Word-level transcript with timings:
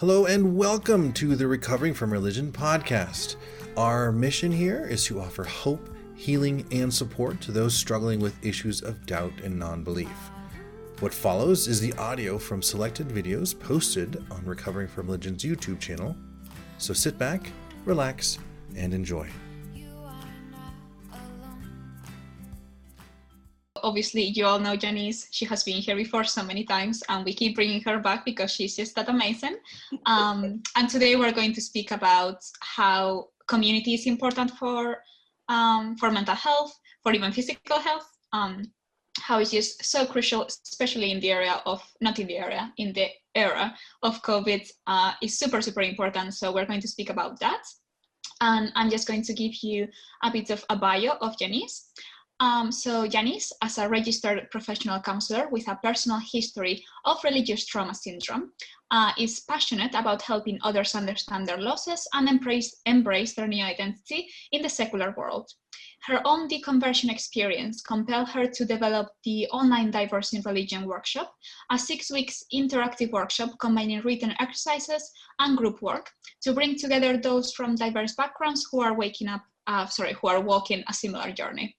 Hello 0.00 0.26
and 0.26 0.54
welcome 0.54 1.10
to 1.14 1.34
the 1.36 1.46
Recovering 1.46 1.94
from 1.94 2.12
Religion 2.12 2.52
podcast. 2.52 3.36
Our 3.78 4.12
mission 4.12 4.52
here 4.52 4.84
is 4.84 5.06
to 5.06 5.22
offer 5.22 5.42
hope, 5.42 5.88
healing, 6.14 6.66
and 6.70 6.92
support 6.92 7.40
to 7.40 7.50
those 7.50 7.74
struggling 7.74 8.20
with 8.20 8.44
issues 8.44 8.82
of 8.82 9.06
doubt 9.06 9.32
and 9.42 9.58
non 9.58 9.82
belief. 9.84 10.30
What 11.00 11.14
follows 11.14 11.66
is 11.66 11.80
the 11.80 11.94
audio 11.94 12.36
from 12.36 12.60
selected 12.60 13.08
videos 13.08 13.58
posted 13.58 14.22
on 14.30 14.44
Recovering 14.44 14.88
from 14.88 15.06
Religion's 15.06 15.42
YouTube 15.42 15.80
channel. 15.80 16.14
So 16.76 16.92
sit 16.92 17.16
back, 17.16 17.50
relax, 17.86 18.38
and 18.76 18.92
enjoy. 18.92 19.30
Obviously 23.86 24.24
you 24.24 24.44
all 24.44 24.58
know 24.58 24.76
Janice. 24.76 25.28
She 25.30 25.44
has 25.46 25.62
been 25.62 25.80
here 25.80 25.94
before 25.96 26.24
so 26.24 26.42
many 26.42 26.64
times, 26.64 27.02
and 27.08 27.24
we 27.24 27.32
keep 27.32 27.54
bringing 27.54 27.80
her 27.82 27.98
back 28.00 28.24
because 28.24 28.50
she's 28.50 28.76
just 28.76 28.94
that 28.96 29.08
amazing. 29.08 29.56
Um, 30.06 30.62
and 30.76 30.88
today 30.88 31.16
we're 31.16 31.32
going 31.40 31.52
to 31.54 31.60
speak 31.60 31.90
about 31.90 32.38
how 32.60 33.28
community 33.48 33.94
is 33.94 34.06
important 34.06 34.50
for 34.52 34.98
um, 35.48 35.96
for 35.96 36.10
mental 36.10 36.34
health, 36.34 36.72
for 37.02 37.12
even 37.12 37.32
physical 37.32 37.78
health. 37.78 38.08
Um, 38.32 38.72
how 39.18 39.38
it's 39.38 39.50
just 39.50 39.82
so 39.84 40.04
crucial, 40.04 40.42
especially 40.44 41.10
in 41.10 41.20
the 41.20 41.30
area 41.30 41.62
of 41.64 41.80
not 42.00 42.18
in 42.18 42.26
the 42.26 42.36
area 42.36 42.72
in 42.76 42.92
the 42.92 43.06
era 43.34 43.74
of 44.02 44.22
COVID, 44.22 44.68
uh, 44.86 45.12
is 45.22 45.38
super 45.38 45.60
super 45.62 45.82
important. 45.82 46.34
So 46.34 46.52
we're 46.52 46.66
going 46.66 46.82
to 46.82 46.88
speak 46.88 47.10
about 47.10 47.38
that. 47.40 47.62
And 48.40 48.70
I'm 48.74 48.90
just 48.90 49.08
going 49.08 49.22
to 49.22 49.32
give 49.32 49.54
you 49.62 49.88
a 50.22 50.30
bit 50.30 50.50
of 50.50 50.64
a 50.68 50.76
bio 50.76 51.12
of 51.20 51.38
Janice. 51.38 51.90
Um, 52.38 52.70
so 52.70 53.06
Janice, 53.06 53.50
as 53.62 53.78
a 53.78 53.88
registered 53.88 54.50
professional 54.50 55.00
counselor 55.00 55.48
with 55.48 55.68
a 55.68 55.78
personal 55.82 56.18
history 56.18 56.84
of 57.06 57.24
religious 57.24 57.64
trauma 57.64 57.94
syndrome, 57.94 58.52
uh, 58.90 59.12
is 59.18 59.40
passionate 59.40 59.94
about 59.94 60.20
helping 60.20 60.58
others 60.62 60.94
understand 60.94 61.46
their 61.46 61.56
losses 61.56 62.06
and 62.12 62.28
embrace, 62.28 62.76
embrace 62.84 63.34
their 63.34 63.48
new 63.48 63.64
identity 63.64 64.28
in 64.52 64.60
the 64.60 64.68
secular 64.68 65.14
world. 65.16 65.50
Her 66.02 66.20
own 66.26 66.46
deconversion 66.46 67.10
experience 67.10 67.80
compelled 67.80 68.28
her 68.28 68.46
to 68.46 68.64
develop 68.66 69.08
the 69.24 69.46
online 69.48 69.90
Divorcing 69.90 70.42
Religion 70.42 70.86
workshop, 70.86 71.34
a 71.70 71.78
six 71.78 72.10
weeks 72.10 72.44
interactive 72.52 73.12
workshop 73.12 73.52
combining 73.58 74.02
written 74.02 74.34
exercises 74.38 75.10
and 75.38 75.56
group 75.56 75.80
work 75.80 76.10
to 76.42 76.52
bring 76.52 76.76
together 76.76 77.16
those 77.16 77.54
from 77.54 77.76
diverse 77.76 78.14
backgrounds 78.14 78.68
who 78.70 78.82
are 78.82 78.94
waking 78.94 79.28
up, 79.28 79.42
uh, 79.66 79.86
sorry, 79.86 80.12
who 80.20 80.28
are 80.28 80.40
walking 80.40 80.84
a 80.86 80.92
similar 80.92 81.32
journey. 81.32 81.74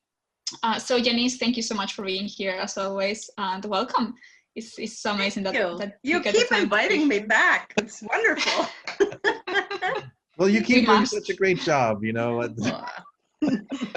Uh, 0.63 0.79
so 0.79 0.99
Janice, 0.99 1.37
thank 1.37 1.57
you 1.57 1.63
so 1.63 1.75
much 1.75 1.93
for 1.93 2.03
being 2.05 2.25
here 2.25 2.53
as 2.53 2.77
always, 2.77 3.29
and 3.37 3.65
welcome. 3.65 4.15
It's, 4.55 4.79
it's 4.79 4.99
so 4.99 5.11
amazing 5.11 5.43
thank 5.43 5.55
that 5.55 5.69
you, 5.69 5.77
that 5.77 5.99
you 6.03 6.19
keep 6.21 6.51
inviting 6.51 7.07
me 7.07 7.19
back. 7.19 7.73
It's 7.77 8.01
wonderful. 8.01 8.65
well, 10.37 10.49
you 10.49 10.61
keep 10.61 10.87
doing 10.87 11.05
such 11.05 11.29
a 11.29 11.35
great 11.35 11.59
job, 11.59 12.03
you 12.03 12.13
know. 12.13 12.41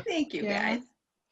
thank 0.07 0.35
you, 0.35 0.43
yeah. 0.43 0.77
guys. 0.77 0.83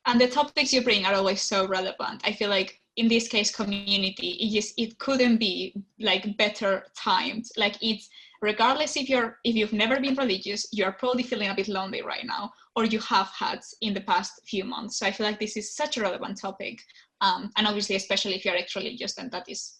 And 0.06 0.18
the 0.18 0.28
topics 0.28 0.72
you 0.72 0.82
bring 0.82 1.04
are 1.04 1.14
always 1.14 1.42
so 1.42 1.66
relevant. 1.66 2.22
I 2.24 2.32
feel 2.32 2.48
like 2.48 2.80
in 2.96 3.08
this 3.08 3.28
case, 3.28 3.54
community, 3.54 4.30
it 4.40 4.50
just 4.50 4.74
it 4.78 4.98
couldn't 4.98 5.36
be 5.36 5.74
like 6.00 6.36
better 6.38 6.86
timed. 6.96 7.44
Like 7.56 7.76
it's 7.82 8.08
regardless 8.40 8.96
if 8.96 9.08
you're 9.08 9.38
if 9.44 9.54
you've 9.54 9.72
never 9.72 10.00
been 10.00 10.14
religious 10.14 10.66
you're 10.72 10.92
probably 10.92 11.22
feeling 11.22 11.50
a 11.50 11.54
bit 11.54 11.68
lonely 11.68 12.02
right 12.02 12.24
now 12.24 12.50
or 12.76 12.84
you 12.84 13.00
have 13.00 13.28
had 13.36 13.60
in 13.80 13.92
the 13.94 14.00
past 14.02 14.40
few 14.46 14.64
months. 14.64 14.98
So 14.98 15.06
i 15.06 15.10
feel 15.10 15.26
like 15.26 15.40
this 15.40 15.56
is 15.56 15.74
such 15.74 15.96
a 15.96 16.02
relevant 16.02 16.40
topic 16.40 16.78
um, 17.20 17.50
and 17.56 17.66
obviously 17.66 17.96
especially 17.96 18.34
if 18.34 18.44
you're 18.44 18.56
ex-religious 18.56 19.14
then 19.14 19.28
that 19.30 19.48
is 19.48 19.78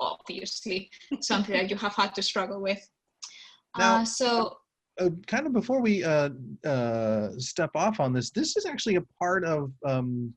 obviously 0.00 0.90
something 1.20 1.54
that 1.54 1.70
you 1.70 1.76
have 1.76 1.94
had 1.94 2.14
to 2.14 2.22
struggle 2.22 2.60
with. 2.60 2.80
Now, 3.78 3.96
uh, 3.96 4.04
so 4.04 4.56
uh, 5.00 5.10
kind 5.26 5.46
of 5.46 5.52
before 5.52 5.80
we 5.80 6.02
uh, 6.02 6.30
uh, 6.64 7.30
step 7.38 7.70
off 7.74 8.00
on 8.00 8.12
this 8.12 8.30
this 8.30 8.56
is 8.56 8.66
actually 8.66 8.96
a 8.96 9.02
part 9.18 9.44
of 9.44 9.72
um, 9.86 10.32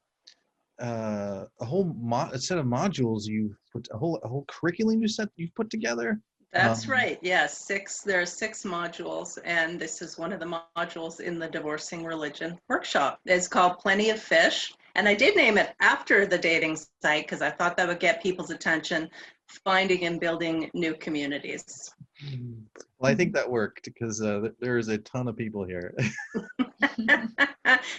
uh, 0.82 1.46
a 1.62 1.66
whole 1.66 1.94
mo- 2.00 2.30
a 2.32 2.40
set 2.40 2.58
of 2.58 2.66
modules 2.66 3.26
you 3.26 3.56
put 3.72 3.88
a 3.92 3.98
whole 3.98 4.20
a 4.24 4.28
whole 4.28 4.46
curriculum 4.48 5.02
you 5.02 5.08
set 5.08 5.30
you've 5.36 5.56
put 5.56 5.70
together 5.70 6.20
that's 6.54 6.86
um, 6.86 6.92
right. 6.92 7.20
Yes, 7.22 7.58
six. 7.58 8.02
There 8.02 8.22
are 8.22 8.26
six 8.26 8.64
modules, 8.64 9.38
and 9.44 9.80
this 9.80 10.02
is 10.02 10.18
one 10.18 10.32
of 10.32 10.40
the 10.40 10.62
modules 10.78 11.20
in 11.20 11.40
the 11.40 11.48
Divorcing 11.48 12.06
Religion 12.06 12.60
workshop. 12.70 13.20
It's 13.26 13.48
called 13.48 13.80
Plenty 13.80 14.12
of 14.12 14.22
Fish, 14.22 14.74
and 14.96 15.08
I 15.08 15.16
did 15.16 15.36
name 15.36 15.58
it 15.58 15.74
after 15.82 16.26
the 16.26 16.38
dating 16.38 16.78
site 17.02 17.26
because 17.26 17.42
I 17.42 17.50
thought 17.50 17.76
that 17.78 17.88
would 17.88 18.00
get 18.00 18.22
people's 18.22 18.52
attention. 18.52 19.10
Finding 19.66 20.06
and 20.06 20.20
building 20.20 20.72
new 20.74 20.96
communities. 20.96 21.94
Well, 23.00 23.12
I 23.12 23.16
think 23.16 23.34
that 23.34 23.50
worked 23.50 23.86
because 23.86 24.22
uh, 24.22 24.50
there 24.60 24.78
is 24.78 24.88
a 24.88 24.98
ton 25.00 25.28
of 25.28 25.36
people 25.36 25.66
here. 25.66 25.94
and 26.98 27.30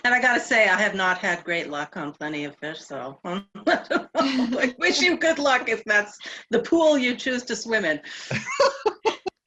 I 0.04 0.20
got 0.20 0.34
to 0.34 0.40
say, 0.40 0.68
I 0.68 0.80
have 0.80 0.94
not 0.94 1.18
had 1.18 1.44
great 1.44 1.68
luck 1.68 1.96
on 1.96 2.12
Plenty 2.12 2.44
of 2.44 2.56
Fish, 2.56 2.80
so 2.80 3.18
I 3.24 4.74
wish 4.78 5.00
you 5.00 5.16
good 5.16 5.38
luck 5.38 5.68
if 5.68 5.84
that's 5.84 6.18
the 6.50 6.60
pool 6.60 6.96
you 6.96 7.16
choose 7.16 7.42
to 7.44 7.56
swim 7.56 7.84
in. 7.84 8.00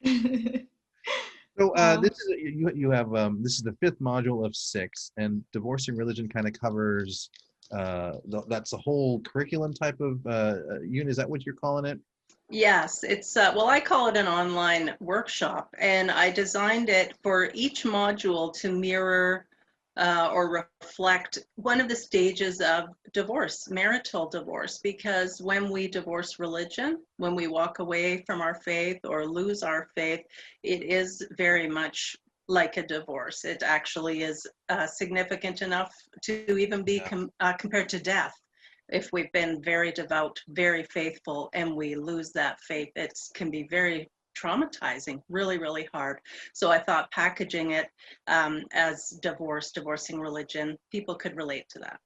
so 1.58 1.70
uh, 1.72 1.96
this 1.96 2.12
is 2.12 2.28
you, 2.40 2.70
you 2.74 2.90
have 2.90 3.14
um, 3.14 3.42
this 3.42 3.54
is 3.54 3.62
the 3.62 3.76
fifth 3.80 4.00
module 4.00 4.46
of 4.46 4.54
six, 4.54 5.10
and 5.16 5.42
divorcing 5.52 5.96
religion 5.96 6.28
kind 6.28 6.46
of 6.46 6.52
covers 6.52 7.30
uh, 7.72 8.12
the, 8.26 8.42
that's 8.48 8.72
a 8.72 8.78
whole 8.78 9.20
curriculum 9.20 9.74
type 9.74 10.00
of 10.00 10.24
uh, 10.26 10.80
unit. 10.82 11.08
Is 11.08 11.16
that 11.16 11.28
what 11.28 11.44
you're 11.44 11.54
calling 11.54 11.84
it? 11.84 11.98
Yes, 12.50 13.02
it's 13.04 13.36
uh, 13.36 13.52
well, 13.54 13.68
I 13.68 13.80
call 13.80 14.08
it 14.08 14.16
an 14.16 14.26
online 14.26 14.94
workshop, 15.00 15.74
and 15.78 16.10
I 16.10 16.30
designed 16.30 16.88
it 16.88 17.14
for 17.22 17.50
each 17.54 17.84
module 17.84 18.52
to 18.60 18.70
mirror 18.72 19.46
uh, 19.96 20.30
or 20.32 20.50
reflect 20.50 21.20
one 21.36 21.60
of 21.60 21.70
the 21.70 21.76
stages 21.76 22.42
of 22.44 22.70
divorce, 22.94 23.56
marital 23.58 24.28
divorce, 24.28 24.78
because 24.78 25.40
when 25.40 25.68
we 25.70 25.88
divorce 25.88 26.38
religion, 26.38 26.98
when 27.16 27.34
we 27.34 27.46
walk 27.48 27.78
away 27.78 28.22
from 28.26 28.40
our 28.40 28.54
faith 28.54 28.98
or 29.04 29.26
lose 29.26 29.62
our 29.62 29.88
faith, 29.94 30.20
it 30.62 30.82
is 30.82 31.26
very 31.36 31.68
much 31.68 32.16
like 32.48 32.76
a 32.78 32.86
divorce. 32.86 33.44
It 33.44 33.62
actually 33.62 34.22
is 34.22 34.46
uh, 34.70 34.86
significant 34.86 35.62
enough 35.62 35.94
to 36.22 36.56
even 36.56 36.82
be 36.82 37.00
com- 37.00 37.32
uh, 37.40 37.52
compared 37.54 37.88
to 37.90 37.98
death 37.98 38.34
if 38.88 39.10
we've 39.12 39.32
been 39.32 39.62
very 39.62 39.92
devout, 39.92 40.38
very 40.48 40.84
faithful, 40.84 41.50
and 41.52 41.74
we 41.74 41.94
lose 41.94 42.32
that 42.32 42.60
faith, 42.60 42.90
it 42.96 43.18
can 43.34 43.50
be 43.50 43.66
very 43.68 44.10
traumatizing, 44.36 45.20
really, 45.28 45.58
really 45.58 45.88
hard. 45.92 46.20
So 46.52 46.70
I 46.70 46.78
thought 46.78 47.10
packaging 47.10 47.72
it 47.72 47.88
um, 48.26 48.64
as 48.72 49.18
divorce, 49.22 49.72
divorcing 49.72 50.20
religion, 50.20 50.78
people 50.90 51.14
could 51.14 51.36
relate 51.36 51.68
to 51.70 51.78
that. 51.80 51.98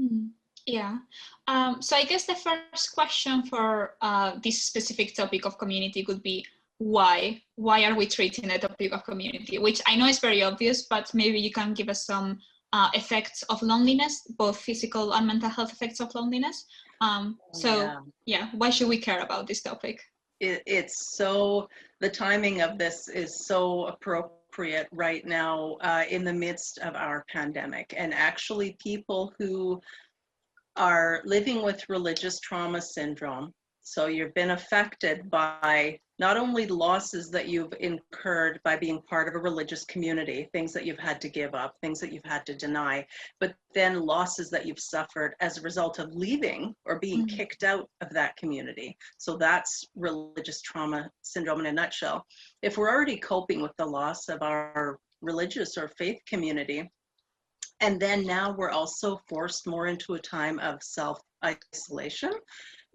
Mm-hmm. 0.00 0.26
Yeah. 0.66 0.98
Um, 1.46 1.82
so 1.82 1.96
I 1.96 2.04
guess 2.04 2.24
the 2.24 2.34
first 2.34 2.92
question 2.92 3.44
for 3.44 3.94
uh, 4.00 4.38
this 4.42 4.62
specific 4.62 5.14
topic 5.14 5.44
of 5.44 5.58
community 5.58 6.04
would 6.08 6.22
be 6.22 6.44
why? 6.78 7.42
Why 7.56 7.84
are 7.84 7.94
we 7.94 8.06
treating 8.06 8.48
the 8.48 8.58
topic 8.58 8.92
of 8.92 9.04
community? 9.04 9.58
Which 9.58 9.80
I 9.86 9.96
know 9.96 10.06
is 10.06 10.18
very 10.18 10.42
obvious, 10.42 10.82
but 10.82 11.12
maybe 11.14 11.38
you 11.38 11.52
can 11.52 11.74
give 11.74 11.88
us 11.88 12.04
some 12.04 12.38
uh, 12.74 12.90
effects 12.92 13.44
of 13.44 13.62
loneliness, 13.62 14.26
both 14.36 14.58
physical 14.58 15.14
and 15.14 15.24
mental 15.28 15.48
health 15.48 15.72
effects 15.72 16.00
of 16.00 16.12
loneliness. 16.12 16.66
Um, 17.00 17.38
so 17.52 17.68
yeah. 17.68 18.00
yeah. 18.26 18.48
why 18.52 18.70
should 18.70 18.88
we 18.88 18.98
care 18.98 19.20
about 19.20 19.46
this 19.46 19.62
topic? 19.62 20.00
It, 20.40 20.60
it's 20.66 21.16
so, 21.16 21.68
the 22.00 22.08
timing 22.08 22.62
of 22.62 22.76
this 22.76 23.06
is 23.06 23.46
so 23.46 23.86
appropriate 23.86 24.88
right 24.90 25.24
now 25.24 25.76
uh, 25.82 26.02
in 26.10 26.24
the 26.24 26.32
midst 26.32 26.78
of 26.78 26.96
our 26.96 27.24
pandemic. 27.32 27.94
And 27.96 28.12
actually 28.12 28.76
people 28.82 29.32
who 29.38 29.80
are 30.74 31.22
living 31.24 31.62
with 31.62 31.88
religious 31.88 32.40
trauma 32.40 32.82
syndrome, 32.82 33.52
so 33.82 34.06
you've 34.06 34.34
been 34.34 34.50
affected 34.50 35.30
by 35.30 36.00
not 36.18 36.36
only 36.36 36.66
losses 36.66 37.30
that 37.30 37.48
you've 37.48 37.74
incurred 37.80 38.60
by 38.64 38.76
being 38.76 39.02
part 39.02 39.28
of 39.28 39.34
a 39.34 39.38
religious 39.38 39.84
community, 39.84 40.48
things 40.52 40.72
that 40.72 40.86
you've 40.86 40.98
had 40.98 41.20
to 41.20 41.28
give 41.28 41.54
up, 41.54 41.74
things 41.80 41.98
that 42.00 42.12
you've 42.12 42.24
had 42.24 42.46
to 42.46 42.54
deny, 42.54 43.04
but 43.40 43.54
then 43.74 44.06
losses 44.06 44.48
that 44.50 44.64
you've 44.64 44.78
suffered 44.78 45.34
as 45.40 45.58
a 45.58 45.62
result 45.62 45.98
of 45.98 46.14
leaving 46.14 46.74
or 46.84 47.00
being 47.00 47.26
mm-hmm. 47.26 47.36
kicked 47.36 47.64
out 47.64 47.88
of 48.00 48.10
that 48.10 48.36
community. 48.36 48.96
So 49.18 49.36
that's 49.36 49.84
religious 49.96 50.62
trauma 50.62 51.10
syndrome 51.22 51.60
in 51.60 51.66
a 51.66 51.72
nutshell. 51.72 52.24
If 52.62 52.78
we're 52.78 52.90
already 52.90 53.16
coping 53.16 53.60
with 53.60 53.76
the 53.76 53.86
loss 53.86 54.28
of 54.28 54.42
our 54.42 54.98
religious 55.20 55.76
or 55.76 55.88
faith 55.88 56.20
community, 56.28 56.88
and 57.80 57.98
then 57.98 58.24
now 58.24 58.54
we're 58.56 58.70
also 58.70 59.20
forced 59.28 59.66
more 59.66 59.88
into 59.88 60.14
a 60.14 60.18
time 60.20 60.60
of 60.60 60.80
self 60.80 61.20
isolation. 61.44 62.32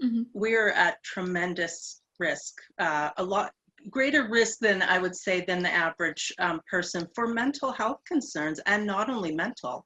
Mm-hmm. 0.01 0.23
We're 0.33 0.69
at 0.69 1.03
tremendous 1.03 2.01
risk, 2.19 2.55
uh, 2.79 3.09
a 3.17 3.23
lot 3.23 3.51
greater 3.89 4.27
risk 4.27 4.59
than 4.59 4.81
I 4.81 4.99
would 4.99 5.15
say 5.15 5.41
than 5.45 5.63
the 5.63 5.73
average 5.73 6.33
um, 6.39 6.61
person 6.69 7.07
for 7.15 7.27
mental 7.27 7.71
health 7.71 8.01
concerns, 8.05 8.59
and 8.65 8.85
not 8.85 9.09
only 9.09 9.33
mental, 9.33 9.85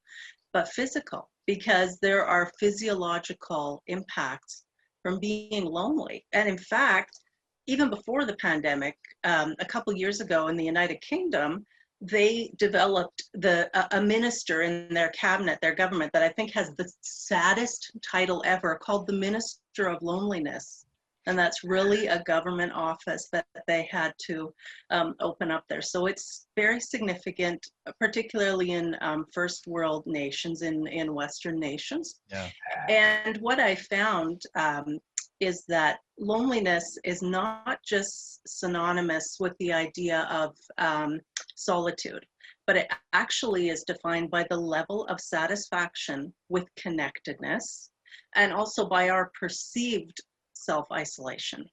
but 0.51 0.67
physical, 0.69 1.29
because 1.45 1.99
there 1.99 2.25
are 2.25 2.51
physiological 2.59 3.83
impacts 3.87 4.63
from 5.01 5.19
being 5.19 5.65
lonely. 5.65 6.25
And 6.33 6.49
in 6.49 6.57
fact, 6.57 7.19
even 7.67 7.89
before 7.89 8.25
the 8.25 8.35
pandemic, 8.37 8.97
um, 9.23 9.55
a 9.59 9.65
couple 9.65 9.95
years 9.95 10.21
ago 10.21 10.47
in 10.47 10.57
the 10.57 10.65
United 10.65 10.99
Kingdom, 11.01 11.65
they 12.01 12.51
developed 12.57 13.23
the 13.33 13.69
a 13.95 14.01
minister 14.01 14.63
in 14.63 14.93
their 14.93 15.09
cabinet, 15.09 15.59
their 15.61 15.75
government, 15.75 16.11
that 16.13 16.23
I 16.23 16.29
think 16.29 16.51
has 16.51 16.71
the 16.75 16.91
saddest 17.01 17.91
title 18.01 18.43
ever, 18.45 18.75
called 18.75 19.07
the 19.07 19.13
Minister 19.13 19.87
of 19.87 20.01
Loneliness. 20.01 20.85
And 21.25 21.37
that's 21.39 21.63
really 21.63 22.07
a 22.07 22.21
government 22.23 22.73
office 22.73 23.29
that 23.31 23.45
they 23.67 23.87
had 23.89 24.13
to 24.25 24.53
um, 24.89 25.15
open 25.19 25.51
up 25.51 25.63
there. 25.69 25.81
So 25.81 26.07
it's 26.07 26.47
very 26.55 26.79
significant, 26.79 27.65
particularly 27.99 28.71
in 28.71 28.95
um, 29.01 29.25
first 29.33 29.67
world 29.67 30.03
nations, 30.05 30.61
in, 30.61 30.85
in 30.87 31.13
Western 31.13 31.59
nations. 31.59 32.19
Yeah. 32.29 32.49
And 32.89 33.37
what 33.37 33.59
I 33.59 33.75
found 33.75 34.41
um, 34.55 34.99
is 35.39 35.65
that 35.67 35.99
loneliness 36.19 36.97
is 37.03 37.21
not 37.21 37.79
just 37.85 38.39
synonymous 38.47 39.37
with 39.39 39.53
the 39.59 39.73
idea 39.73 40.27
of 40.29 40.55
um, 40.77 41.19
solitude, 41.55 42.25
but 42.65 42.77
it 42.77 42.87
actually 43.13 43.69
is 43.69 43.83
defined 43.83 44.29
by 44.31 44.45
the 44.49 44.57
level 44.57 45.05
of 45.07 45.19
satisfaction 45.19 46.33
with 46.49 46.65
connectedness 46.77 47.89
and 48.35 48.53
also 48.53 48.85
by 48.85 49.09
our 49.09 49.31
perceived 49.39 50.21
self 50.63 50.87
isolation. 50.91 51.65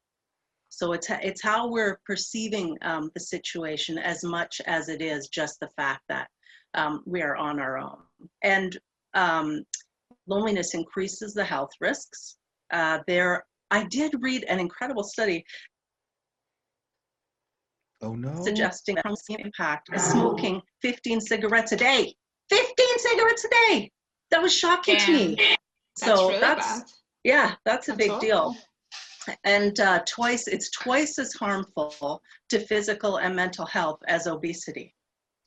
So 0.69 0.93
it's, 0.93 1.09
it's 1.11 1.43
how 1.43 1.69
we're 1.69 1.99
perceiving 2.07 2.77
um, 2.83 3.11
the 3.15 3.21
situation 3.21 3.99
as 3.99 4.23
much 4.23 4.61
as 4.67 4.89
it 4.89 5.03
is 5.03 5.29
just 5.29 5.59
the 5.61 5.69
fact 5.77 6.03
that 6.09 6.29
um, 6.75 7.03
we 7.07 7.23
are 7.23 7.37
on 7.37 7.59
our 7.59 7.77
own. 7.77 7.99
And 8.43 8.79
um, 9.15 9.65
loneliness 10.29 10.75
increases 10.75 11.35
the 11.35 11.45
health 11.45 11.71
risks. 11.81 12.37
Uh, 12.73 13.01
there 13.09 13.45
I 13.73 13.85
did 13.85 14.15
read 14.21 14.45
an 14.45 14.59
incredible 14.59 15.05
study 15.05 15.45
Oh 18.03 18.15
no. 18.15 18.43
suggesting 18.43 18.95
that 18.97 19.05
the 19.29 19.37
impact 19.41 19.91
is 19.93 20.03
smoking 20.03 20.61
15 20.83 21.21
cigarettes 21.21 21.73
a 21.73 21.77
day. 21.77 22.15
15 22.49 22.87
cigarettes 22.99 23.45
a 23.45 23.49
day. 23.69 23.91
That 24.31 24.41
was 24.43 24.55
shocking 24.55 24.97
to 24.97 25.13
me. 25.13 25.37
That's 25.37 25.57
so 26.19 26.29
really 26.29 26.41
that's 26.41 26.81
bad. 26.81 26.91
yeah, 27.25 27.55
that's 27.65 27.89
a 27.89 27.93
That's 27.93 28.09
big 28.09 28.21
deal. 28.21 28.57
And 29.45 29.79
uh, 29.81 30.03
twice 30.07 30.47
it's 30.49 30.71
twice 30.71 31.19
as 31.19 31.33
harmful 31.35 32.23
to 32.49 32.59
physical 32.59 33.19
and 33.19 33.35
mental 33.37 33.67
health 33.67 34.01
as 34.09 34.27
obesity. 34.27 34.95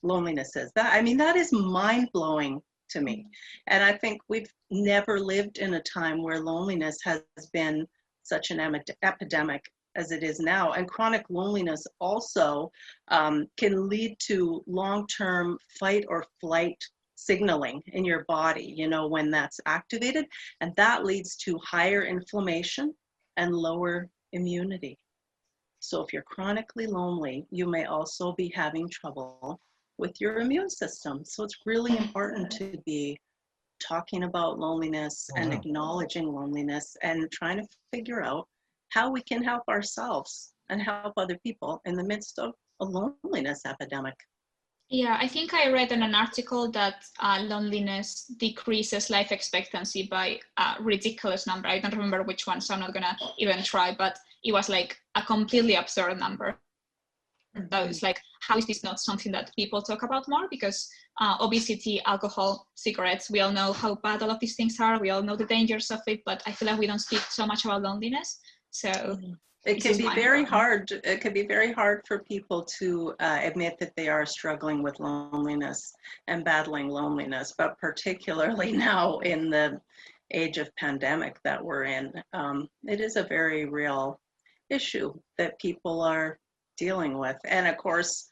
Loneliness 0.03 0.55
is 0.55 0.71
that. 0.75 0.93
I 0.93 1.01
mean, 1.01 1.17
that 1.17 1.35
is 1.35 1.51
mind 1.51 2.09
blowing 2.13 2.61
to 2.89 3.01
me. 3.01 3.25
And 3.67 3.83
I 3.83 3.93
think 3.93 4.21
we've 4.27 4.51
never 4.69 5.19
lived 5.19 5.57
in 5.57 5.75
a 5.75 5.81
time 5.81 6.21
where 6.21 6.39
loneliness 6.39 6.97
has 7.03 7.21
been 7.51 7.87
such 8.23 8.51
an 8.51 8.57
emi- 8.57 8.89
epidemic 9.03 9.63
as 9.95 10.11
it 10.11 10.23
is 10.23 10.39
now. 10.39 10.73
And 10.73 10.87
chronic 10.87 11.25
loneliness 11.29 11.85
also 11.99 12.71
um, 13.09 13.47
can 13.57 13.87
lead 13.89 14.15
to 14.27 14.63
long 14.67 15.07
term 15.07 15.57
fight 15.79 16.05
or 16.07 16.25
flight 16.41 16.77
signaling 17.15 17.81
in 17.87 18.03
your 18.03 18.25
body, 18.27 18.73
you 18.75 18.87
know, 18.87 19.07
when 19.07 19.31
that's 19.31 19.59
activated. 19.65 20.25
And 20.61 20.75
that 20.75 21.05
leads 21.05 21.35
to 21.37 21.57
higher 21.59 22.03
inflammation 22.03 22.93
and 23.37 23.55
lower 23.55 24.09
immunity. 24.31 24.97
So 25.79 26.01
if 26.01 26.13
you're 26.13 26.23
chronically 26.23 26.87
lonely, 26.87 27.45
you 27.51 27.67
may 27.67 27.85
also 27.85 28.33
be 28.33 28.51
having 28.55 28.87
trouble 28.89 29.59
with 29.97 30.19
your 30.19 30.39
immune 30.39 30.69
system. 30.69 31.23
So 31.25 31.43
it's 31.43 31.57
really 31.65 31.95
hmm. 31.95 32.03
important 32.03 32.51
to 32.51 32.77
be 32.85 33.17
talking 33.85 34.23
about 34.23 34.59
loneliness 34.59 35.29
Oh, 35.33 35.39
and 35.39 35.51
wow. 35.51 35.57
acknowledging 35.57 36.27
loneliness 36.31 36.95
and 37.01 37.29
trying 37.31 37.57
to 37.57 37.67
figure 37.91 38.23
out 38.23 38.47
how 38.89 39.11
we 39.11 39.21
can 39.21 39.43
help 39.43 39.63
ourselves 39.67 40.53
and 40.69 40.81
help 40.81 41.13
other 41.17 41.37
people 41.43 41.81
in 41.85 41.95
the 41.95 42.03
midst 42.03 42.39
of 42.39 42.53
a 42.79 42.85
loneliness 42.85 43.61
epidemic. 43.65 44.15
Yeah, 44.89 45.17
I 45.19 45.27
think 45.27 45.53
I 45.53 45.71
read 45.71 45.91
in 45.91 46.03
an 46.03 46.13
article 46.13 46.69
that 46.71 47.05
uh, 47.19 47.41
loneliness 47.47 48.25
decreases 48.37 49.09
life 49.09 49.31
expectancy 49.31 50.07
by 50.09 50.39
a 50.57 50.75
ridiculous 50.79 51.47
number. 51.47 51.67
I 51.67 51.79
don't 51.79 51.95
remember 51.95 52.21
which 52.23 52.45
one, 52.45 52.61
so 52.61 52.73
I'm 52.73 52.81
not 52.81 52.93
gonna 52.93 53.17
even 53.39 53.63
try. 53.63 53.95
But 53.95 54.19
it 54.43 54.51
was 54.51 54.69
like 54.69 54.97
a 55.15 55.23
completely 55.23 55.75
absurd 55.75 56.19
number. 56.19 56.59
That 57.55 57.87
was 57.87 58.03
like, 58.03 58.19
how 58.41 58.57
is 58.57 58.67
this 58.67 58.83
not 58.83 58.99
something 58.99 59.31
that 59.31 59.51
people 59.55 59.81
talk 59.81 60.03
about 60.03 60.27
more? 60.27 60.47
Because 60.49 60.89
uh, 61.19 61.37
obesity, 61.39 62.01
alcohol, 62.05 62.67
cigarettes, 62.75 63.29
we 63.29 63.39
all 63.39 63.51
know 63.51 63.73
how 63.73 63.95
bad 63.95 64.21
all 64.21 64.31
of 64.31 64.39
these 64.39 64.55
things 64.55 64.79
are. 64.79 64.99
We 64.99 65.11
all 65.11 65.23
know 65.23 65.35
the 65.35 65.45
dangers 65.45 65.91
of 65.91 66.01
it, 66.07 66.21
but 66.25 66.43
I 66.45 66.51
feel 66.51 66.67
like 66.67 66.79
we 66.79 66.87
don't 66.87 66.99
speak 66.99 67.21
so 67.21 67.45
much 67.45 67.65
about 67.65 67.83
loneliness. 67.83 68.39
So 68.71 69.19
It 69.65 69.81
can 69.81 69.97
be 69.97 70.09
very 70.13 70.43
hard. 70.43 70.91
It 70.91 71.21
can 71.21 71.33
be 71.33 71.47
very 71.47 71.71
hard 71.71 72.01
for 72.05 72.19
people 72.19 72.63
to 72.79 73.13
uh, 73.19 73.39
admit 73.41 73.77
that 73.79 73.95
they 73.95 74.09
are 74.09 74.25
struggling 74.25 74.83
with 74.83 74.99
loneliness 74.99 75.93
and 76.27 76.43
battling 76.43 76.89
loneliness, 76.89 77.53
but 77.57 77.77
particularly 77.79 78.71
now 78.73 79.19
in 79.19 79.49
the 79.49 79.79
age 80.31 80.57
of 80.57 80.75
pandemic 80.75 81.37
that 81.43 81.63
we're 81.63 81.85
in, 81.85 82.11
um, 82.33 82.67
it 82.85 82.99
is 82.99 83.15
a 83.15 83.23
very 83.23 83.65
real 83.65 84.19
issue 84.69 85.13
that 85.37 85.59
people 85.59 86.01
are 86.01 86.37
dealing 86.77 87.17
with. 87.17 87.37
And 87.45 87.67
of 87.67 87.77
course, 87.77 88.27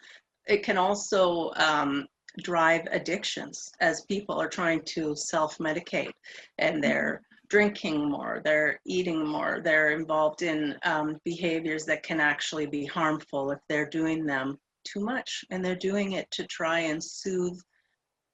it 0.48 0.64
can 0.64 0.78
also 0.78 1.52
um, 1.56 2.08
drive 2.40 2.88
addictions 2.92 3.72
as 3.80 4.06
people 4.06 4.42
are 4.42 4.50
trying 4.50 4.82
to 4.86 5.16
self-medicate 5.16 6.12
and 6.58 6.84
they're 6.84 7.22
drinking 7.52 8.10
more, 8.10 8.42
they're 8.46 8.80
eating 8.86 9.28
more, 9.28 9.60
they're 9.62 9.92
involved 9.92 10.42
in 10.42 10.74
um, 10.84 11.18
behaviors 11.26 11.86
that 11.86 12.02
can 12.02 12.22
actually 12.22 12.66
be 12.66 12.86
harmful 12.86 13.52
if 13.52 13.60
they're 13.68 13.90
doing 13.90 14.26
them 14.26 14.58
too 14.86 15.02
much. 15.02 15.44
And 15.52 15.64
they're 15.64 15.76
doing 15.76 16.14
it 16.14 16.32
to 16.32 16.48
try 16.48 16.80
and 16.80 17.04
soothe 17.04 17.60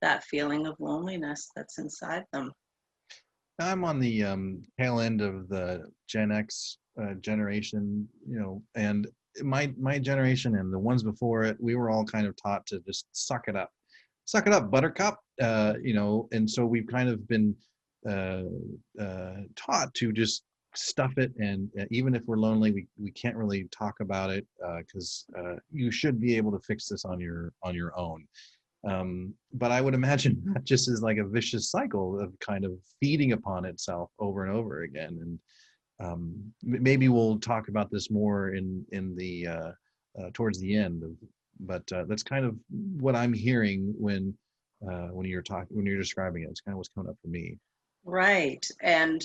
that 0.03 0.23
feeling 0.25 0.67
of 0.67 0.75
loneliness 0.79 1.49
that's 1.55 1.79
inside 1.79 2.25
them. 2.31 2.53
I'm 3.59 3.83
on 3.83 3.99
the 3.99 4.23
um, 4.23 4.61
tail 4.79 4.99
end 4.99 5.21
of 5.21 5.49
the 5.49 5.85
Gen 6.07 6.31
X 6.31 6.77
uh, 7.01 7.15
generation, 7.15 8.07
you 8.29 8.39
know, 8.39 8.61
and 8.75 9.07
my 9.41 9.73
my 9.79 9.97
generation 9.97 10.57
and 10.57 10.71
the 10.71 10.77
ones 10.77 11.01
before 11.01 11.43
it, 11.43 11.57
we 11.59 11.75
were 11.75 11.89
all 11.89 12.05
kind 12.05 12.27
of 12.27 12.35
taught 12.35 12.67
to 12.67 12.79
just 12.81 13.07
suck 13.13 13.47
it 13.47 13.55
up, 13.55 13.71
suck 14.25 14.45
it 14.45 14.53
up, 14.53 14.69
Buttercup, 14.69 15.17
uh, 15.41 15.73
you 15.81 15.95
know, 15.95 16.27
and 16.31 16.47
so 16.47 16.67
we've 16.67 16.85
kind 16.85 17.09
of 17.09 17.27
been 17.27 17.55
uh, 18.07 18.43
uh, 19.01 19.41
taught 19.55 19.93
to 19.95 20.11
just 20.11 20.43
stuff 20.75 21.17
it, 21.17 21.31
and 21.39 21.69
uh, 21.79 21.85
even 21.91 22.15
if 22.15 22.23
we're 22.25 22.37
lonely, 22.37 22.71
we 22.71 22.87
we 22.97 23.11
can't 23.11 23.35
really 23.35 23.67
talk 23.71 23.99
about 23.99 24.29
it 24.29 24.45
because 24.77 25.25
uh, 25.37 25.55
you 25.71 25.91
should 25.91 26.19
be 26.19 26.35
able 26.37 26.51
to 26.51 26.59
fix 26.59 26.87
this 26.87 27.05
on 27.05 27.19
your 27.19 27.53
on 27.63 27.75
your 27.75 27.97
own 27.97 28.25
um, 28.87 29.33
but 29.53 29.71
I 29.71 29.81
would 29.81 29.93
imagine 29.93 30.41
that 30.53 30.63
just 30.63 30.89
is 30.89 31.01
like 31.01 31.17
a 31.17 31.25
vicious 31.25 31.69
cycle 31.69 32.19
of 32.19 32.37
kind 32.39 32.65
of 32.65 32.73
feeding 32.99 33.33
upon 33.33 33.65
itself 33.65 34.11
over 34.19 34.45
and 34.45 34.55
over 34.55 34.83
again. 34.83 35.19
And 35.21 35.39
um, 35.99 36.53
maybe 36.63 37.09
we'll 37.09 37.39
talk 37.39 37.69
about 37.69 37.91
this 37.91 38.11
more 38.11 38.53
in 38.53 38.85
in 38.91 39.15
the 39.15 39.47
uh, 39.47 39.71
uh, 40.19 40.29
towards 40.33 40.59
the 40.59 40.75
end. 40.75 41.03
Of, 41.03 41.11
but 41.59 41.91
uh, 41.91 42.05
that's 42.07 42.23
kind 42.23 42.45
of 42.45 42.55
what 42.99 43.15
I'm 43.15 43.33
hearing 43.33 43.93
when 43.97 44.35
uh, 44.83 45.07
when 45.07 45.25
you're 45.25 45.41
talking 45.41 45.75
when 45.75 45.85
you're 45.85 45.97
describing 45.97 46.43
it. 46.43 46.49
It's 46.49 46.61
kind 46.61 46.73
of 46.73 46.77
what's 46.77 46.89
coming 46.89 47.09
up 47.09 47.17
for 47.21 47.29
me. 47.29 47.57
Right. 48.07 48.65
And 48.81 49.23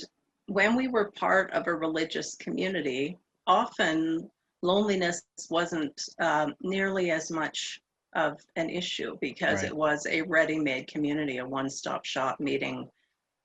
when 0.49 0.75
we 0.75 0.89
were 0.89 1.13
part 1.13 1.53
of 1.53 1.69
a 1.69 1.75
religious 1.75 2.35
community, 2.35 3.17
often 3.47 4.29
loneliness 4.63 5.23
wasn't 5.51 6.03
um, 6.21 6.55
nearly 6.61 7.13
as 7.13 7.31
much 7.31 7.81
of 8.15 8.39
an 8.57 8.69
issue 8.69 9.17
because 9.21 9.63
Right. 9.63 9.71
it 9.71 9.77
was 9.77 10.07
a 10.07 10.23
ready 10.23 10.59
made 10.59 10.89
community, 10.89 11.39
a 11.39 11.47
one 11.47 11.71
stop 11.71 12.05
shop 12.05 12.41
meeting 12.41 12.89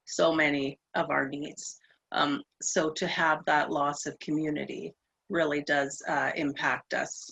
so 0.06 0.34
many 0.34 0.80
of 0.96 1.10
our 1.12 1.30
needs. 1.30 1.80
Um, 2.12 2.42
so 2.62 2.90
to 2.92 3.08
have 3.08 3.46
that 3.46 3.70
loss 3.70 4.06
of 4.08 4.18
community 4.20 4.94
really 5.30 5.62
does 5.62 6.02
uh, 6.08 6.32
impact 6.36 6.94
us 6.94 7.30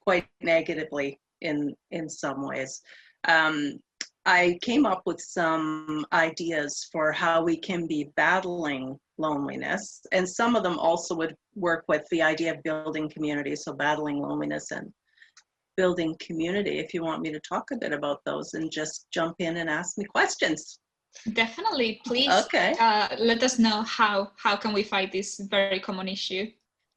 quite 0.00 0.26
negatively 0.40 1.20
in 1.42 1.74
in 1.90 2.08
some 2.08 2.46
ways. 2.46 2.80
Um, 3.28 3.78
I 4.24 4.58
came 4.62 4.86
up 4.86 5.02
with 5.04 5.20
some 5.20 6.06
ideas 6.12 6.88
for 6.92 7.10
how 7.10 7.42
we 7.42 7.56
can 7.56 7.86
be 7.86 8.10
battling 8.16 8.98
loneliness, 9.18 10.00
and 10.12 10.28
some 10.28 10.54
of 10.54 10.62
them 10.62 10.78
also 10.78 11.14
would 11.16 11.34
work 11.56 11.84
with 11.88 12.04
the 12.10 12.22
idea 12.22 12.54
of 12.54 12.62
building 12.62 13.08
community. 13.08 13.56
So 13.56 13.72
battling 13.72 14.18
loneliness 14.18 14.70
and 14.70 14.92
building 15.76 16.14
community. 16.20 16.78
If 16.78 16.94
you 16.94 17.02
want 17.02 17.22
me 17.22 17.32
to 17.32 17.40
talk 17.40 17.70
a 17.72 17.76
bit 17.76 17.92
about 17.92 18.20
those, 18.24 18.54
and 18.54 18.70
just 18.70 19.06
jump 19.12 19.36
in 19.40 19.56
and 19.56 19.68
ask 19.68 19.98
me 19.98 20.04
questions. 20.04 20.78
definitely, 21.32 22.00
please 22.06 22.30
Okay. 22.44 22.74
uh, 22.78 23.08
let 23.18 23.42
us 23.42 23.58
know 23.58 23.82
how 23.82 24.30
how 24.36 24.56
can 24.56 24.72
we 24.72 24.82
fight 24.82 25.12
this 25.12 25.40
very 25.50 25.80
common 25.80 26.08
issue. 26.08 26.46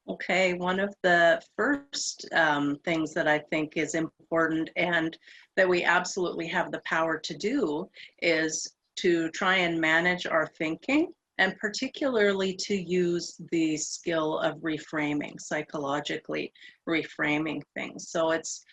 Okay, 0.07 0.53
one 0.53 0.79
of 0.79 0.95
the 1.01 1.41
first 1.55 2.27
um, 2.31 2.77
things 2.85 3.13
that 3.13 3.27
I 3.27 3.39
think 3.39 3.75
is 3.75 3.95
important 3.95 4.69
and 4.75 5.17
that 5.55 5.67
we 5.67 5.83
absolutely 5.83 6.47
have 6.47 6.71
the 6.71 6.81
power 6.85 7.17
to 7.17 7.38
do 7.38 7.89
is 8.21 8.71
to 8.97 9.29
try 9.31 9.55
and 9.55 9.81
manage 9.81 10.27
our 10.27 10.47
thinking 10.47 11.12
and 11.38 11.57
particularly 11.57 12.55
to 12.55 12.75
use 12.75 13.35
the 13.51 13.75
skill 13.77 14.39
of 14.39 14.57
reframing, 14.57 15.39
psychologically 15.39 16.53
reframing 16.88 17.62
things. 17.74 18.09
So 18.09 18.31
it's 18.31 18.63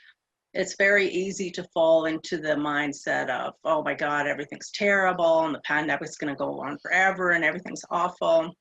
it's 0.55 0.77
very 0.77 1.09
easy 1.09 1.51
to 1.51 1.65
fall 1.73 2.05
into 2.05 2.37
the 2.37 2.55
mindset 2.55 3.31
of, 3.31 3.55
oh 3.65 3.83
my 3.83 3.95
God, 3.95 4.27
everything's 4.27 4.71
terrible 4.71 5.47
and 5.47 5.55
the 5.55 5.61
pandemic's 5.61 6.19
going 6.19 6.33
to 6.33 6.37
go 6.37 6.61
on 6.61 6.77
forever 6.79 7.31
and 7.31 7.43
everything's 7.43 7.85
awful. 7.91 8.55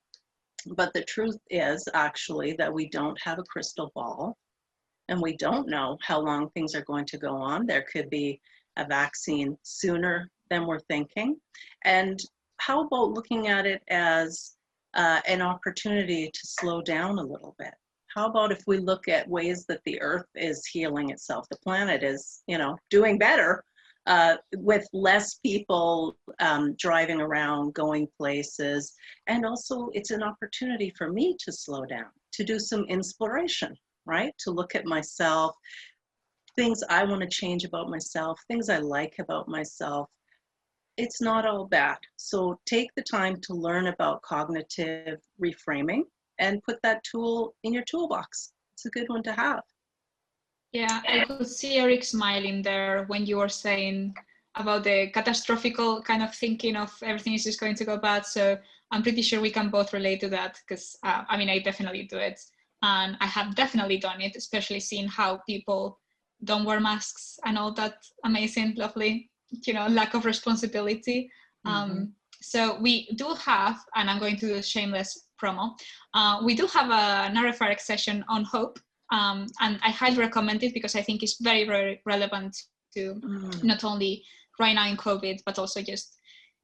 But 0.66 0.94
the 0.94 1.04
truth 1.04 1.38
is 1.50 1.88
actually 1.94 2.54
that 2.54 2.74
we 2.74 2.90
don't 2.90 3.18
have 3.22 3.40
a 3.40 3.44
crystal 3.44 3.92
ball 3.96 4.38
and 5.10 5.22
we 5.22 5.36
don't 5.38 5.68
know 5.68 5.98
how 6.02 6.20
long 6.20 6.50
things 6.50 6.76
are 6.76 6.86
going 6.86 7.06
to 7.06 7.18
go 7.18 7.36
on. 7.36 7.66
There 7.66 7.86
could 7.92 8.10
be 8.10 8.40
a 8.78 8.86
vaccine 8.86 9.58
sooner 9.64 10.30
than 10.50 10.66
we're 10.66 10.80
thinking. 10.80 11.38
And 11.84 12.20
how 12.58 12.86
about 12.86 13.12
looking 13.12 13.48
at 13.48 13.66
it 13.66 13.82
as 13.90 14.54
uh, 14.94 15.22
an 15.28 15.42
opportunity 15.42 16.30
to 16.32 16.40
slow 16.44 16.82
down 16.82 17.18
a 17.18 17.24
little 17.24 17.56
bit? 17.58 17.74
How 18.16 18.28
about 18.28 18.52
if 18.52 18.62
we 18.68 18.78
look 18.78 19.08
at 19.08 19.28
ways 19.28 19.66
that 19.68 19.82
the 19.86 20.02
earth 20.02 20.28
is 20.36 20.66
healing 20.66 21.10
itself? 21.10 21.46
The 21.50 21.58
planet 21.58 22.04
is, 22.04 22.44
you 22.48 22.58
know, 22.58 22.78
doing 22.90 23.18
better 23.18 23.64
uh, 24.08 24.38
with 24.58 24.88
less 24.94 25.36
people 25.36 26.18
um, 26.40 26.76
driving 26.78 27.22
around, 27.22 27.74
going 27.74 28.08
places. 28.18 28.94
And 29.28 29.46
also, 29.46 29.90
it's 29.94 30.12
an 30.12 30.24
opportunity 30.24 30.92
for 30.98 31.12
me 31.12 31.36
to 31.46 31.52
slow 31.52 31.86
down, 31.86 32.10
to 32.34 32.44
do 32.44 32.60
some 32.60 32.86
inspiration, 32.86 33.76
right? 34.06 34.34
To 34.40 34.52
look 34.52 34.76
at 34.76 34.86
myself, 34.86 35.56
things 36.56 36.84
I 36.90 37.04
want 37.04 37.22
to 37.22 37.28
change 37.28 37.64
about 37.64 37.90
myself, 37.90 38.40
things 38.48 38.70
I 38.70 38.78
like 38.78 39.16
about 39.20 39.48
myself. 39.48 40.10
It's 40.98 41.22
not 41.22 41.46
all 41.46 41.66
bad. 41.66 41.98
So 42.18 42.60
take 42.66 42.90
the 42.96 43.04
time 43.04 43.40
to 43.44 43.54
learn 43.54 43.88
about 43.88 44.22
cognitive 44.24 45.20
reframing 45.42 46.04
and 46.40 46.62
put 46.64 46.82
that 46.84 47.04
tool 47.04 47.56
in 47.64 47.74
your 47.74 47.84
toolbox. 47.84 48.54
It's 48.74 48.86
a 48.86 48.90
good 48.90 49.10
one 49.10 49.24
to 49.24 49.34
have. 49.34 49.62
Yeah, 50.74 51.02
I 51.08 51.26
could 51.26 51.48
see 51.48 51.78
Eric 51.78 52.04
smiling 52.04 52.62
there 52.62 53.04
when 53.08 53.26
you 53.26 53.38
were 53.38 53.50
saying 53.50 54.16
about 54.56 54.84
the 54.84 55.08
catastrophical 55.08 56.02
kind 56.02 56.24
of 56.24 56.34
thinking 56.34 56.76
of 56.76 56.92
everything 57.04 57.34
is 57.34 57.44
just 57.44 57.60
going 57.60 57.76
to 57.76 57.86
go 57.86 57.98
bad. 57.98 58.26
So 58.26 58.58
I'm 58.92 59.04
pretty 59.04 59.22
sure 59.22 59.42
we 59.42 59.52
can 59.52 59.70
both 59.70 59.94
relate 59.94 60.20
to 60.22 60.30
that 60.30 60.60
because 60.62 60.98
uh, 61.04 61.24
I 61.30 61.38
mean, 61.38 61.50
I 61.50 61.60
definitely 61.60 62.04
do 62.04 62.18
it. 62.18 62.40
And 62.84 63.18
I 63.20 63.28
have 63.28 63.56
definitely 63.56 63.98
done 63.98 64.22
it, 64.22 64.36
especially 64.36 64.80
seeing 64.80 65.08
how 65.08 65.38
people 65.48 66.00
don't 66.44 66.66
wear 66.66 66.80
masks 66.80 67.40
and 67.46 67.58
all 67.58 67.74
that 67.74 67.96
amazing, 68.26 68.74
lovely, 68.76 69.30
you 69.66 69.74
know, 69.74 69.88
lack 69.88 70.14
of 70.14 70.26
responsibility. 70.26 71.30
Um, 71.66 71.74
mm-hmm. 71.74 71.92
Um, 71.92 72.14
so 72.42 72.80
we 72.82 73.08
do 73.16 73.36
have, 73.36 73.78
and 73.96 74.10
I'm 74.10 74.20
going 74.20 74.36
to 74.38 74.48
do 74.48 74.56
a 74.56 74.64
shameless 74.64 75.28
promo, 75.42 75.78
uh, 76.14 76.42
we 76.44 76.56
do 76.56 76.66
have 76.68 76.90
a 76.90 77.28
an 77.30 77.36
NRFRX 77.36 77.82
session 77.82 78.26
on 78.28 78.44
hope. 78.44 78.80
Um, 79.12 79.48
and 79.60 79.80
I 79.84 79.90
highly 79.90 80.18
recommend 80.18 80.64
it 80.64 80.74
because 80.74 80.96
I 80.96 81.02
think 81.02 81.22
it's 81.22 81.42
very, 81.42 81.66
very 81.66 82.02
relevant 82.06 82.58
to 82.96 83.16
mm. 83.16 83.64
not 83.64 83.84
only 83.84 84.24
right 84.60 84.74
now 84.74 84.88
in 84.88 84.98
COVID, 84.98 85.42
but 85.46 85.60
also 85.60 85.82
just 85.82 86.18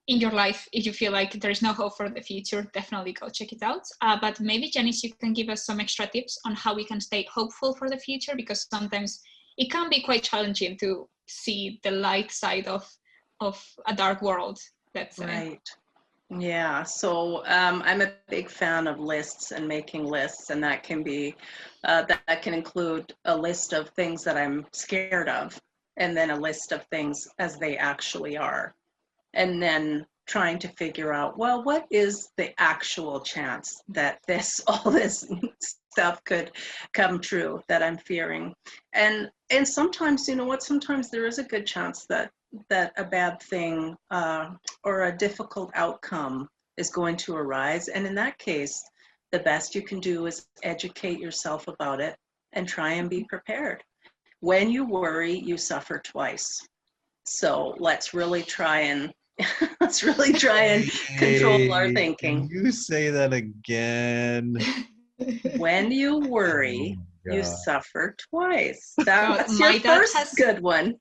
in 0.08 0.20
your 0.20 0.32
life. 0.32 0.68
If 0.72 0.86
you 0.86 0.94
feel 0.94 1.12
like 1.12 1.34
there 1.34 1.52
is 1.52 1.62
no 1.62 1.74
hope 1.74 1.98
for 1.98 2.10
the 2.10 2.22
future, 2.22 2.70
definitely 2.74 3.14
go 3.14 3.30
check 3.30 3.52
it 3.52 3.62
out. 3.62 3.84
Uh, 4.02 4.18
but 4.20 4.40
maybe, 4.40 4.70
Janice, 4.70 5.04
you 5.04 5.14
can 5.14 5.34
give 5.34 5.50
us 5.50 5.66
some 5.66 5.80
extra 5.80 6.08
tips 6.08 6.40
on 6.46 6.56
how 6.56 6.74
we 6.74 6.86
can 6.86 7.02
stay 7.02 7.28
hopeful 7.32 7.76
for 7.76 7.90
the 7.90 7.98
future 7.98 8.36
because 8.36 8.68
sometimes 8.72 9.22
it 9.58 9.70
can 9.72 9.90
be 9.90 10.02
quite 10.02 10.24
challenging 10.24 10.78
to 10.78 11.10
see 11.28 11.80
the 11.84 11.92
light 11.92 12.32
side 12.32 12.68
of 12.68 12.90
of 13.40 13.64
a 13.88 13.94
dark 13.94 14.22
world. 14.22 14.60
That's 14.94 15.20
right. 15.20 15.62
Yeah, 16.30 16.84
so 16.84 17.46
um, 17.46 17.82
I'm 17.86 18.02
a 18.02 18.12
big 18.30 18.50
fan 18.50 18.88
of 18.88 19.00
lists 19.00 19.52
and 19.52 19.66
making 19.66 20.04
lists, 20.04 20.50
and 20.50 20.62
that 20.62 20.84
can 20.84 21.02
be 21.02 21.36
uh, 21.86 22.02
that, 22.04 22.22
that 22.28 22.42
can 22.42 22.54
include 22.54 23.14
a 23.24 23.38
list 23.38 23.72
of 23.72 23.90
things 23.90 24.26
that 24.26 24.38
I'm 24.38 24.66
scared 24.74 25.30
of, 25.30 25.58
and 25.96 26.18
then 26.18 26.32
a 26.32 26.36
list 26.36 26.74
of 26.74 26.84
things 26.92 27.30
as 27.40 27.58
they 27.58 27.78
actually 27.78 28.36
are, 28.36 28.76
and 29.34 29.64
then 29.64 30.06
trying 30.28 30.60
to 30.60 30.68
figure 30.68 31.14
out 31.14 31.38
well, 31.38 31.64
what 31.64 31.88
is 31.92 32.30
the 32.36 32.54
actual 32.60 33.22
chance 33.22 33.82
that 33.88 34.20
this 34.28 34.60
all 34.68 34.92
this 34.92 35.26
stuff 35.62 36.22
could 36.26 36.52
come 36.92 37.22
true 37.22 37.62
that 37.70 37.82
I'm 37.82 37.98
fearing, 37.98 38.54
and 38.92 39.32
and 39.50 39.66
sometimes 39.66 40.28
you 40.28 40.36
know 40.36 40.46
what, 40.46 40.62
sometimes 40.62 41.10
there 41.10 41.26
is 41.26 41.40
a 41.40 41.44
good 41.44 41.66
chance 41.66 42.06
that 42.10 42.32
that 42.70 42.94
a 42.98 43.04
bad 43.04 43.42
thing 43.42 43.96
uh, 44.12 44.52
or 44.84 45.06
a 45.06 45.18
difficult 45.18 45.72
outcome 45.76 46.48
is 46.78 46.90
going 46.90 47.18
to 47.18 47.36
arise. 47.36 47.88
And 47.88 48.06
in 48.06 48.16
that 48.16 48.38
case, 48.38 48.84
the 49.32 49.40
best 49.40 49.76
you 49.76 49.82
can 49.82 50.00
do 50.00 50.26
is 50.26 50.46
educate 50.64 51.20
yourself 51.20 51.68
about 51.68 52.00
it 52.00 52.16
and 52.54 52.68
try 52.68 52.94
and 52.94 53.10
be 53.10 53.26
prepared. 53.28 53.84
When 54.40 54.70
you 54.70 54.86
worry, 54.86 55.38
you 55.38 55.58
suffer 55.58 56.00
twice. 56.00 56.66
So 57.26 57.76
let's 57.80 58.14
really 58.14 58.44
try 58.44 58.82
and 58.82 59.12
let's 59.82 60.04
really 60.04 60.34
try 60.34 60.64
and 60.64 60.90
control 61.18 61.74
our 61.74 61.92
thinking. 61.92 62.48
You 62.52 62.72
say 62.72 63.10
that 63.10 63.34
again. 63.34 64.58
when 65.58 65.92
you 65.92 66.20
worry, 66.20 66.98
oh 67.30 67.34
you 67.34 67.44
suffer 67.44 68.16
twice. 68.30 68.94
That's 69.00 69.60
your 69.60 69.74
first 69.82 70.16
has, 70.16 70.34
good 70.34 70.62
one 70.62 70.96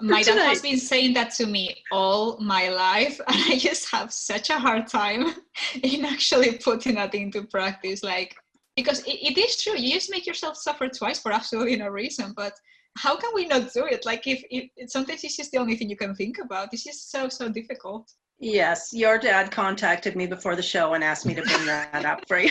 my 0.00 0.22
dad 0.22 0.38
has 0.38 0.62
been 0.62 0.78
saying 0.78 1.14
that 1.14 1.32
to 1.32 1.46
me 1.46 1.76
all 1.90 2.38
my 2.38 2.68
life 2.68 3.20
and 3.28 3.36
i 3.52 3.58
just 3.58 3.90
have 3.90 4.12
such 4.12 4.50
a 4.50 4.58
hard 4.58 4.86
time 4.86 5.34
in 5.82 6.04
actually 6.04 6.58
putting 6.58 6.94
that 6.94 7.14
into 7.14 7.42
practice 7.44 8.02
like 8.02 8.34
because 8.76 9.00
it, 9.00 9.18
it 9.22 9.38
is 9.38 9.62
true 9.62 9.76
you 9.76 9.92
just 9.92 10.10
make 10.10 10.26
yourself 10.26 10.56
suffer 10.56 10.88
twice 10.88 11.18
for 11.18 11.32
absolutely 11.32 11.76
no 11.76 11.88
reason 11.88 12.32
but 12.36 12.54
how 12.96 13.16
can 13.16 13.30
we 13.34 13.46
not 13.46 13.72
do 13.72 13.86
it? 13.86 14.06
Like 14.06 14.26
if, 14.26 14.42
if 14.50 14.90
sometimes 14.90 15.24
it's 15.24 15.36
just 15.36 15.50
the 15.50 15.58
only 15.58 15.76
thing 15.76 15.90
you 15.90 15.96
can 15.96 16.14
think 16.14 16.38
about. 16.38 16.68
It's 16.72 16.84
just 16.84 17.10
so 17.10 17.28
so 17.28 17.48
difficult. 17.48 18.12
Yes 18.38 18.90
your 18.92 19.18
dad 19.18 19.50
contacted 19.50 20.16
me 20.16 20.26
before 20.26 20.56
the 20.56 20.62
show 20.62 20.94
and 20.94 21.04
asked 21.04 21.26
me 21.26 21.34
to 21.34 21.42
bring 21.42 21.66
that 21.66 22.04
up 22.04 22.26
for 22.28 22.38
you. 22.38 22.50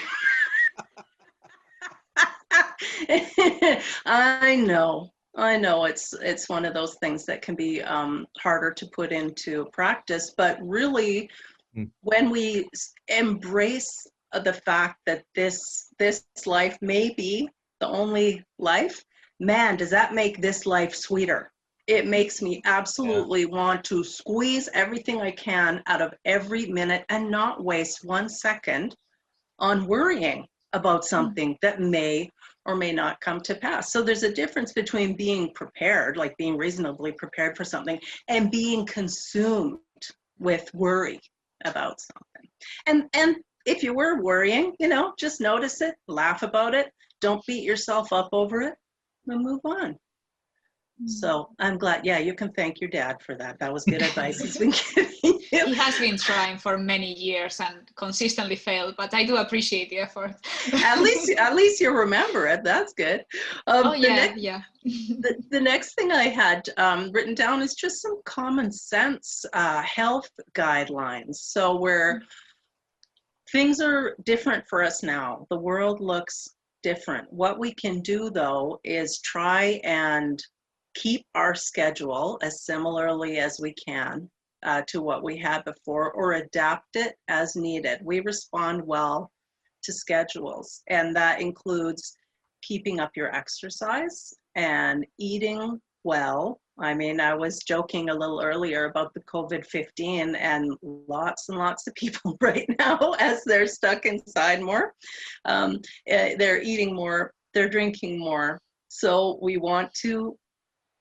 I 4.05 4.55
know. 4.55 5.12
I 5.35 5.57
know 5.57 5.85
it's 5.85 6.13
it's 6.21 6.47
one 6.47 6.65
of 6.65 6.73
those 6.73 6.95
things 6.95 7.25
that 7.25 7.41
can 7.41 7.55
be 7.55 7.81
um, 7.81 8.27
harder 8.37 8.71
to 8.71 8.85
put 8.87 9.11
into 9.11 9.65
practice, 9.73 10.33
but 10.37 10.57
really, 10.61 11.29
mm. 11.75 11.89
when 12.01 12.29
we 12.29 12.69
embrace 13.07 14.07
the 14.43 14.53
fact 14.53 14.99
that 15.05 15.23
this 15.35 15.87
this 15.97 16.23
life 16.45 16.77
may 16.81 17.13
be 17.15 17.49
the 17.79 17.87
only 17.87 18.43
life, 18.59 19.03
man, 19.39 19.75
does 19.75 19.89
that 19.89 20.13
make 20.13 20.39
this 20.41 20.65
life 20.65 20.95
sweeter? 20.95 21.51
It 21.87 22.07
makes 22.07 22.41
me 22.41 22.61
absolutely 22.63 23.41
yeah. 23.41 23.47
want 23.47 23.83
to 23.85 24.03
squeeze 24.03 24.69
everything 24.73 25.19
I 25.19 25.31
can 25.31 25.81
out 25.87 26.01
of 26.01 26.13
every 26.25 26.67
minute 26.67 27.05
and 27.09 27.29
not 27.29 27.63
waste 27.63 28.05
one 28.05 28.29
second 28.29 28.95
on 29.59 29.87
worrying 29.87 30.45
about 30.73 31.01
mm. 31.01 31.05
something 31.05 31.53
mm. 31.53 31.57
that 31.61 31.79
may 31.79 32.29
or 32.65 32.75
may 32.75 32.91
not 32.91 33.19
come 33.21 33.39
to 33.41 33.55
pass. 33.55 33.91
So 33.91 34.01
there's 34.01 34.23
a 34.23 34.33
difference 34.33 34.73
between 34.73 35.15
being 35.15 35.53
prepared, 35.53 36.17
like 36.17 36.37
being 36.37 36.57
reasonably 36.57 37.11
prepared 37.11 37.57
for 37.57 37.63
something, 37.63 37.99
and 38.27 38.51
being 38.51 38.85
consumed 38.85 39.79
with 40.39 40.73
worry 40.73 41.19
about 41.65 41.99
something. 41.99 42.49
And 42.87 43.03
and 43.13 43.37
if 43.65 43.83
you 43.83 43.93
were 43.93 44.21
worrying, 44.21 44.73
you 44.79 44.87
know, 44.87 45.13
just 45.17 45.39
notice 45.39 45.81
it, 45.81 45.95
laugh 46.07 46.43
about 46.43 46.73
it, 46.73 46.91
don't 47.21 47.45
beat 47.45 47.63
yourself 47.63 48.11
up 48.11 48.29
over 48.33 48.61
it, 48.61 48.75
and 49.27 49.43
move 49.43 49.61
on. 49.63 49.97
So 51.05 51.49
I'm 51.59 51.77
glad. 51.77 52.05
Yeah, 52.05 52.19
you 52.19 52.33
can 52.33 52.51
thank 52.53 52.79
your 52.79 52.89
dad 52.89 53.21
for 53.21 53.35
that. 53.35 53.59
That 53.59 53.73
was 53.73 53.83
good 53.83 54.01
advice 54.09 54.39
he's 54.39 54.57
been 54.57 54.71
giving 54.71 55.13
you. 55.23 55.39
He 55.49 55.73
has 55.73 55.99
been 55.99 56.17
trying 56.17 56.57
for 56.57 56.77
many 56.77 57.13
years 57.13 57.59
and 57.59 57.89
consistently 57.95 58.55
failed, 58.55 58.95
but 58.97 59.13
I 59.13 59.23
do 59.23 59.37
appreciate 59.37 59.89
the 59.89 59.99
effort. 59.99 60.35
at 60.73 61.01
least, 61.01 61.31
at 61.37 61.55
least 61.55 61.81
you 61.81 61.91
remember 61.91 62.47
it. 62.47 62.63
That's 62.63 62.93
good. 62.93 63.25
Um, 63.67 63.87
oh 63.87 63.93
yeah, 63.93 64.15
next, 64.15 64.41
yeah. 64.41 64.61
the, 64.83 65.35
the 65.49 65.59
next 65.59 65.95
thing 65.95 66.11
I 66.11 66.23
had 66.23 66.69
um, 66.77 67.11
written 67.11 67.35
down 67.35 67.61
is 67.61 67.75
just 67.75 68.01
some 68.01 68.21
common 68.25 68.71
sense 68.71 69.45
uh, 69.53 69.81
health 69.81 70.29
guidelines. 70.53 71.35
So 71.35 71.75
where 71.75 72.21
things 73.51 73.81
are 73.81 74.15
different 74.23 74.65
for 74.67 74.83
us 74.83 75.03
now, 75.03 75.45
the 75.49 75.59
world 75.59 76.01
looks 76.01 76.47
different. 76.81 77.31
What 77.31 77.59
we 77.59 77.73
can 77.73 78.01
do 78.01 78.29
though 78.29 78.79
is 78.83 79.19
try 79.21 79.79
and 79.83 80.43
keep 80.95 81.25
our 81.35 81.55
schedule 81.55 82.39
as 82.41 82.63
similarly 82.63 83.37
as 83.37 83.59
we 83.59 83.73
can 83.73 84.29
uh, 84.63 84.81
to 84.87 85.01
what 85.01 85.23
we 85.23 85.37
had 85.37 85.63
before 85.65 86.11
or 86.11 86.33
adapt 86.33 86.95
it 86.95 87.15
as 87.27 87.55
needed. 87.55 87.99
We 88.03 88.21
respond 88.21 88.81
well 88.85 89.31
to 89.83 89.93
schedules, 89.93 90.81
and 90.87 91.15
that 91.15 91.41
includes 91.41 92.15
keeping 92.61 92.99
up 92.99 93.11
your 93.15 93.35
exercise 93.35 94.33
and 94.55 95.05
eating 95.19 95.81
well 96.03 96.61
I 96.79 96.93
mean, 96.93 97.19
I 97.19 97.35
was 97.35 97.59
joking 97.59 98.09
a 98.09 98.15
little 98.15 98.41
earlier 98.41 98.85
about 98.85 99.13
the 99.13 99.21
COVID 99.21 99.65
15, 99.65 100.35
and 100.35 100.75
lots 100.81 101.49
and 101.49 101.57
lots 101.57 101.85
of 101.87 101.93
people 101.93 102.35
right 102.41 102.67
now, 102.79 103.13
as 103.19 103.43
they're 103.43 103.67
stuck 103.67 104.05
inside 104.05 104.61
more, 104.61 104.93
um, 105.45 105.79
eh, 106.07 106.35
they're 106.37 106.61
eating 106.61 106.95
more, 106.95 107.31
they're 107.53 107.69
drinking 107.69 108.19
more. 108.19 108.59
So 108.87 109.39
we 109.41 109.57
want 109.57 109.93
to 110.01 110.35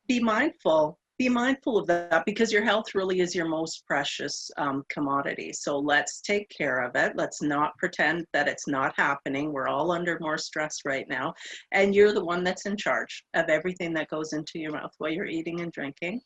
be 0.09 0.21
mindful 0.21 0.99
be 1.23 1.28
mindful 1.28 1.78
of 1.78 1.87
that 1.87 2.25
because 2.26 2.52
your 2.52 2.64
health 2.64 2.97
really 2.97 3.21
is 3.21 3.32
your 3.32 3.47
most 3.47 3.87
precious 3.87 4.50
um, 4.56 4.82
commodity. 4.88 5.52
So 5.52 5.78
let's 5.78 6.21
take 6.21 6.49
care 6.49 6.80
of 6.80 6.97
it. 6.97 7.12
Let's 7.14 7.40
not 7.40 7.78
pretend 7.78 8.26
that 8.32 8.49
it's 8.49 8.66
not 8.66 8.92
happening. 8.97 9.52
We're 9.52 9.68
all 9.68 9.92
under 9.92 10.18
more 10.21 10.37
stress 10.37 10.78
right 10.85 11.06
now. 11.09 11.32
And 11.71 11.94
you're 11.94 12.12
the 12.12 12.25
one 12.25 12.42
that's 12.42 12.66
in 12.66 12.76
charge 12.76 13.25
of 13.35 13.49
everything 13.49 13.94
that 13.94 14.09
goes 14.09 14.32
into 14.32 14.59
your 14.59 14.73
mouth 14.73 14.90
while 14.99 15.12
you're 15.12 15.26
eating 15.26 15.61
and 15.61 15.71
drinking. 15.71 16.21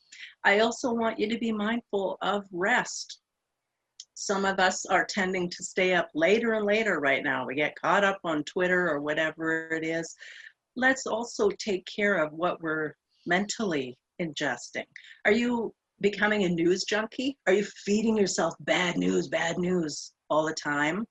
I 0.45 0.61
also 0.61 0.95
want 0.95 1.18
you 1.18 1.28
to 1.28 1.38
be 1.38 1.52
mindful 1.52 2.16
of 2.23 2.45
rest. 2.50 3.21
Some 4.14 4.47
of 4.47 4.59
us 4.59 4.87
are 4.87 5.04
tending 5.04 5.50
to 5.50 5.62
stay 5.62 5.95
up 5.95 6.09
later 6.14 6.54
and 6.54 6.64
later 6.64 7.00
right 7.00 7.23
now. 7.23 7.45
We 7.45 7.54
get 7.54 7.78
caught 7.78 8.02
up 8.04 8.21
on 8.25 8.45
Twitter 8.45 8.88
or 8.88 9.00
whatever 9.02 9.68
it 9.73 9.85
is. 9.85 10.14
Let's 10.75 11.06
also 11.06 11.50
take 11.50 11.87
care 11.87 12.14
of 12.14 12.33
what 12.33 12.62
we're 12.62 12.95
mentally 13.26 13.99
ingesting? 14.21 14.87
Are 15.25 15.33
you 15.33 15.75
becoming 16.00 16.45
a 16.45 16.49
news 16.49 16.85
junkie? 16.85 17.37
Are 17.47 17.52
you 17.52 17.64
feeding 17.85 18.16
yourself 18.16 18.54
bad 18.61 18.97
news, 18.97 19.28
bad 19.28 19.59
news 19.59 20.12
all 20.30 20.47
the 20.47 20.54
time? 20.54 21.04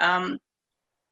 Um, 0.00 0.38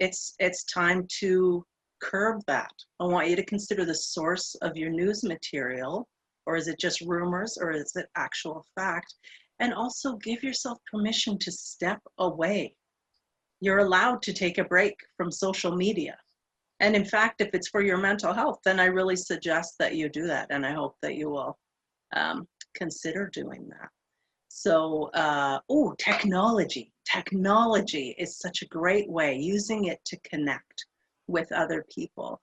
it's 0.00 0.34
it's 0.38 0.64
time 0.64 1.06
to 1.20 1.64
curb 2.02 2.40
that. 2.46 2.72
I 3.00 3.04
want 3.04 3.28
you 3.30 3.36
to 3.36 3.44
consider 3.44 3.84
the 3.84 3.94
source 3.94 4.54
of 4.56 4.76
your 4.76 4.90
news 4.90 5.22
material, 5.22 6.06
or 6.46 6.56
is 6.56 6.68
it 6.68 6.78
just 6.78 7.00
rumors, 7.00 7.56
or 7.60 7.70
is 7.70 7.92
it 7.96 8.06
actual 8.16 8.64
fact? 8.74 9.14
And 9.60 9.72
also 9.72 10.16
give 10.16 10.42
yourself 10.42 10.78
permission 10.90 11.38
to 11.38 11.52
step 11.52 12.00
away. 12.18 12.74
You're 13.60 13.78
allowed 13.78 14.20
to 14.22 14.32
take 14.32 14.58
a 14.58 14.64
break 14.64 14.94
from 15.16 15.30
social 15.30 15.74
media. 15.76 16.16
And 16.80 16.96
in 16.96 17.04
fact, 17.04 17.40
if 17.40 17.50
it's 17.52 17.68
for 17.68 17.82
your 17.82 17.98
mental 17.98 18.32
health, 18.32 18.58
then 18.64 18.80
I 18.80 18.86
really 18.86 19.16
suggest 19.16 19.74
that 19.78 19.94
you 19.94 20.08
do 20.08 20.26
that. 20.26 20.48
And 20.50 20.66
I 20.66 20.72
hope 20.72 20.96
that 21.02 21.14
you 21.14 21.30
will 21.30 21.58
um, 22.14 22.46
consider 22.74 23.30
doing 23.32 23.68
that. 23.68 23.88
So, 24.48 25.10
uh, 25.14 25.58
oh, 25.68 25.94
technology. 25.98 26.92
Technology 27.04 28.14
is 28.18 28.38
such 28.38 28.62
a 28.62 28.66
great 28.66 29.08
way, 29.08 29.36
using 29.36 29.86
it 29.86 30.00
to 30.06 30.16
connect 30.20 30.86
with 31.26 31.50
other 31.52 31.84
people. 31.94 32.40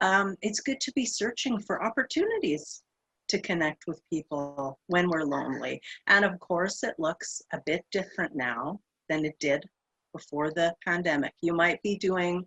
Um, 0.00 0.36
it's 0.42 0.60
good 0.60 0.80
to 0.80 0.92
be 0.92 1.04
searching 1.04 1.58
for 1.58 1.82
opportunities 1.82 2.82
to 3.28 3.38
connect 3.40 3.86
with 3.86 4.00
people 4.10 4.78
when 4.86 5.08
we're 5.08 5.24
lonely. 5.24 5.80
And 6.06 6.24
of 6.24 6.38
course, 6.38 6.82
it 6.82 6.94
looks 6.98 7.42
a 7.52 7.60
bit 7.66 7.84
different 7.92 8.34
now 8.34 8.80
than 9.08 9.24
it 9.24 9.38
did 9.38 9.64
before 10.12 10.50
the 10.50 10.74
pandemic. 10.84 11.34
You 11.42 11.54
might 11.54 11.82
be 11.82 11.96
doing 11.96 12.46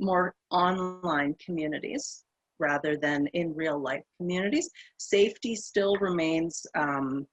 more 0.00 0.34
online 0.50 1.34
communities 1.44 2.24
rather 2.58 2.96
than 2.96 3.26
in 3.28 3.54
real 3.54 3.78
life 3.78 4.02
communities. 4.18 4.70
Safety 4.98 5.54
still 5.54 5.96
remains 5.96 6.64
um, 6.76 7.26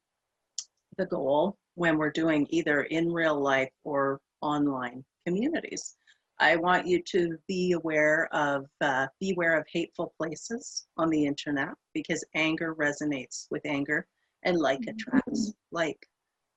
the 0.97 1.05
goal 1.05 1.57
when 1.75 1.97
we're 1.97 2.11
doing 2.11 2.47
either 2.49 2.83
in 2.83 3.11
real 3.11 3.39
life 3.39 3.69
or 3.83 4.19
online 4.41 5.03
communities. 5.25 5.95
I 6.39 6.55
want 6.55 6.87
you 6.87 7.01
to 7.03 7.37
be 7.47 7.73
aware 7.73 8.27
of 8.33 8.65
uh, 8.81 9.07
beware 9.19 9.59
of 9.59 9.65
hateful 9.71 10.13
places 10.17 10.87
on 10.97 11.09
the 11.09 11.25
internet 11.25 11.69
because 11.93 12.25
anger 12.35 12.73
resonates 12.75 13.45
with 13.51 13.61
anger 13.65 14.07
and 14.43 14.57
like 14.57 14.81
attracts 14.87 15.53
like. 15.71 15.99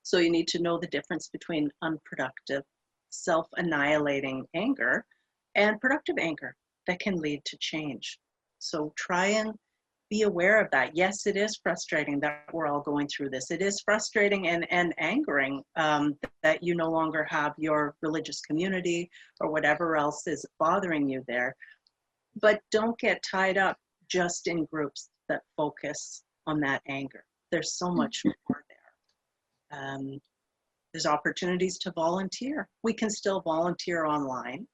So 0.02 0.18
you 0.18 0.30
need 0.30 0.48
to 0.48 0.62
know 0.62 0.78
the 0.78 0.86
difference 0.86 1.28
between 1.28 1.70
unproductive, 1.82 2.62
self-annihilating 3.10 4.46
anger 4.54 5.04
and 5.54 5.80
productive 5.80 6.16
anger 6.18 6.54
that 6.86 7.00
can 7.00 7.16
lead 7.16 7.44
to 7.46 7.56
change. 7.58 8.18
So 8.58 8.92
try 8.96 9.26
and 9.26 9.52
be 10.10 10.22
aware 10.22 10.60
of 10.60 10.70
that. 10.70 10.94
Yes, 10.94 11.26
it 11.26 11.36
is 11.36 11.58
frustrating 11.62 12.20
that 12.20 12.44
we're 12.52 12.66
all 12.66 12.80
going 12.80 13.08
through 13.08 13.30
this. 13.30 13.50
It 13.50 13.62
is 13.62 13.80
frustrating 13.84 14.48
and, 14.48 14.66
and 14.70 14.94
angering 14.98 15.62
um, 15.76 16.14
that 16.42 16.62
you 16.62 16.74
no 16.74 16.90
longer 16.90 17.26
have 17.30 17.54
your 17.58 17.94
religious 18.02 18.40
community 18.42 19.10
or 19.40 19.50
whatever 19.50 19.96
else 19.96 20.26
is 20.26 20.44
bothering 20.58 21.08
you 21.08 21.24
there. 21.26 21.54
But 22.40 22.60
don't 22.70 22.98
get 22.98 23.24
tied 23.28 23.58
up 23.58 23.76
just 24.08 24.46
in 24.46 24.66
groups 24.66 25.08
that 25.28 25.42
focus 25.56 26.22
on 26.46 26.60
that 26.60 26.82
anger. 26.88 27.24
There's 27.50 27.78
so 27.78 27.90
much 27.90 28.18
mm-hmm. 28.18 28.30
more 28.48 28.64
there. 28.68 29.80
Um, 29.80 30.20
there's 30.92 31.06
opportunities 31.06 31.78
to 31.78 31.92
volunteer. 31.92 32.68
We 32.82 32.92
can 32.92 33.10
still 33.10 33.40
volunteer 33.40 34.04
online. 34.04 34.66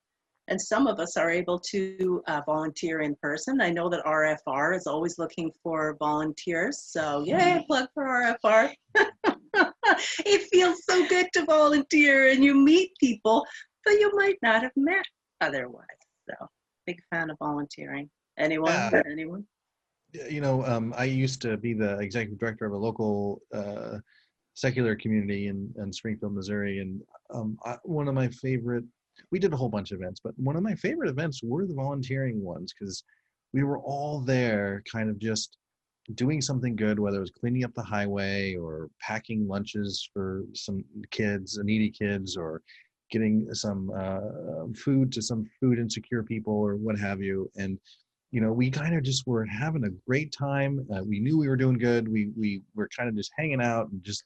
And 0.50 0.60
some 0.60 0.88
of 0.88 0.98
us 0.98 1.16
are 1.16 1.30
able 1.30 1.60
to 1.60 2.22
uh, 2.26 2.40
volunteer 2.44 3.00
in 3.02 3.14
person. 3.22 3.60
I 3.60 3.70
know 3.70 3.88
that 3.88 4.04
RFR 4.04 4.76
is 4.76 4.88
always 4.88 5.16
looking 5.16 5.52
for 5.62 5.96
volunteers. 6.00 6.82
So, 6.82 7.22
yay, 7.24 7.38
mm-hmm. 7.38 7.66
plug 7.66 7.88
for 7.94 8.04
RFR. 8.04 8.74
it 10.26 10.48
feels 10.52 10.84
so 10.84 11.06
good 11.06 11.28
to 11.34 11.44
volunteer 11.44 12.30
and 12.30 12.44
you 12.44 12.54
meet 12.54 12.90
people 12.98 13.46
that 13.86 13.92
you 14.00 14.10
might 14.16 14.38
not 14.42 14.62
have 14.62 14.72
met 14.74 15.04
otherwise. 15.40 15.86
So, 16.28 16.48
big 16.84 16.98
fan 17.10 17.30
of 17.30 17.38
volunteering. 17.38 18.10
Anyone? 18.36 18.72
Yeah. 18.72 19.02
Anyone? 19.08 19.46
You 20.28 20.40
know, 20.40 20.66
um, 20.66 20.92
I 20.96 21.04
used 21.04 21.40
to 21.42 21.56
be 21.58 21.74
the 21.74 21.96
executive 22.00 22.40
director 22.40 22.66
of 22.66 22.72
a 22.72 22.76
local 22.76 23.40
uh, 23.54 23.98
secular 24.54 24.96
community 24.96 25.46
in, 25.46 25.72
in 25.78 25.92
Springfield, 25.92 26.34
Missouri. 26.34 26.80
And 26.80 27.00
um, 27.32 27.56
I, 27.64 27.76
one 27.84 28.08
of 28.08 28.14
my 28.14 28.26
favorite 28.28 28.84
we 29.30 29.38
did 29.38 29.52
a 29.52 29.56
whole 29.56 29.68
bunch 29.68 29.92
of 29.92 30.00
events, 30.00 30.20
but 30.22 30.34
one 30.36 30.56
of 30.56 30.62
my 30.62 30.74
favorite 30.74 31.10
events 31.10 31.42
were 31.42 31.66
the 31.66 31.74
volunteering 31.74 32.42
ones 32.42 32.72
because 32.78 33.04
we 33.52 33.62
were 33.62 33.78
all 33.80 34.20
there 34.20 34.82
kind 34.90 35.08
of 35.08 35.18
just 35.18 35.56
doing 36.14 36.40
something 36.40 36.76
good, 36.76 36.98
whether 36.98 37.18
it 37.18 37.20
was 37.20 37.30
cleaning 37.30 37.64
up 37.64 37.74
the 37.74 37.82
highway 37.82 38.54
or 38.54 38.90
packing 39.00 39.46
lunches 39.46 40.08
for 40.12 40.44
some 40.54 40.84
kids, 41.10 41.58
needy 41.62 41.90
kids, 41.90 42.36
or 42.36 42.62
getting 43.10 43.52
some 43.52 43.90
uh, 43.96 44.66
food 44.76 45.12
to 45.12 45.22
some 45.22 45.48
food 45.60 45.78
insecure 45.78 46.22
people 46.22 46.54
or 46.54 46.76
what 46.76 46.98
have 46.98 47.20
you. 47.20 47.50
And 47.56 47.78
you 48.30 48.40
know, 48.40 48.52
we 48.52 48.70
kind 48.70 48.94
of 48.94 49.02
just 49.02 49.26
were 49.26 49.44
having 49.44 49.84
a 49.84 49.90
great 50.08 50.32
time. 50.32 50.86
Uh, 50.94 51.02
we 51.02 51.18
knew 51.18 51.36
we 51.36 51.48
were 51.48 51.56
doing 51.56 51.78
good. 51.78 52.08
We 52.08 52.30
we 52.36 52.62
were 52.74 52.88
kind 52.96 53.08
of 53.08 53.16
just 53.16 53.32
hanging 53.36 53.60
out 53.60 53.90
and 53.90 54.02
just 54.04 54.24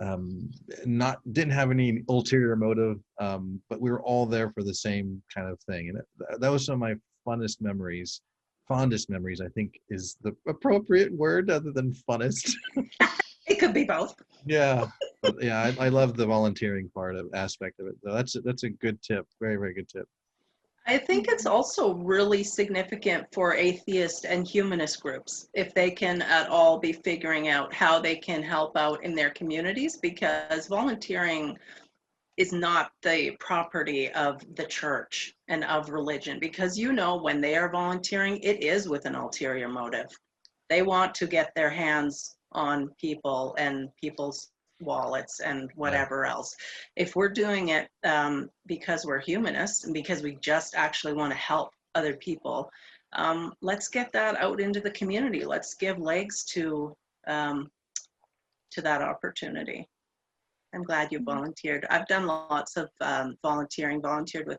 um, 0.00 0.50
not 0.84 1.18
didn't 1.32 1.52
have 1.52 1.70
any 1.70 2.02
ulterior 2.08 2.56
motive, 2.56 2.98
um, 3.20 3.60
but 3.68 3.80
we 3.80 3.90
were 3.90 4.02
all 4.02 4.26
there 4.26 4.50
for 4.50 4.62
the 4.62 4.74
same 4.74 5.22
kind 5.34 5.48
of 5.48 5.58
thing, 5.60 5.88
and 5.88 5.98
it, 5.98 6.40
that 6.40 6.48
was 6.48 6.66
some 6.66 6.74
of 6.74 6.78
my 6.80 6.94
funnest 7.26 7.60
memories. 7.60 8.20
Fondest 8.68 9.08
memories, 9.08 9.40
I 9.40 9.48
think, 9.48 9.78
is 9.90 10.16
the 10.22 10.34
appropriate 10.48 11.12
word 11.12 11.50
other 11.50 11.70
than 11.70 11.94
funnest. 12.08 12.52
it 13.46 13.60
could 13.60 13.72
be 13.72 13.84
both. 13.84 14.16
Yeah, 14.44 14.86
but 15.22 15.40
yeah, 15.40 15.72
I, 15.78 15.86
I 15.86 15.88
love 15.88 16.16
the 16.16 16.26
volunteering 16.26 16.90
part 16.92 17.14
of 17.14 17.28
aspect 17.32 17.78
of 17.78 17.86
it. 17.86 17.94
So 18.02 18.12
that's 18.12 18.34
a, 18.34 18.40
that's 18.40 18.64
a 18.64 18.70
good 18.70 19.00
tip. 19.02 19.24
Very 19.40 19.56
very 19.56 19.72
good 19.72 19.88
tip. 19.88 20.08
I 20.88 20.98
think 20.98 21.26
it's 21.28 21.44
mm-hmm. 21.44 21.54
also 21.54 21.94
really 21.94 22.44
significant 22.44 23.26
for 23.32 23.54
atheist 23.54 24.24
and 24.24 24.46
humanist 24.46 25.02
groups 25.02 25.48
if 25.52 25.74
they 25.74 25.90
can 25.90 26.22
at 26.22 26.48
all 26.48 26.78
be 26.78 26.92
figuring 26.92 27.48
out 27.48 27.74
how 27.74 27.98
they 27.98 28.16
can 28.16 28.42
help 28.42 28.76
out 28.76 29.02
in 29.02 29.14
their 29.14 29.30
communities 29.30 29.96
because 29.96 30.68
volunteering 30.68 31.56
is 32.36 32.52
not 32.52 32.90
the 33.02 33.34
property 33.40 34.10
of 34.12 34.42
the 34.56 34.66
church 34.66 35.34
and 35.48 35.64
of 35.64 35.90
religion 35.90 36.38
because 36.38 36.78
you 36.78 36.92
know 36.92 37.16
when 37.16 37.40
they 37.40 37.56
are 37.56 37.70
volunteering 37.70 38.38
it 38.42 38.62
is 38.62 38.88
with 38.88 39.06
an 39.06 39.14
ulterior 39.14 39.68
motive. 39.68 40.06
They 40.68 40.82
want 40.82 41.14
to 41.16 41.26
get 41.26 41.52
their 41.54 41.70
hands 41.70 42.36
on 42.52 42.90
people 43.00 43.54
and 43.58 43.88
people's 44.00 44.50
wallets 44.80 45.40
and 45.40 45.70
whatever 45.74 46.26
else. 46.26 46.54
If 46.96 47.16
we're 47.16 47.28
doing 47.28 47.68
it 47.68 47.88
um, 48.04 48.50
because 48.66 49.04
we're 49.04 49.20
humanists 49.20 49.84
and 49.84 49.94
because 49.94 50.22
we 50.22 50.36
just 50.40 50.74
actually 50.74 51.14
want 51.14 51.32
to 51.32 51.38
help 51.38 51.70
other 51.94 52.14
people, 52.14 52.70
um, 53.12 53.54
let's 53.62 53.88
get 53.88 54.12
that 54.12 54.36
out 54.36 54.60
into 54.60 54.80
the 54.80 54.90
community. 54.90 55.44
Let's 55.44 55.74
give 55.74 55.98
legs 55.98 56.44
to 56.46 56.94
um, 57.26 57.70
to 58.72 58.82
that 58.82 59.02
opportunity. 59.02 59.88
I'm 60.74 60.82
glad 60.82 61.10
you 61.10 61.18
mm-hmm. 61.18 61.34
volunteered. 61.34 61.86
I've 61.90 62.06
done 62.06 62.26
lots 62.26 62.76
of 62.76 62.90
um, 63.00 63.36
volunteering. 63.42 64.02
Volunteered 64.02 64.46
with 64.46 64.58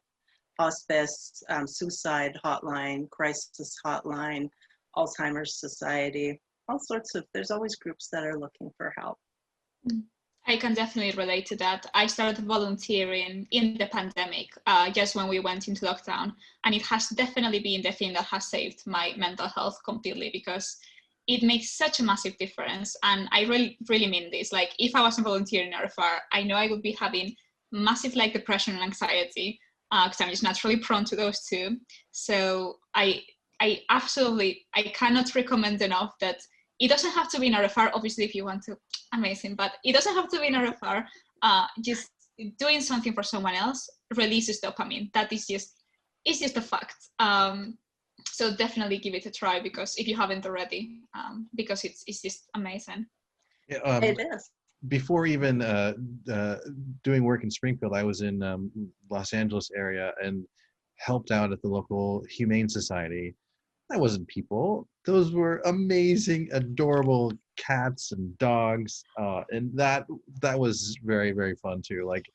hospice, 0.60 1.44
um, 1.50 1.68
suicide 1.68 2.38
hotline, 2.44 3.10
crisis 3.12 3.76
hotline, 3.86 4.50
Alzheimer's 4.96 5.60
Society, 5.60 6.42
all 6.68 6.80
sorts 6.80 7.14
of. 7.16 7.26
There's 7.34 7.52
always 7.52 7.76
groups 7.76 8.10
that 8.12 8.26
are 8.26 8.40
looking 8.40 8.72
for 8.78 8.94
help. 8.98 9.20
I 10.50 10.56
can 10.56 10.74
definitely 10.74 11.12
relate 11.22 11.46
to 11.48 11.58
that. 11.58 11.86
I 11.94 12.08
started 12.08 12.46
volunteering 12.46 13.48
in 13.52 13.78
the 13.78 13.88
pandemic, 13.88 14.48
uh, 14.66 14.90
just 14.90 15.14
when 15.14 15.28
we 15.28 15.40
went 15.40 15.68
into 15.68 15.86
lockdown, 15.86 16.34
and 16.64 16.74
it 16.74 16.84
has 16.84 17.10
definitely 17.10 17.60
been 17.60 17.82
the 17.82 17.92
thing 17.92 18.14
that 18.14 18.24
has 18.26 18.48
saved 18.48 18.84
my 18.88 19.14
mental 19.18 19.50
health 19.50 19.78
completely 19.84 20.30
because 20.32 20.78
it 21.28 21.44
makes 21.44 21.72
such 21.72 22.00
a 22.00 22.04
massive 22.04 22.38
difference. 22.38 22.96
And 23.04 23.28
I 23.34 23.42
really, 23.42 23.78
really 23.90 24.08
mean 24.08 24.32
this. 24.32 24.54
Like, 24.54 24.72
if 24.80 24.96
I 24.96 25.02
wasn't 25.02 25.28
volunteering 25.28 25.74
in 25.74 25.78
RFR, 25.78 26.20
I 26.32 26.44
know 26.44 26.56
I 26.56 26.68
would 26.68 26.82
be 26.82 26.94
having 26.94 27.36
massive 27.74 28.16
like 28.16 28.32
depression 28.32 28.74
and 28.76 28.84
anxiety 28.84 29.60
because 29.92 30.22
uh, 30.22 30.24
I'm 30.24 30.30
just 30.30 30.44
naturally 30.44 30.78
prone 30.78 31.04
to 31.06 31.18
those 31.18 31.46
two. 31.46 31.78
So 32.12 32.78
I, 32.96 33.24
I 33.60 33.82
absolutely, 33.90 34.66
I 34.74 34.84
cannot 34.84 35.36
recommend 35.36 35.82
enough 35.82 36.14
that 36.22 36.40
it 36.80 36.88
doesn't 36.90 37.12
have 37.12 37.30
to 37.30 37.40
be 37.40 37.48
in 37.48 37.54
RFR. 37.54 37.92
Obviously, 37.94 38.24
if 38.24 38.36
you 38.36 38.46
want 38.46 38.64
to, 38.64 38.78
amazing, 39.14 39.56
but 39.56 39.74
it 39.84 39.94
doesn't 39.94 40.16
have 40.16 40.30
to 40.30 40.40
be 40.40 40.48
in 40.48 40.54
RFR. 40.54 41.06
Uh, 41.42 41.66
just 41.82 42.10
doing 42.60 42.82
something 42.82 43.14
for 43.14 43.24
someone 43.24 43.56
else 43.56 43.90
releases 44.16 44.62
dopamine. 44.62 45.12
That 45.14 45.32
is 45.34 45.48
just, 45.48 45.84
it's 46.26 46.40
just 46.40 46.58
a 46.58 46.62
fact. 46.62 46.96
Um, 47.20 47.78
so 48.26 48.56
definitely 48.56 48.98
give 48.98 49.14
it 49.16 49.26
a 49.26 49.32
try 49.32 49.60
because 49.60 49.96
if 49.98 50.08
you 50.08 50.16
haven't 50.16 50.46
already, 50.46 51.00
um, 51.16 51.48
because 51.56 51.84
it's 51.84 52.04
it's 52.08 52.22
just 52.22 52.50
amazing. 52.56 53.06
Yeah, 53.68 53.80
um, 53.80 54.04
it 54.04 54.20
is. 54.20 54.52
Before 54.88 55.26
even 55.26 55.62
uh, 55.62 55.94
uh, 56.32 56.58
doing 57.04 57.24
work 57.24 57.44
in 57.44 57.50
Springfield, 57.50 57.94
I 57.96 58.04
was 58.04 58.22
in 58.22 58.44
um, 58.44 58.72
Los 59.10 59.34
Angeles 59.34 59.72
area 59.76 60.14
and 60.24 60.46
helped 60.98 61.32
out 61.32 61.52
at 61.52 61.62
the 61.62 61.68
local 61.68 62.24
humane 62.30 62.70
society. 62.70 63.36
That 63.90 64.00
wasn't 64.00 64.28
people; 64.28 64.88
those 65.06 65.32
were 65.32 65.62
amazing, 65.66 66.50
adorable 66.52 67.34
cats 67.58 68.12
and 68.12 68.38
dogs, 68.38 69.04
uh, 69.18 69.44
and 69.50 69.72
that 69.78 70.06
that 70.42 70.60
was 70.60 70.98
very 71.04 71.32
very 71.32 71.56
fun 71.56 71.82
too. 71.82 72.06
Like, 72.06 72.26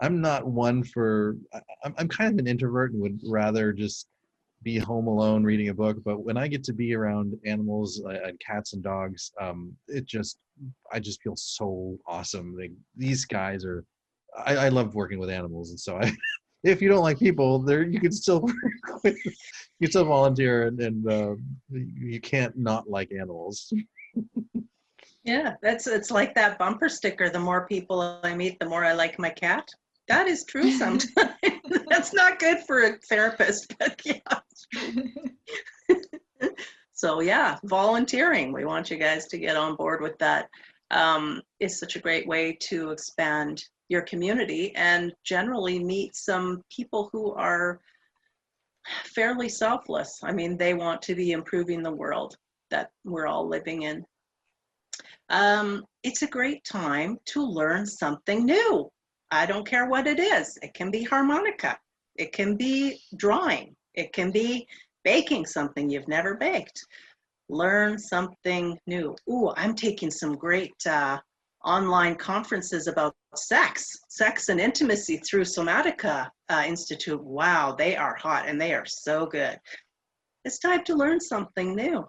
I'm 0.00 0.20
not 0.20 0.46
one 0.46 0.82
for. 0.82 1.36
I'm 1.84 1.94
I'm 1.98 2.08
kind 2.08 2.32
of 2.32 2.38
an 2.38 2.46
introvert 2.46 2.92
and 2.92 3.02
would 3.02 3.20
rather 3.26 3.72
just 3.72 4.08
be 4.64 4.78
home 4.78 5.06
alone 5.06 5.44
reading 5.44 5.68
a 5.68 5.74
book 5.74 5.98
but 6.04 6.24
when 6.24 6.36
i 6.36 6.48
get 6.48 6.64
to 6.64 6.72
be 6.72 6.94
around 6.94 7.38
animals 7.44 8.02
uh, 8.06 8.18
and 8.24 8.40
cats 8.40 8.72
and 8.72 8.82
dogs 8.82 9.30
um, 9.40 9.72
it 9.88 10.06
just 10.06 10.38
i 10.90 10.98
just 10.98 11.22
feel 11.22 11.36
so 11.36 11.96
awesome 12.06 12.56
like 12.58 12.72
these 12.96 13.26
guys 13.26 13.64
are 13.64 13.84
I, 14.36 14.56
I 14.56 14.68
love 14.70 14.94
working 14.94 15.20
with 15.20 15.30
animals 15.30 15.70
and 15.70 15.78
so 15.78 15.98
i 15.98 16.10
if 16.64 16.82
you 16.82 16.88
don't 16.88 17.02
like 17.02 17.18
people 17.18 17.58
there 17.58 17.82
you 17.82 18.00
can 18.00 18.12
still 18.12 18.40
work 18.42 19.02
with, 19.04 19.16
you 19.24 19.32
can 19.82 19.90
still 19.90 20.04
volunteer 20.04 20.66
and, 20.66 20.80
and 20.80 21.10
uh, 21.10 21.34
you 21.70 22.20
can't 22.20 22.56
not 22.56 22.88
like 22.88 23.12
animals 23.12 23.72
yeah 25.24 25.54
that's 25.62 25.86
it's 25.86 26.10
like 26.10 26.34
that 26.34 26.58
bumper 26.58 26.88
sticker 26.88 27.30
the 27.30 27.38
more 27.38 27.66
people 27.66 28.20
i 28.24 28.34
meet 28.34 28.58
the 28.58 28.68
more 28.68 28.84
i 28.84 28.92
like 28.92 29.18
my 29.18 29.30
cat 29.30 29.68
that 30.08 30.26
is 30.26 30.44
true 30.44 30.70
sometimes 30.70 31.12
that's 31.88 32.12
not 32.12 32.38
good 32.38 32.58
for 32.66 32.84
a 32.84 32.98
therapist 33.08 33.74
but 33.78 34.00
yeah 34.04 34.20
so 37.04 37.20
yeah, 37.20 37.58
volunteering. 37.64 38.52
We 38.52 38.64
want 38.64 38.90
you 38.90 38.96
guys 38.96 39.26
to 39.26 39.36
get 39.36 39.56
on 39.56 39.76
board 39.76 40.00
with 40.00 40.16
that. 40.20 40.48
Um, 40.90 41.42
is 41.60 41.78
such 41.78 41.96
a 41.96 42.00
great 42.00 42.26
way 42.26 42.56
to 42.68 42.92
expand 42.92 43.64
your 43.88 44.02
community 44.02 44.74
and 44.76 45.12
generally 45.24 45.78
meet 45.78 46.16
some 46.16 46.62
people 46.74 47.10
who 47.12 47.32
are 47.32 47.80
fairly 49.14 49.48
selfless. 49.48 50.20
I 50.22 50.32
mean, 50.32 50.56
they 50.56 50.74
want 50.74 51.02
to 51.02 51.14
be 51.14 51.32
improving 51.32 51.82
the 51.82 51.92
world 51.92 52.36
that 52.70 52.90
we're 53.04 53.26
all 53.26 53.48
living 53.48 53.82
in. 53.82 54.04
Um, 55.30 55.84
it's 56.02 56.22
a 56.22 56.26
great 56.26 56.64
time 56.64 57.18
to 57.26 57.42
learn 57.42 57.86
something 57.86 58.44
new. 58.44 58.90
I 59.30 59.46
don't 59.46 59.66
care 59.66 59.88
what 59.88 60.06
it 60.06 60.20
is. 60.20 60.58
It 60.62 60.74
can 60.74 60.90
be 60.90 61.02
harmonica. 61.02 61.78
It 62.16 62.32
can 62.32 62.56
be 62.56 63.00
drawing. 63.16 63.74
It 63.94 64.12
can 64.12 64.30
be 64.30 64.66
baking 65.02 65.46
something 65.46 65.88
you've 65.88 66.08
never 66.08 66.34
baked. 66.34 66.84
Learn 67.48 67.98
something 67.98 68.78
new. 68.86 69.14
Ooh, 69.30 69.52
I'm 69.56 69.74
taking 69.74 70.10
some 70.10 70.36
great 70.36 70.74
uh, 70.88 71.18
online 71.64 72.14
conferences 72.14 72.86
about 72.86 73.14
sex, 73.34 73.88
sex 74.08 74.48
and 74.48 74.60
intimacy 74.60 75.18
through 75.18 75.44
Somatica 75.44 76.28
uh, 76.48 76.64
Institute. 76.66 77.22
Wow, 77.22 77.74
they 77.76 77.96
are 77.96 78.14
hot 78.16 78.46
and 78.46 78.60
they 78.60 78.74
are 78.74 78.86
so 78.86 79.26
good. 79.26 79.58
It's 80.44 80.58
time 80.58 80.84
to 80.84 80.94
learn 80.94 81.20
something 81.20 81.74
new. 81.74 82.04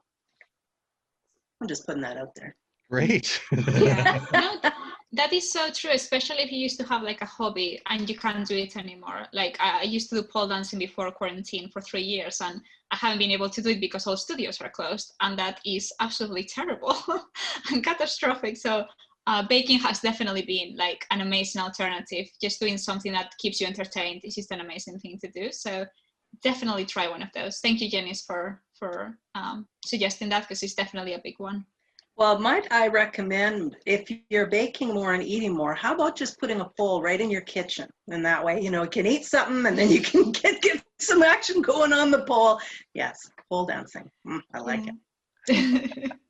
I'm 1.61 1.67
just 1.67 1.85
putting 1.85 2.01
that 2.01 2.17
out 2.17 2.35
there. 2.35 2.55
Great. 2.89 3.41
yeah. 3.77 4.25
No, 4.33 4.71
that 5.13 5.31
is 5.31 5.51
so 5.51 5.71
true, 5.71 5.91
especially 5.93 6.43
if 6.43 6.51
you 6.51 6.59
used 6.59 6.79
to 6.79 6.85
have 6.87 7.01
like 7.01 7.21
a 7.21 7.25
hobby 7.25 7.81
and 7.89 8.09
you 8.09 8.17
can't 8.17 8.45
do 8.45 8.57
it 8.57 8.75
anymore. 8.75 9.27
Like 9.31 9.57
I, 9.61 9.79
I 9.79 9.83
used 9.83 10.09
to 10.09 10.15
do 10.15 10.23
pole 10.23 10.47
dancing 10.47 10.77
before 10.77 11.09
quarantine 11.11 11.69
for 11.69 11.81
three 11.81 12.01
years 12.01 12.41
and 12.41 12.59
I 12.91 12.97
haven't 12.97 13.19
been 13.19 13.31
able 13.31 13.49
to 13.49 13.61
do 13.61 13.69
it 13.69 13.79
because 13.79 14.07
all 14.07 14.17
studios 14.17 14.59
are 14.59 14.69
closed 14.69 15.13
and 15.21 15.39
that 15.39 15.61
is 15.65 15.93
absolutely 16.01 16.43
terrible 16.43 16.97
and 17.71 17.83
catastrophic. 17.83 18.57
So 18.57 18.85
uh, 19.27 19.43
baking 19.47 19.79
has 19.79 19.99
definitely 19.99 20.43
been 20.43 20.75
like 20.77 21.05
an 21.11 21.21
amazing 21.21 21.61
alternative. 21.61 22.27
Just 22.41 22.59
doing 22.59 22.77
something 22.77 23.11
that 23.13 23.33
keeps 23.39 23.59
you 23.59 23.67
entertained 23.67 24.21
is 24.23 24.35
just 24.35 24.51
an 24.51 24.61
amazing 24.61 24.99
thing 24.99 25.19
to 25.19 25.29
do. 25.31 25.51
So 25.51 25.85
definitely 26.43 26.85
try 26.85 27.07
one 27.07 27.23
of 27.23 27.29
those. 27.33 27.59
Thank 27.59 27.81
you, 27.81 27.89
Janice, 27.89 28.23
for 28.23 28.61
for 28.77 29.17
um, 29.35 29.67
suggesting 29.85 30.29
that 30.29 30.41
because 30.41 30.61
it's 30.63 30.75
definitely 30.75 31.13
a 31.13 31.21
big 31.23 31.35
one. 31.37 31.65
Well, 32.17 32.39
might 32.39 32.71
I 32.71 32.87
recommend 32.87 33.75
if 33.85 34.09
you're 34.29 34.47
baking 34.47 34.93
more 34.93 35.13
and 35.13 35.23
eating 35.23 35.53
more, 35.53 35.73
how 35.73 35.93
about 35.93 36.15
just 36.15 36.39
putting 36.39 36.61
a 36.61 36.69
pole 36.77 37.01
right 37.01 37.19
in 37.19 37.29
your 37.29 37.41
kitchen? 37.41 37.89
And 38.09 38.25
that 38.25 38.43
way, 38.43 38.61
you 38.61 38.71
know, 38.71 38.83
you 38.83 38.89
can 38.89 39.05
eat 39.05 39.25
something 39.25 39.65
and 39.65 39.77
then 39.77 39.89
you 39.89 39.99
can 39.99 40.31
get, 40.31 40.61
get 40.61 40.81
some 40.99 41.23
action 41.23 41.61
going 41.61 41.91
on 41.91 42.11
the 42.11 42.23
pole. 42.23 42.61
Yes, 42.93 43.29
pole 43.49 43.65
dancing. 43.65 44.09
Mm, 44.25 44.39
I 44.53 44.59
like 44.59 44.85
yeah. 44.85 44.91
it. 45.49 46.11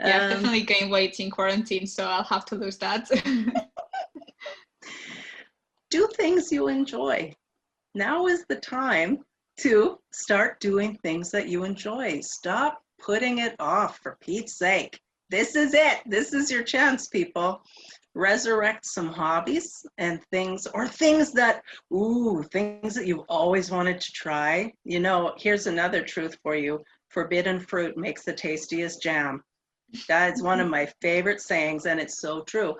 yeah, 0.00 0.24
um, 0.24 0.30
definitely 0.30 0.62
gained 0.62 0.90
weight 0.90 1.18
in 1.20 1.30
quarantine, 1.30 1.86
so 1.86 2.04
I'll 2.04 2.24
have 2.24 2.44
to 2.46 2.54
lose 2.54 2.78
that. 2.78 3.08
do 5.90 6.08
things 6.16 6.52
you 6.52 6.68
enjoy. 6.68 7.34
Now 7.94 8.26
is 8.26 8.44
the 8.48 8.56
time 8.56 9.24
to 9.58 9.98
start 10.12 10.60
doing 10.60 10.96
things 10.96 11.30
that 11.32 11.48
you 11.48 11.64
enjoy. 11.64 12.20
Stop 12.20 12.80
putting 13.00 13.38
it 13.38 13.56
off 13.58 13.98
for 13.98 14.18
Pete's 14.20 14.56
sake. 14.56 15.00
This 15.30 15.56
is 15.56 15.74
it. 15.74 15.98
This 16.06 16.32
is 16.32 16.50
your 16.50 16.62
chance, 16.62 17.08
people. 17.08 17.60
Resurrect 18.14 18.86
some 18.86 19.08
hobbies 19.08 19.84
and 19.98 20.22
things, 20.30 20.66
or 20.74 20.88
things 20.88 21.32
that, 21.32 21.62
ooh, 21.92 22.42
things 22.52 22.94
that 22.94 23.06
you've 23.06 23.24
always 23.28 23.70
wanted 23.70 24.00
to 24.00 24.12
try. 24.12 24.72
You 24.84 25.00
know, 25.00 25.34
here's 25.36 25.66
another 25.66 26.02
truth 26.02 26.36
for 26.42 26.54
you 26.54 26.82
forbidden 27.08 27.58
fruit 27.58 27.96
makes 27.96 28.24
the 28.24 28.32
tastiest 28.32 29.02
jam. 29.02 29.42
That's 30.08 30.42
one 30.42 30.60
of 30.60 30.68
my 30.68 30.86
favorite 31.00 31.40
sayings, 31.40 31.86
and 31.86 31.98
it's 32.00 32.20
so 32.20 32.42
true. 32.42 32.76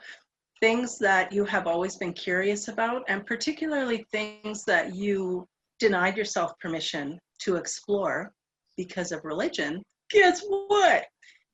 Things 0.61 0.99
that 0.99 1.33
you 1.33 1.45
have 1.45 1.67
always 1.67 1.97
been 1.97 2.13
curious 2.13 2.69
about, 2.69 3.05
and 3.09 3.25
particularly 3.25 4.07
things 4.11 4.65
that 4.65 4.95
you 4.95 5.47
denied 5.79 6.17
yourself 6.17 6.59
permission 6.59 7.19
to 7.41 7.57
explore 7.57 8.33
because 8.77 9.13
of 9.13 9.25
religion, 9.25 9.83
guess 10.11 10.43
what? 10.49 11.07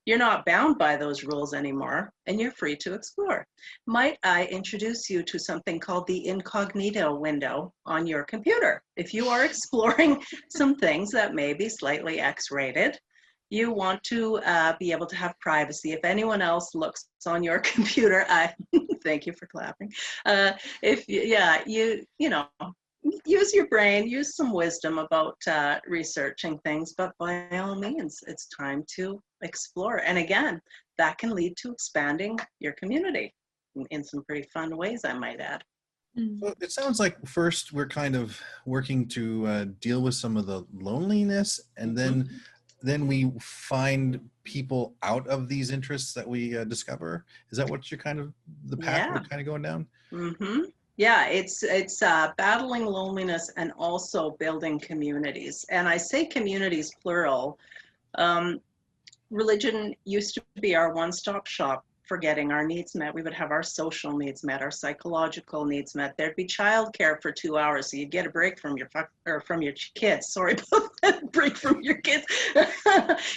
You're 0.07 0.19
not 0.19 0.45
bound 0.45 0.77
by 0.77 0.97
those 0.97 1.25
rules 1.25 1.55
anymore 1.55 2.12
and 2.27 2.38
you're 2.38 2.51
free 2.51 2.77
to 2.77 2.93
explore. 2.93 3.47
Might 3.87 4.19
I 4.23 4.45
introduce 4.47 5.09
you 5.09 5.23
to 5.23 5.38
something 5.38 5.81
called 5.81 6.07
the 6.07 6.27
incognito 6.27 7.14
window 7.14 7.73
on 7.87 8.07
your 8.07 8.25
computer? 8.25 8.83
If 8.97 9.14
you 9.14 9.29
are 9.29 9.45
exploring 9.47 10.23
some 10.51 10.77
things 10.77 11.11
that 11.12 11.35
may 11.35 11.55
be 11.55 11.71
slightly 11.71 12.21
X 12.21 12.51
rated, 12.51 12.99
you 13.55 13.71
want 13.71 14.03
to 14.05 14.38
uh, 14.38 14.75
be 14.79 14.93
able 14.93 15.07
to 15.07 15.17
have 15.17 15.38
privacy. 15.40 15.93
If 15.93 16.05
anyone 16.05 16.43
else 16.43 16.75
looks 16.75 17.07
on 17.27 17.43
your 17.43 17.59
computer, 17.75 18.27
I 18.29 18.53
thank 19.05 19.27
you 19.27 19.33
for 19.33 19.47
clapping. 19.47 19.93
Uh, 20.27 20.53
if 20.83 21.09
yeah, 21.09 21.62
you 21.67 22.05
you 22.19 22.31
know 22.31 22.47
use 23.27 23.53
your 23.55 23.67
brain, 23.69 24.09
use 24.09 24.35
some 24.35 24.53
wisdom 24.53 24.99
about 24.99 25.37
uh, 25.47 25.79
researching 25.87 26.59
things, 26.64 26.95
but 26.97 27.12
by 27.19 27.47
all 27.53 27.75
means, 27.75 28.21
it's 28.27 28.49
time 28.49 28.83
to 28.97 29.21
explore. 29.43 29.99
And 29.99 30.19
again, 30.19 30.61
that 30.99 31.19
can 31.19 31.31
lead 31.35 31.57
to 31.59 31.73
expanding 31.73 32.38
your 32.61 32.73
community 32.73 33.35
in, 33.77 33.85
in 33.90 34.05
some 34.05 34.25
pretty 34.25 34.49
fun 34.53 34.77
ways, 34.77 35.03
I 35.05 35.12
might 35.12 35.40
add. 35.40 35.62
Mm. 36.19 36.40
Well, 36.40 36.55
it 36.61 36.71
sounds 36.71 37.01
like 37.01 37.17
first 37.27 37.73
we're 37.73 37.88
kind 37.88 38.14
of 38.14 38.40
working 38.67 39.09
to 39.09 39.47
uh, 39.47 39.64
deal 39.81 40.01
with 40.01 40.14
some 40.14 40.37
of 40.37 40.47
the 40.47 40.64
loneliness, 40.73 41.61
and 41.77 41.97
then 41.99 42.25
mm-hmm. 42.25 42.37
Then 42.85 43.07
we 43.07 43.33
find 43.40 44.20
people 44.44 44.94
out 45.03 45.27
of 45.27 45.49
these 45.49 45.70
interests 45.70 46.12
that 46.12 46.29
we 46.29 46.57
uh, 46.57 46.64
discover. 46.64 47.25
Is 47.51 47.57
that 47.57 47.68
what 47.70 47.90
you're 47.90 47.99
kind 47.99 48.20
of 48.20 48.33
the 48.66 48.77
path 48.77 49.07
yeah. 49.07 49.14
we're 49.14 49.25
kind 49.25 49.40
of 49.40 49.47
going 49.47 49.62
down? 49.62 49.87
Mm-hmm. 50.12 50.61
Yeah, 50.97 51.27
it's 51.27 51.62
it's 51.62 52.03
uh, 52.03 52.33
battling 52.37 52.85
loneliness 52.85 53.51
and 53.57 53.73
also 53.79 54.33
building 54.33 54.79
communities. 54.79 55.64
And 55.70 55.88
I 55.88 55.97
say 55.97 56.27
communities 56.27 56.92
plural. 57.03 57.59
Um, 58.16 58.61
religion 59.31 59.94
used 60.05 60.35
to 60.35 60.42
be 60.61 60.77
our 60.77 60.92
one-stop 60.92 61.47
shop 61.47 61.85
for 62.07 62.19
getting 62.19 62.53
our 62.53 62.67
needs 62.67 62.95
met. 62.95 63.14
We 63.14 63.23
would 63.23 63.33
have 63.33 63.51
our 63.51 63.62
social 63.62 64.17
needs 64.17 64.45
met, 64.45 64.62
our 64.62 64.71
psychological 64.71 65.64
needs 65.64 65.95
met. 65.95 66.17
There'd 66.17 66.37
be 66.37 66.45
childcare 66.45 67.21
for 67.21 67.33
two 67.33 67.57
hours, 67.57 67.90
so 67.90 67.97
you'd 67.97 68.11
get 68.11 68.27
a 68.27 68.31
break 68.31 68.59
from 68.59 68.77
your 68.77 68.88
or 69.27 69.40
from 69.40 69.62
your 69.62 69.73
kids. 69.95 70.29
Sorry 70.29 70.57
break 71.33 71.57
from 71.57 71.83
your 71.83 71.97
kids. 71.97 72.25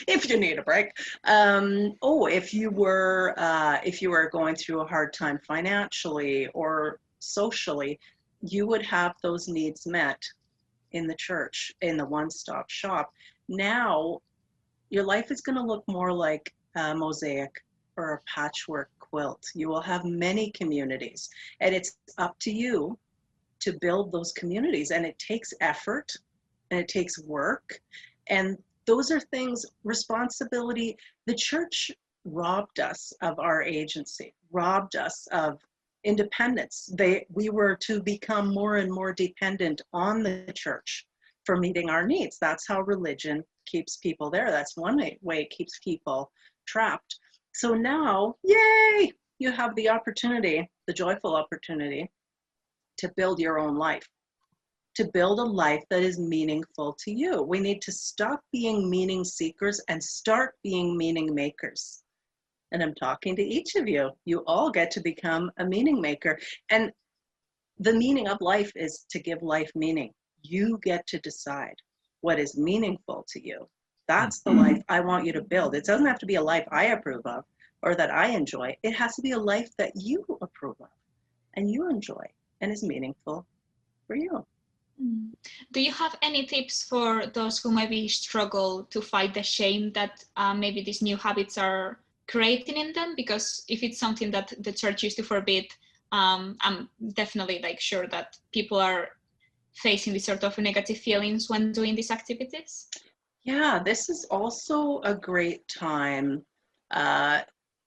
if 0.08 0.30
you 0.30 0.38
need 0.38 0.60
a 0.60 0.63
break. 0.63 0.91
Um, 1.23 1.93
oh, 2.01 2.27
if 2.27 2.53
you 2.53 2.69
were 2.69 3.34
uh, 3.38 3.80
if 3.84 4.01
you 4.01 4.10
were 4.10 4.30
going 4.30 4.56
through 4.56 4.82
a 4.82 4.88
hard 4.88 5.13
time 5.13 5.39
financially 5.47 6.47
or 6.47 6.99
socially, 7.19 7.99
you 8.41 8.67
would 8.67 8.86
have 8.86 9.15
those 9.23 9.47
needs 9.47 9.88
met 9.88 10.21
in 10.91 11.08
the 11.08 11.15
church 11.15 11.71
in 11.82 11.97
the 11.97 12.06
one-stop 12.06 12.69
shop. 12.69 13.12
Now, 13.49 14.19
your 14.89 15.03
life 15.03 15.32
is 15.32 15.41
going 15.41 15.58
to 15.58 15.63
look 15.63 15.84
more 15.88 16.12
like 16.12 16.53
a 16.75 16.95
mosaic 16.95 17.63
or 17.97 18.13
a 18.13 18.21
patchwork 18.27 18.89
quilt. 18.99 19.45
You 19.53 19.69
will 19.69 19.81
have 19.81 20.05
many 20.05 20.51
communities, 20.51 21.29
and 21.60 21.73
it's 21.75 21.97
up 22.17 22.38
to 22.39 22.51
you 22.51 22.97
to 23.60 23.77
build 23.81 24.12
those 24.12 24.31
communities. 24.33 24.91
And 24.91 25.05
it 25.05 25.17
takes 25.19 25.53
effort 25.62 26.13
and 26.71 26.79
it 26.79 26.88
takes 26.88 27.19
work. 27.23 27.79
And 28.29 28.57
those 28.86 29.12
are 29.12 29.19
things, 29.19 29.65
responsibility. 29.83 30.97
The 31.25 31.36
church 31.36 31.91
robbed 32.25 32.79
us 32.79 33.13
of 33.21 33.39
our 33.39 33.63
agency, 33.63 34.33
robbed 34.51 34.95
us 34.95 35.27
of 35.31 35.60
independence. 36.03 36.89
They, 36.93 37.25
we 37.33 37.49
were 37.49 37.75
to 37.81 38.01
become 38.01 38.53
more 38.53 38.77
and 38.77 38.91
more 38.91 39.13
dependent 39.13 39.81
on 39.93 40.23
the 40.23 40.51
church 40.53 41.05
for 41.45 41.57
meeting 41.57 41.89
our 41.89 42.05
needs. 42.05 42.38
That's 42.39 42.67
how 42.67 42.81
religion 42.81 43.43
keeps 43.65 43.97
people 43.97 44.29
there. 44.29 44.51
That's 44.51 44.77
one 44.77 44.97
way 45.21 45.41
it 45.41 45.49
keeps 45.49 45.79
people 45.79 46.31
trapped. 46.65 47.19
So 47.58 47.74
now, 47.74 48.36
yay, 48.43 49.12
you 49.39 49.52
have 49.52 49.74
the 49.74 49.89
opportunity, 49.89 50.70
the 50.86 50.93
joyful 50.93 51.36
opportunity 51.36 52.08
to 53.00 53.12
build 53.17 53.39
your 53.39 53.58
own 53.58 53.78
life, 53.78 54.08
to 54.93 55.10
build 55.12 55.39
a 55.39 55.43
life 55.43 55.84
that 55.89 56.04
is 56.04 56.20
meaningful 56.20 56.96
to 57.04 57.12
you. 57.12 57.41
We 57.41 57.60
need 57.60 57.82
to 57.82 57.91
stop 57.91 58.41
being 58.54 58.88
meaning 58.91 59.24
seekers 59.24 59.82
and 59.88 60.04
start 60.04 60.54
being 60.63 60.96
meaning 60.96 61.34
makers. 61.34 62.04
And 62.72 62.84
I'm 62.84 62.93
talking 62.93 63.36
to 63.38 63.41
each 63.43 63.74
of 63.74 63.88
you. 63.88 64.12
You 64.26 64.43
all 64.46 64.70
get 64.70 64.91
to 64.91 65.02
become 65.02 65.50
a 65.58 65.65
meaning 65.65 66.00
maker. 66.00 66.38
And 66.70 66.91
the 67.80 67.93
meaning 67.93 68.28
of 68.28 68.38
life 68.39 68.72
is 68.76 69.08
to 69.10 69.17
give 69.17 69.41
life 69.41 69.72
meaning. 69.74 70.13
You 70.43 70.80
get 70.84 71.08
to 71.08 71.20
decide 71.22 71.78
what 72.22 72.38
is 72.38 72.56
meaningful 72.56 73.26
to 73.30 73.43
you. 73.43 73.67
That's 74.08 74.39
the 74.39 74.52
life 74.52 74.82
I 74.89 75.02
want 75.02 75.26
you 75.26 75.34
to 75.34 75.41
build. 75.41 75.76
It 75.76 75.86
doesn't 75.86 76.06
have 76.06 76.20
to 76.20 76.26
be 76.26 76.36
a 76.36 76.41
life 76.41 76.65
I 76.72 76.86
approve 76.86 77.26
of 77.26 77.43
or 77.82 77.96
that 77.96 78.12
I 78.12 78.30
enjoy. 78.30 78.76
It 78.84 78.93
has 78.93 79.15
to 79.15 79.22
be 79.22 79.32
a 79.32 79.39
life 79.39 79.70
that 79.78 79.91
you 79.96 80.26
approve 80.41 80.78
of 80.80 80.89
and 81.56 81.70
you 81.70 81.89
enjoy 81.89 82.26
and 82.62 82.72
is 82.72 82.84
meaningful 82.84 83.46
for 84.08 84.15
you. 84.15 84.46
Mm. 85.02 85.32
Do 85.72 85.82
you 85.82 85.91
have 85.91 86.15
any 86.22 86.46
tips 86.46 86.84
for 86.84 87.28
those 87.28 87.60
who 87.60 87.72
maybe 87.72 88.08
struggle 88.08 88.86
to 88.86 89.02
fight 89.02 89.34
the 89.34 89.43
shame 89.43 89.91
that 89.93 90.24
uh, 90.36 90.54
maybe 90.54 90.82
these 90.82 91.02
new 91.02 91.17
habits 91.17 91.58
are 91.58 92.00
creating 92.28 92.78
in 92.78 92.93
them? 92.93 93.13
Because 93.15 93.63
if 93.67 93.84
it's 93.84 94.00
something 94.00 94.32
that 94.32 94.54
the 94.60 94.72
church 94.72 95.04
used 95.04 95.17
to 95.17 95.24
forbid, 95.24 95.65
um, 96.12 96.58
I'm 96.62 96.89
definitely 97.13 97.60
like 97.62 97.80
sure 97.80 98.08
that 98.08 98.38
people 98.52 98.80
are 98.80 99.10
facing 99.74 100.13
these 100.13 100.26
sort 100.26 100.43
of 100.43 100.58
negative 100.58 100.98
feelings 100.98 101.50
when 101.50 101.72
doing 101.72 101.93
these 101.93 102.10
activities. 102.10 102.88
Yeah, 103.47 103.81
this 103.81 104.10
is 104.10 104.25
also 104.25 104.99
a 105.03 105.15
great 105.15 105.65
time 105.69 106.43
uh, 106.91 107.43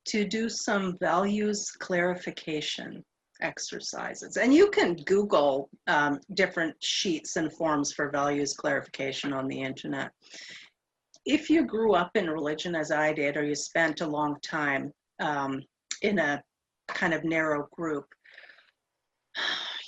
to 0.07 0.25
do 0.27 0.49
some 0.49 0.97
values 0.99 1.71
clarification 1.71 3.05
exercises. 3.43 4.39
And 4.39 4.55
you 4.55 4.71
can 4.71 4.95
Google 5.05 5.69
um, 5.87 6.19
different 6.33 6.75
sheets 6.83 7.37
and 7.37 7.53
forms 7.53 7.93
for 7.93 8.11
values 8.11 8.55
clarification 8.55 9.35
on 9.35 9.49
the 9.49 9.61
internet. 9.61 10.13
If 11.27 11.51
you 11.51 11.67
grew 11.67 11.93
up 11.93 12.13
in 12.15 12.31
religion 12.31 12.75
as 12.75 12.91
I 12.91 13.13
did, 13.13 13.37
or 13.37 13.45
you 13.45 13.55
spent 13.55 14.01
a 14.01 14.07
long 14.07 14.39
time 14.43 14.91
um, 15.21 15.61
in 16.01 16.19
a 16.21 16.43
kind 16.89 17.13
of 17.13 17.23
narrow 17.23 17.69
group, 17.71 18.07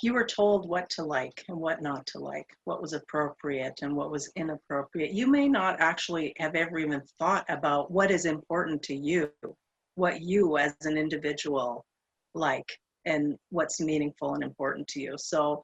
you 0.03 0.13
were 0.13 0.25
told 0.25 0.67
what 0.67 0.89
to 0.89 1.01
like 1.01 1.45
and 1.47 1.57
what 1.57 1.81
not 1.81 2.05
to 2.07 2.19
like, 2.19 2.47
what 2.65 2.81
was 2.81 2.91
appropriate 2.91 3.79
and 3.81 3.95
what 3.95 4.11
was 4.11 4.29
inappropriate. 4.35 5.13
You 5.13 5.27
may 5.27 5.47
not 5.47 5.79
actually 5.79 6.33
have 6.39 6.55
ever 6.55 6.77
even 6.77 7.01
thought 7.17 7.45
about 7.47 7.89
what 7.89 8.11
is 8.11 8.25
important 8.25 8.83
to 8.83 8.95
you, 8.95 9.31
what 9.95 10.21
you 10.21 10.57
as 10.57 10.75
an 10.81 10.97
individual 10.97 11.85
like 12.33 12.77
and 13.05 13.37
what's 13.49 13.79
meaningful 13.79 14.33
and 14.33 14.43
important 14.43 14.89
to 14.89 14.99
you. 14.99 15.15
So, 15.17 15.63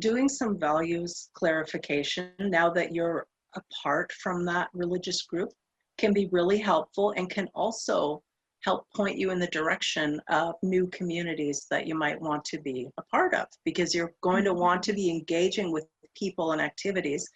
doing 0.00 0.28
some 0.28 0.58
values 0.58 1.28
clarification 1.34 2.30
now 2.40 2.70
that 2.70 2.92
you're 2.92 3.26
apart 3.54 4.10
from 4.12 4.44
that 4.46 4.68
religious 4.72 5.22
group 5.22 5.50
can 5.98 6.12
be 6.12 6.28
really 6.32 6.58
helpful 6.58 7.12
and 7.16 7.30
can 7.30 7.46
also 7.54 8.20
help 8.62 8.86
point 8.94 9.16
you 9.16 9.30
in 9.30 9.38
the 9.38 9.46
direction 9.48 10.20
of 10.28 10.54
new 10.62 10.86
communities 10.88 11.66
that 11.70 11.86
you 11.86 11.94
might 11.94 12.20
want 12.20 12.44
to 12.44 12.60
be 12.60 12.88
a 12.98 13.02
part 13.02 13.34
of 13.34 13.46
because 13.64 13.94
you're 13.94 14.12
going 14.22 14.44
to 14.44 14.54
want 14.54 14.82
to 14.82 14.92
mm-hmm. 14.92 14.96
be 14.96 15.10
engaging 15.10 15.72
with 15.72 15.86
people 16.14 16.52
and 16.52 16.60
activities 16.60 17.28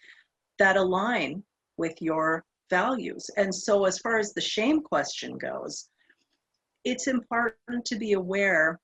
that 0.59 0.77
align 0.77 1.43
with 1.77 2.01
your 2.01 2.43
values. 2.69 3.29
And 3.37 3.53
so, 3.53 3.85
as 3.85 3.99
far 3.99 4.17
as 4.17 4.33
the 4.33 4.41
shame 4.41 4.81
question 4.81 5.37
goes, 5.37 5.89
it's 6.83 7.07
important 7.07 7.85
to 7.85 7.95
be 7.95 8.13
aware 8.13 8.79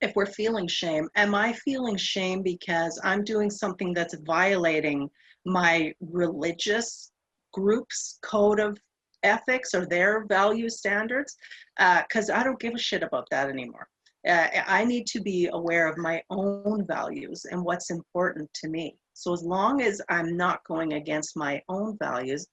if 0.00 0.14
we're 0.14 0.26
feeling 0.26 0.66
shame, 0.66 1.08
am 1.16 1.34
I 1.34 1.52
feeling 1.52 1.96
shame 1.96 2.42
because 2.42 3.00
I'm 3.02 3.24
doing 3.24 3.50
something 3.50 3.94
that's 3.94 4.14
violating 4.26 5.08
my 5.46 5.94
religious 6.00 7.10
group's 7.52 8.18
code 8.22 8.60
of 8.60 8.78
ethics 9.24 9.74
or 9.74 9.86
their 9.86 10.26
value 10.26 10.68
standards? 10.68 11.36
Because 11.76 12.30
uh, 12.30 12.34
I 12.34 12.44
don't 12.44 12.60
give 12.60 12.74
a 12.74 12.78
shit 12.78 13.02
about 13.02 13.26
that 13.30 13.48
anymore. 13.48 13.88
Uh, 14.26 14.48
I 14.66 14.84
need 14.84 15.06
to 15.08 15.20
be 15.20 15.48
aware 15.52 15.86
of 15.88 15.98
my 15.98 16.22
own 16.30 16.86
values 16.86 17.44
and 17.50 17.62
what's 17.62 17.90
important 17.90 18.48
to 18.54 18.68
me. 18.68 18.96
So 19.12 19.32
as 19.32 19.42
long 19.42 19.82
as 19.82 20.00
I'm 20.08 20.36
not 20.36 20.64
going 20.64 20.94
against 20.94 21.36
my 21.36 21.60
own 21.68 21.98
values, 21.98 22.46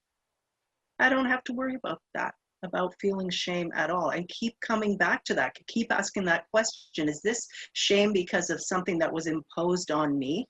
I 0.99 1.09
don't 1.09 1.25
have 1.25 1.43
to 1.45 1.53
worry 1.53 1.75
about 1.75 2.01
that 2.13 2.33
about 2.63 2.93
feeling 3.01 3.29
shame 3.29 3.71
at 3.75 3.89
all 3.89 4.09
and 4.11 4.27
keep 4.27 4.55
coming 4.61 4.97
back 4.97 5.23
to 5.23 5.33
that 5.33 5.55
keep 5.67 5.91
asking 5.91 6.23
that 6.25 6.45
question 6.51 7.09
is 7.09 7.21
this 7.21 7.47
shame 7.73 8.13
because 8.13 8.49
of 8.49 8.61
something 8.61 8.99
that 8.99 9.11
was 9.11 9.27
imposed 9.27 9.91
on 9.91 10.17
me 10.17 10.45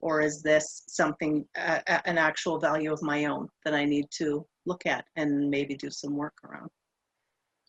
or 0.00 0.20
is 0.20 0.42
this 0.42 0.84
something 0.88 1.44
uh, 1.58 1.80
an 2.06 2.18
actual 2.18 2.58
value 2.58 2.92
of 2.92 3.02
my 3.02 3.26
own 3.26 3.48
that 3.64 3.74
i 3.74 3.84
need 3.84 4.06
to 4.10 4.44
look 4.66 4.86
at 4.86 5.04
and 5.16 5.50
maybe 5.50 5.74
do 5.74 5.90
some 5.90 6.16
work 6.16 6.36
around 6.44 6.70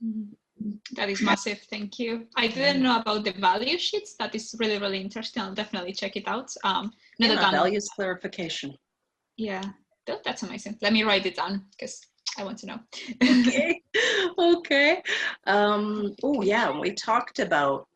mm-hmm. 0.03 0.71
that 0.95 1.09
is 1.09 1.21
massive 1.21 1.59
thank 1.69 1.99
you 1.99 2.25
i 2.35 2.47
didn't 2.47 2.81
know 2.81 2.99
about 2.99 3.23
the 3.23 3.31
value 3.33 3.77
sheets 3.77 4.15
that 4.19 4.33
is 4.33 4.55
really 4.59 4.77
really 4.77 4.99
interesting 4.99 5.41
i'll 5.41 5.53
definitely 5.53 5.93
check 5.93 6.15
it 6.15 6.27
out 6.27 6.49
um 6.63 6.91
yeah, 7.19 7.51
values 7.51 7.87
clarification 7.95 8.73
yeah 9.37 9.63
that's 10.23 10.43
amazing 10.43 10.77
let 10.81 10.93
me 10.93 11.03
write 11.03 11.25
it 11.25 11.35
down 11.35 11.65
because 11.71 12.01
I 12.37 12.43
want 12.43 12.57
to 12.59 12.67
know. 12.67 12.79
okay. 13.23 13.81
Okay. 14.37 15.01
Um, 15.47 16.13
oh, 16.21 16.41
yeah. 16.41 16.77
We 16.77 16.91
talked 16.91 17.39
about 17.39 17.87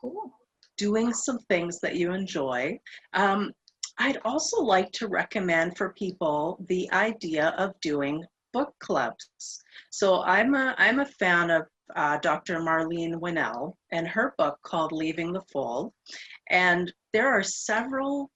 doing 0.77 1.13
some 1.13 1.39
things 1.49 1.79
that 1.81 1.95
you 1.95 2.13
enjoy. 2.13 2.79
Um, 3.13 3.51
I'd 3.97 4.19
also 4.23 4.61
like 4.61 4.91
to 4.93 5.07
recommend 5.07 5.77
for 5.77 5.89
people 5.93 6.63
the 6.69 6.89
idea 6.93 7.49
of 7.57 7.73
doing 7.81 8.23
book 8.53 8.73
clubs. 8.79 9.29
So 9.91 10.21
I'm 10.23 10.55
a 10.55 10.75
I'm 10.77 10.99
a 10.99 11.05
fan 11.05 11.49
of 11.51 11.63
uh, 11.95 12.17
Dr. 12.17 12.59
Marlene 12.59 13.19
Winell 13.19 13.77
and 13.91 14.07
her 14.07 14.33
book 14.37 14.59
called 14.63 14.91
Leaving 14.91 15.33
the 15.33 15.43
Fold, 15.51 15.91
and 16.49 16.91
there 17.13 17.27
are 17.27 17.43
several 17.43 18.29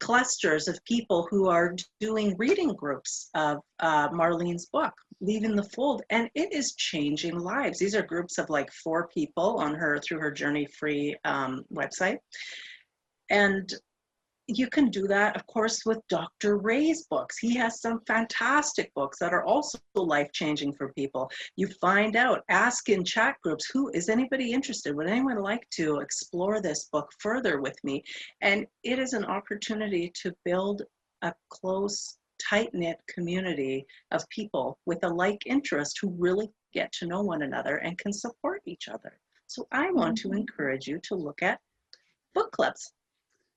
clusters 0.00 0.68
of 0.68 0.78
people 0.84 1.26
who 1.30 1.48
are 1.48 1.74
doing 2.00 2.34
reading 2.38 2.68
groups 2.74 3.30
of 3.34 3.58
uh, 3.80 4.08
Marlene's 4.10 4.66
book, 4.66 4.92
Leaving 5.20 5.56
the 5.56 5.68
Fold, 5.74 6.02
and 6.10 6.28
it 6.34 6.52
is 6.52 6.74
changing 6.74 7.38
lives. 7.38 7.78
These 7.78 7.94
are 7.94 8.02
groups 8.02 8.38
of 8.38 8.50
like 8.50 8.70
four 8.72 9.08
people 9.08 9.58
on 9.58 9.74
her 9.74 9.98
through 9.98 10.20
her 10.20 10.30
Journey 10.30 10.66
Free 10.78 11.16
um, 11.24 11.64
website. 11.72 12.18
And 13.30 13.72
you 14.48 14.68
can 14.68 14.90
do 14.90 15.06
that, 15.08 15.34
of 15.34 15.46
course, 15.46 15.84
with 15.84 15.98
Dr. 16.08 16.58
Ray's 16.58 17.06
books. 17.10 17.38
He 17.38 17.56
has 17.56 17.80
some 17.80 18.00
fantastic 18.06 18.92
books 18.94 19.18
that 19.18 19.32
are 19.32 19.44
also 19.44 19.78
life 19.94 20.30
changing 20.32 20.72
for 20.74 20.92
people. 20.92 21.30
You 21.56 21.68
find 21.80 22.14
out, 22.16 22.44
ask 22.48 22.88
in 22.88 23.04
chat 23.04 23.36
groups, 23.42 23.68
who 23.72 23.90
is 23.90 24.08
anybody 24.08 24.52
interested? 24.52 24.94
Would 24.94 25.08
anyone 25.08 25.42
like 25.42 25.68
to 25.70 25.98
explore 25.98 26.60
this 26.60 26.88
book 26.92 27.10
further 27.18 27.60
with 27.60 27.76
me? 27.82 28.04
And 28.40 28.66
it 28.84 28.98
is 28.98 29.14
an 29.14 29.24
opportunity 29.24 30.12
to 30.22 30.34
build 30.44 30.82
a 31.22 31.34
close, 31.50 32.18
tight 32.38 32.72
knit 32.72 32.98
community 33.08 33.84
of 34.12 34.28
people 34.28 34.78
with 34.86 35.02
a 35.04 35.08
like 35.08 35.42
interest 35.46 35.98
who 36.00 36.10
really 36.18 36.50
get 36.72 36.92
to 36.92 37.06
know 37.06 37.22
one 37.22 37.42
another 37.42 37.78
and 37.78 37.98
can 37.98 38.12
support 38.12 38.62
each 38.66 38.88
other. 38.88 39.18
So 39.48 39.66
I 39.72 39.90
want 39.90 40.18
to 40.18 40.28
mm-hmm. 40.28 40.38
encourage 40.38 40.86
you 40.86 41.00
to 41.04 41.14
look 41.14 41.42
at 41.42 41.60
book 42.34 42.52
clubs 42.52 42.92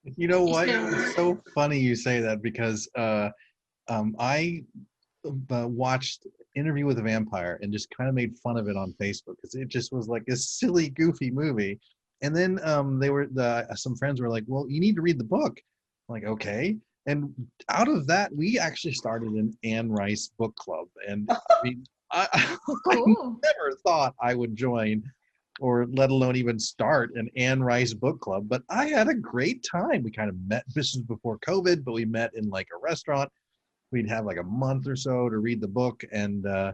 you 0.04 0.28
know 0.28 0.44
what? 0.44 0.70
It's 0.70 1.16
so 1.16 1.40
funny 1.54 1.80
you 1.80 1.96
say 1.96 2.20
that 2.22 2.42
because 2.42 2.90
uh, 2.96 3.30
um, 3.88 4.16
I 4.20 4.64
uh, 5.26 5.68
watched 5.68 6.26
Interview 6.56 6.86
with 6.86 7.00
a 7.00 7.02
Vampire 7.02 7.60
and 7.62 7.72
just 7.72 7.90
kind 7.96 8.10
of 8.10 8.16
made 8.16 8.38
fun 8.40 8.58
of 8.58 8.68
it 8.68 8.76
on 8.76 8.94
Facebook 9.02 9.36
because 9.36 9.56
it 9.56 9.68
just 9.68 9.92
was 9.92 10.08
like 10.08 10.24
a 10.30 10.36
silly, 10.36 10.90
goofy 10.90 11.32
movie. 11.32 11.80
And 12.22 12.36
then 12.36 12.60
um, 12.64 13.00
they 13.00 13.10
were 13.10 13.28
the 13.28 13.68
some 13.76 13.96
friends 13.96 14.20
were 14.20 14.30
like, 14.30 14.44
"Well, 14.48 14.66
you 14.70 14.80
need 14.80 14.96
to 14.96 15.02
read 15.02 15.20
the 15.20 15.24
book." 15.24 15.58
I'm 16.08 16.14
like, 16.14 16.26
okay. 16.26 16.76
And 17.06 17.34
out 17.70 17.88
of 17.88 18.08
that, 18.08 18.36
we 18.36 18.60
actually 18.60 18.94
started 18.94 19.30
an 19.30 19.58
Anne 19.64 19.90
Rice 19.90 20.32
book 20.38 20.54
club, 20.58 20.88
and 21.08 21.30
I 21.32 21.64
mean, 21.64 21.84
I, 22.12 22.28
I 22.88 22.96
never 22.96 23.76
thought 23.84 24.16
I 24.22 24.36
would 24.36 24.56
join 24.56 25.02
or 25.60 25.86
let 25.92 26.10
alone 26.10 26.36
even 26.36 26.60
start 26.60 27.12
an 27.16 27.30
Anne 27.36 27.62
Rice 27.62 27.94
book 27.94 28.20
club. 28.20 28.48
But 28.48 28.64
I 28.70 28.86
had 28.86 29.08
a 29.08 29.14
great 29.14 29.66
time. 29.70 30.04
We 30.04 30.12
kind 30.12 30.30
of 30.30 30.36
met, 30.48 30.64
this 30.74 30.94
was 30.94 31.04
before 31.04 31.40
COVID, 31.40 31.84
but 31.84 31.94
we 31.94 32.06
met 32.06 32.32
in 32.36 32.50
like 32.50 32.68
a 32.74 32.80
restaurant. 32.82 33.30
We'd 33.92 34.10
have 34.10 34.26
like 34.26 34.38
a 34.38 34.44
month 34.44 34.88
or 34.88 34.96
so 34.96 35.30
to 35.30 35.38
read 35.40 35.62
the 35.62 35.68
book, 35.68 36.04
and 36.12 36.46
uh, 36.46 36.74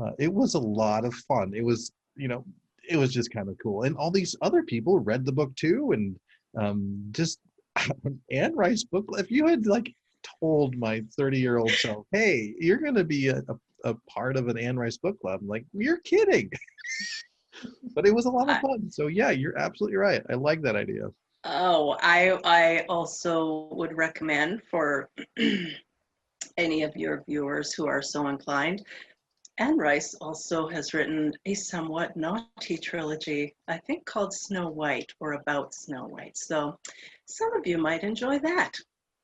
uh, 0.00 0.10
it 0.18 0.32
was 0.32 0.54
a 0.54 0.60
lot 0.60 1.04
of 1.04 1.14
fun. 1.14 1.52
It 1.54 1.64
was, 1.64 1.92
you 2.16 2.28
know, 2.28 2.44
it 2.88 2.96
was 2.96 3.12
just 3.12 3.32
kind 3.32 3.48
of 3.48 3.56
cool. 3.62 3.84
And 3.84 3.96
all 3.96 4.10
these 4.10 4.36
other 4.42 4.62
people 4.62 4.98
read 4.98 5.24
the 5.24 5.32
book 5.32 5.54
too, 5.56 5.92
and 5.92 6.16
um, 6.58 7.02
just 7.12 7.38
Anne 8.30 8.54
Rice 8.54 8.84
book. 8.84 9.06
If 9.18 9.30
you 9.30 9.46
had 9.46 9.66
like 9.66 9.94
told 10.40 10.76
my 10.76 11.02
30 11.16 11.38
year 11.38 11.58
old 11.58 11.70
self, 11.70 12.06
hey, 12.12 12.54
you're 12.58 12.78
going 12.78 12.94
to 12.94 13.04
be 13.04 13.28
a, 13.28 13.42
a, 13.48 13.90
a, 13.90 13.94
part 14.08 14.36
of 14.36 14.48
an 14.48 14.58
Anne 14.58 14.78
Rice 14.78 14.96
book 14.96 15.20
club, 15.20 15.40
I'm 15.42 15.48
like, 15.48 15.64
you're 15.72 16.00
kidding. 16.00 16.50
but 17.94 18.06
it 18.06 18.14
was 18.14 18.26
a 18.26 18.30
lot 18.30 18.48
of 18.50 18.60
fun. 18.60 18.90
So 18.90 19.06
yeah, 19.06 19.30
you're 19.30 19.58
absolutely 19.58 19.96
right. 19.96 20.22
I 20.30 20.34
like 20.34 20.62
that 20.62 20.76
idea. 20.76 21.10
Oh, 21.44 21.96
I 22.00 22.38
I 22.44 22.84
also 22.88 23.68
would 23.72 23.96
recommend 23.96 24.62
for 24.70 25.08
any 26.56 26.82
of 26.82 26.96
your 26.96 27.24
viewers 27.26 27.72
who 27.72 27.86
are 27.86 28.02
so 28.02 28.28
inclined. 28.28 28.84
Anne 29.58 29.76
Rice 29.76 30.14
also 30.14 30.68
has 30.68 30.94
written 30.94 31.34
a 31.44 31.52
somewhat 31.52 32.16
naughty 32.16 32.78
trilogy, 32.78 33.54
I 33.68 33.76
think 33.76 34.06
called 34.06 34.32
Snow 34.32 34.70
White 34.70 35.12
or 35.20 35.34
about 35.34 35.74
Snow 35.74 36.06
White. 36.06 36.38
So 36.38 36.78
some 37.26 37.54
of 37.54 37.66
you 37.66 37.76
might 37.76 38.02
enjoy 38.02 38.38
that. 38.38 38.72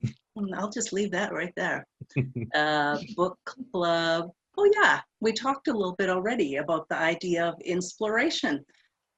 I'll 0.55 0.71
just 0.71 0.93
leave 0.93 1.11
that 1.13 1.33
right 1.33 1.55
there. 1.57 1.87
uh, 2.55 2.99
book 3.17 3.39
club, 3.73 4.31
Oh, 4.59 4.71
yeah, 4.75 5.01
we 5.21 5.33
talked 5.33 5.69
a 5.69 5.73
little 5.73 5.95
bit 5.97 6.09
already 6.09 6.57
about 6.57 6.89
the 6.89 6.97
idea 6.97 7.47
of 7.47 7.61
inspiration. 7.61 8.65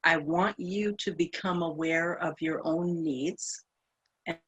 I 0.02 0.16
want 0.16 0.58
you 0.58 0.96
to 0.98 1.12
become 1.12 1.62
aware 1.62 2.14
of 2.18 2.34
your 2.40 2.60
own 2.64 3.04
needs 3.04 3.64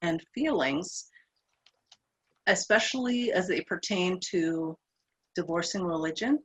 and 0.02 0.20
feelings, 0.34 1.08
especially 2.48 3.32
as 3.32 3.46
they 3.46 3.60
pertain 3.62 4.18
to 4.30 4.76
divorcing 5.36 5.84
religion, 5.84 6.40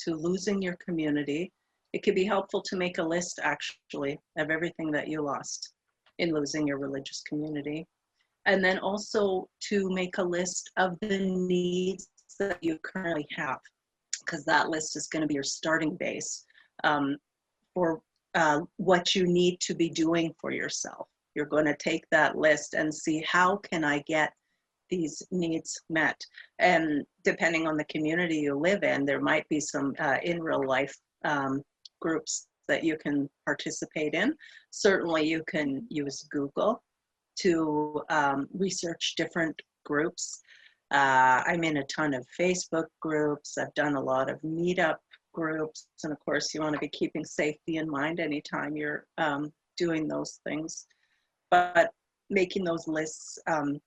to 0.00 0.14
losing 0.14 0.60
your 0.60 0.76
community. 0.84 1.52
It 1.92 2.02
could 2.02 2.16
be 2.16 2.24
helpful 2.24 2.62
to 2.62 2.76
make 2.76 2.98
a 2.98 3.02
list 3.02 3.38
actually 3.42 4.18
of 4.36 4.50
everything 4.50 4.90
that 4.92 5.06
you 5.06 5.22
lost 5.22 5.72
in 6.18 6.32
losing 6.32 6.66
your 6.66 6.78
religious 6.78 7.22
community. 7.22 7.86
And 8.46 8.64
then 8.64 8.78
also 8.80 9.48
to 9.68 9.90
make 9.90 10.18
a 10.18 10.22
list 10.24 10.70
of 10.76 10.96
the 11.00 11.18
needs 11.18 12.08
that 12.38 12.58
you 12.62 12.78
currently 12.84 13.26
have 13.36 13.60
because 14.26 14.44
that 14.44 14.68
list 14.68 14.96
is 14.96 15.06
going 15.06 15.22
to 15.22 15.28
be 15.28 15.34
your 15.34 15.42
starting 15.42 15.96
base 15.96 16.44
um, 16.84 17.16
for 17.72 18.00
uh, 18.34 18.60
what 18.76 19.14
you 19.14 19.26
need 19.26 19.60
to 19.60 19.74
be 19.74 19.88
doing 19.88 20.34
for 20.40 20.50
yourself. 20.50 21.08
You're 21.34 21.46
going 21.46 21.66
to 21.66 21.76
take 21.76 22.04
that 22.10 22.36
list 22.36 22.74
and 22.74 22.92
see 22.92 23.24
how 23.26 23.56
can 23.56 23.84
I 23.84 24.02
get 24.06 24.32
these 24.90 25.22
needs 25.30 25.80
met. 25.90 26.20
And 26.58 27.04
depending 27.24 27.66
on 27.66 27.76
the 27.76 27.84
community 27.84 28.36
you 28.36 28.54
live 28.54 28.82
in, 28.82 29.04
there 29.04 29.20
might 29.20 29.48
be 29.48 29.60
some 29.60 29.94
uh, 29.98 30.18
in 30.22 30.42
real 30.42 30.66
life 30.66 30.94
um, 31.24 31.62
groups 32.00 32.46
that 32.68 32.84
you 32.84 32.96
can 32.96 33.28
participate 33.44 34.14
in. 34.14 34.34
Certainly, 34.70 35.28
you 35.28 35.42
can 35.48 35.86
use 35.88 36.26
Google 36.30 36.82
to 37.40 38.02
um, 38.10 38.48
research 38.52 39.14
different 39.16 39.60
groups 39.84 40.40
uh, 40.92 41.42
I'm 41.46 41.64
in 41.64 41.78
a 41.78 41.84
ton 41.84 42.14
of 42.14 42.26
Facebook 42.38 42.86
groups. 43.00 43.58
I've 43.58 43.74
done 43.74 43.96
a 43.96 44.00
lot 44.00 44.30
of 44.30 44.40
meetup 44.42 44.96
groups. 45.32 45.88
And 46.04 46.12
of 46.12 46.20
course, 46.20 46.54
you 46.54 46.60
want 46.60 46.74
to 46.74 46.80
be 46.80 46.88
keeping 46.88 47.24
safety 47.24 47.76
in 47.76 47.90
mind 47.90 48.20
anytime 48.20 48.76
you're 48.76 49.06
um, 49.18 49.52
doing 49.76 50.06
those 50.06 50.40
things. 50.46 50.86
But 51.50 51.90
making 52.30 52.64
those 52.64 52.86
lists 52.86 53.38
um, 53.46 53.80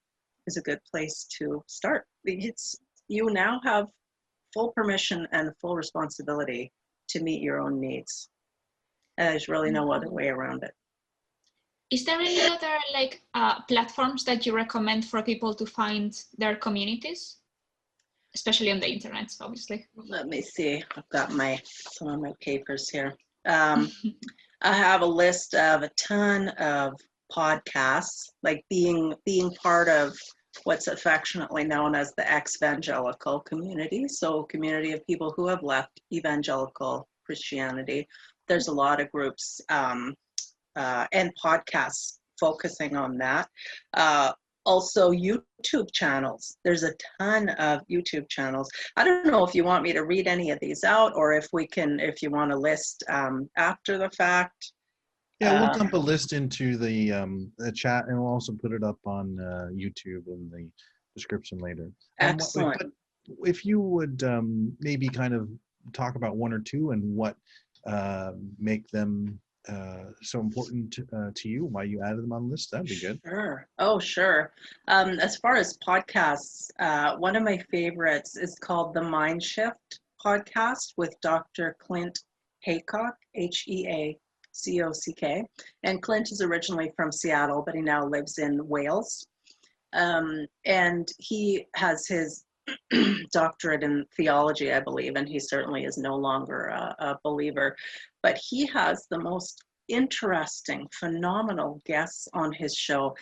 is 0.48 0.58
a 0.58 0.62
good 0.62 0.80
place 0.92 1.26
to 1.40 1.64
start. 1.68 2.06
It's, 2.26 2.76
you 3.08 3.30
now 3.32 3.60
have 3.64 3.88
full 4.54 4.72
permission 4.72 5.28
and 5.32 5.52
full 5.62 5.76
responsibility 5.76 6.72
to 7.10 7.24
meet 7.24 7.42
your 7.42 7.60
own 7.60 7.80
needs. 7.80 8.30
there's 9.18 9.48
really 9.48 9.72
no 9.72 9.92
other 9.92 10.08
mm-hmm. 10.08 10.16
way 10.16 10.30
around 10.30 10.64
it 10.64 10.74
is 11.92 12.06
there 12.06 12.20
any 12.20 12.42
other 12.42 12.78
like 12.94 13.22
uh, 13.34 13.62
platforms 13.62 14.24
that 14.26 14.46
you 14.46 14.56
recommend 14.56 15.06
for 15.06 15.22
people 15.24 15.54
to 15.56 15.66
find 15.66 16.24
their 16.38 16.56
communities? 16.56 17.38
Especially 18.36 18.72
on 18.72 18.80
the 18.80 18.88
internet 18.88 19.34
obviously. 19.42 19.88
Let 19.96 20.28
me 20.28 20.42
see. 20.42 20.84
I've 20.96 21.10
got 21.10 21.32
my 21.32 21.60
some 21.66 22.08
of 22.10 22.22
my 22.22 22.34
papers 22.42 22.90
here. 22.90 23.16
Um, 23.46 23.92
i 24.62 24.74
have 24.74 25.02
a 25.02 25.06
list 25.06 25.56
of 25.56 25.84
a 25.84 25.90
ton 25.98 26.50
of 26.50 26.94
podcasts 27.32 28.30
like 28.44 28.62
being 28.70 29.14
being 29.26 29.52
part 29.52 29.88
of 29.88 30.18
what's 30.64 30.88
affectionately 30.88 31.64
known 31.64 31.96
as 31.96 32.12
the 32.18 32.30
ex-evangelical 32.32 33.40
community. 33.42 34.08
So 34.08 34.44
community 34.44 34.92
of 34.92 35.06
people 35.08 35.34
who 35.36 35.48
have 35.48 35.64
left 35.64 36.02
evangelical 36.12 37.08
christianity. 37.26 38.08
There's 38.48 38.68
a 38.68 38.74
lot 38.74 39.00
of 39.00 39.12
groups 39.12 39.62
um, 39.70 40.16
uh, 40.80 41.06
and 41.12 41.32
podcasts 41.44 42.20
focusing 42.40 42.96
on 42.96 43.18
that. 43.18 43.48
Uh, 43.94 44.32
also, 44.66 45.12
YouTube 45.12 45.92
channels. 45.94 46.58
There's 46.64 46.84
a 46.84 46.94
ton 47.20 47.50
of 47.50 47.82
YouTube 47.92 48.30
channels. 48.30 48.70
I 48.96 49.04
don't 49.04 49.26
know 49.26 49.44
if 49.44 49.56
you 49.56 49.64
want 49.64 49.84
me 49.84 49.94
to 49.94 50.06
read 50.06 50.28
any 50.28 50.52
of 50.52 50.60
these 50.62 50.84
out 50.84 51.14
or 51.16 51.34
if 51.34 51.48
we 51.52 51.68
can, 51.68 52.00
if 52.00 52.22
you 52.22 52.30
want 52.30 52.52
to 52.52 52.58
list 52.58 53.04
um, 53.10 53.50
after 53.58 53.98
the 53.98 54.10
fact. 54.12 54.72
Yeah, 55.40 55.62
we'll 55.62 55.70
uh, 55.70 55.74
dump 55.74 55.94
a 55.94 55.98
list 55.98 56.34
into 56.34 56.78
the, 56.78 57.12
um, 57.14 57.52
the 57.58 57.72
chat 57.72 58.06
and 58.08 58.18
we'll 58.18 58.32
also 58.32 58.54
put 58.54 58.72
it 58.72 58.84
up 58.84 59.00
on 59.06 59.40
uh, 59.40 59.70
YouTube 59.74 60.28
in 60.28 60.50
the 60.54 60.70
description 61.16 61.58
later. 61.58 61.90
Excellent. 62.20 62.82
Um, 62.82 62.92
if 63.46 63.66
you 63.66 63.80
would 63.80 64.24
um, 64.24 64.74
maybe 64.80 65.08
kind 65.08 65.34
of 65.34 65.50
talk 65.94 66.16
about 66.16 66.36
one 66.36 66.54
or 66.54 66.60
two 66.60 66.92
and 66.92 67.04
what 67.16 67.36
uh, 67.88 68.32
make 68.60 68.88
them 68.90 69.40
uh, 69.70 70.12
so 70.22 70.40
important 70.40 70.98
uh, 71.14 71.30
to 71.36 71.50
you, 71.50 71.66
why 71.66 71.84
you 71.84 72.02
added 72.02 72.24
them 72.24 72.34
on 72.34 72.46
the 72.46 72.52
list, 72.52 72.72
that'd 72.72 72.88
be 72.88 73.00
good. 73.00 73.20
Sure. 73.26 73.68
Oh, 73.78 74.00
sure. 74.00 74.54
Um, 74.88 75.20
as 75.20 75.38
far 75.38 75.56
as 75.56 75.78
podcasts, 75.78 76.70
uh, 76.80 77.16
one 77.18 77.36
of 77.36 77.44
my 77.44 77.58
favorites 77.72 78.36
is 78.38 78.58
called 78.60 78.94
the 78.94 79.02
Mind 79.02 79.44
Shift 79.44 80.00
podcast 80.24 80.94
with 80.98 81.16
Dr. 81.22 81.76
Clint 81.80 82.20
Heacock, 82.66 83.14
H 83.36 83.66
E 83.68 83.88
A 83.88 84.18
C 84.52 84.82
O 84.82 84.92
C 84.92 85.14
K. 85.14 85.46
And 85.84 86.02
Clint 86.02 86.32
is 86.32 86.42
originally 86.42 86.92
from 86.96 87.12
Seattle, 87.12 87.64
but 87.66 87.76
he 87.76 87.82
now 87.82 88.06
lives 88.06 88.38
in 88.38 88.68
Wales. 88.68 89.26
Um, 89.94 90.46
and 90.66 91.08
he 91.18 91.66
has 91.76 92.08
his 92.08 92.46
doctorate 93.32 93.84
in 93.84 94.06
theology, 94.16 94.74
I 94.74 94.80
believe, 94.80 95.16
and 95.16 95.28
he 95.28 95.40
certainly 95.40 95.86
is 95.86 95.98
no 95.98 96.16
longer 96.16 96.66
a, 96.66 96.96
a 97.00 97.20
believer. 97.24 97.76
But 98.24 98.38
he 98.38 98.66
has 98.68 99.06
the 99.10 99.20
most 99.20 99.64
interesting, 99.88 100.88
phenomenal 100.94 101.82
guests 101.86 102.28
on 102.34 102.52
his 102.54 102.76
show. 102.76 103.16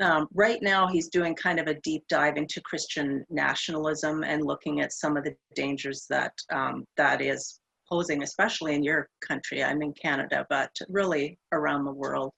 Um, 0.00 0.28
right 0.34 0.60
now, 0.62 0.86
he's 0.86 1.08
doing 1.08 1.34
kind 1.34 1.58
of 1.58 1.68
a 1.68 1.80
deep 1.80 2.04
dive 2.08 2.36
into 2.36 2.60
Christian 2.60 3.24
nationalism 3.30 4.22
and 4.24 4.44
looking 4.44 4.80
at 4.80 4.92
some 4.92 5.16
of 5.16 5.24
the 5.24 5.34
dangers 5.54 6.06
that 6.10 6.32
um, 6.52 6.84
that 6.96 7.22
is 7.22 7.60
posing, 7.88 8.22
especially 8.22 8.74
in 8.74 8.82
your 8.82 9.08
country. 9.26 9.64
I'm 9.64 9.80
in 9.82 9.92
Canada, 9.94 10.44
but 10.50 10.70
really 10.88 11.38
around 11.52 11.84
the 11.84 11.92
world. 11.92 12.32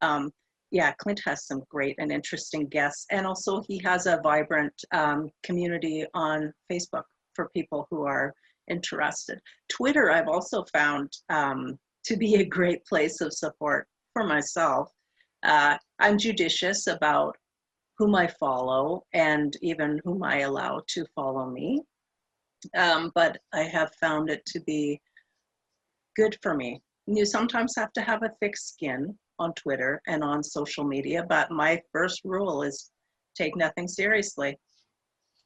Um, 0.00 0.30
yeah, 0.72 0.92
Clint 0.92 1.20
has 1.26 1.46
some 1.46 1.62
great 1.68 1.94
and 1.98 2.10
interesting 2.10 2.66
guests. 2.66 3.04
And 3.10 3.26
also, 3.26 3.62
he 3.68 3.78
has 3.84 4.06
a 4.06 4.20
vibrant 4.22 4.72
um, 4.92 5.30
community 5.42 6.06
on 6.14 6.52
Facebook 6.70 7.04
for 7.34 7.50
people 7.50 7.86
who 7.90 8.04
are 8.04 8.32
interested. 8.70 9.38
Twitter, 9.68 10.10
I've 10.10 10.28
also 10.28 10.64
found 10.72 11.12
um, 11.28 11.78
to 12.06 12.16
be 12.16 12.36
a 12.36 12.44
great 12.44 12.84
place 12.86 13.20
of 13.20 13.34
support 13.34 13.86
for 14.14 14.24
myself. 14.24 14.90
Uh, 15.42 15.76
I'm 16.00 16.16
judicious 16.16 16.86
about 16.86 17.36
whom 17.98 18.14
I 18.14 18.26
follow 18.40 19.04
and 19.12 19.54
even 19.60 20.00
whom 20.04 20.22
I 20.22 20.40
allow 20.40 20.80
to 20.88 21.04
follow 21.14 21.50
me. 21.50 21.82
Um, 22.76 23.12
but 23.14 23.38
I 23.52 23.64
have 23.64 23.92
found 24.00 24.30
it 24.30 24.44
to 24.46 24.60
be 24.60 25.00
good 26.16 26.38
for 26.42 26.54
me. 26.54 26.80
You 27.06 27.26
sometimes 27.26 27.74
have 27.76 27.92
to 27.92 28.00
have 28.00 28.22
a 28.22 28.32
thick 28.40 28.56
skin 28.56 29.18
on 29.42 29.52
Twitter 29.54 30.00
and 30.06 30.22
on 30.22 30.42
social 30.42 30.84
media, 30.84 31.26
but 31.28 31.50
my 31.50 31.80
first 31.92 32.22
rule 32.24 32.62
is 32.62 32.90
take 33.34 33.56
nothing 33.56 33.88
seriously. 33.88 34.56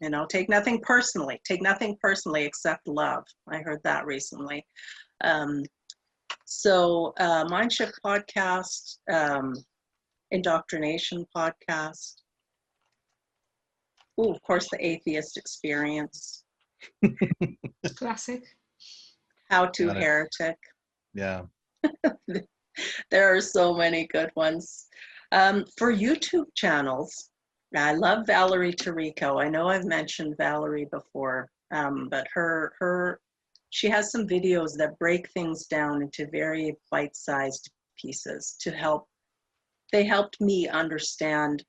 You 0.01 0.11
know, 0.11 0.27
take 0.27 0.49
nothing 0.51 0.81
personally. 0.83 1.41
Take 1.45 1.63
nothing 1.63 1.97
personally 2.03 2.45
except 2.45 2.87
love. 2.87 3.25
I 3.49 3.59
heard 3.59 3.81
that 3.85 4.05
recently. 4.05 4.65
Um, 5.25 5.65
so, 6.45 7.15
uh, 7.19 7.47
Mindshift 7.47 7.95
podcast, 8.05 8.99
um, 9.11 9.55
indoctrination 10.31 11.25
podcast. 11.35 12.17
Oh, 14.19 14.31
of 14.33 14.43
course, 14.43 14.69
the 14.71 14.85
atheist 14.87 15.37
experience. 15.39 16.45
Classic. 17.97 18.43
How 19.51 19.67
to 19.67 19.87
Got 19.87 19.97
it. 19.97 20.03
heretic. 20.03 20.59
Yeah. 21.15 21.43
there 23.11 23.35
are 23.35 23.41
so 23.41 23.75
many 23.75 24.07
good 24.07 24.31
ones. 24.37 24.87
Um, 25.33 25.65
for 25.77 25.93
YouTube 25.93 26.47
channels, 26.55 27.31
I 27.75 27.95
love 27.95 28.27
Valerie 28.27 28.73
Tarico. 28.73 29.43
I 29.43 29.49
know 29.49 29.69
I've 29.69 29.85
mentioned 29.85 30.37
Valerie 30.39 30.89
before, 30.91 31.49
um, 31.73 32.09
but 32.11 32.27
her 32.33 32.73
her 32.79 33.21
she 33.71 33.89
has 33.89 34.11
some 34.11 34.27
videos 34.27 34.77
that 34.77 34.99
break 34.99 35.29
things 35.33 35.67
down 35.67 36.01
into 36.01 36.31
very 36.31 36.77
bite-sized 36.91 37.69
pieces 38.01 38.57
to 38.61 38.71
help. 38.71 39.07
They 39.93 40.05
helped 40.05 40.41
me 40.41 40.69
understand 40.69 41.65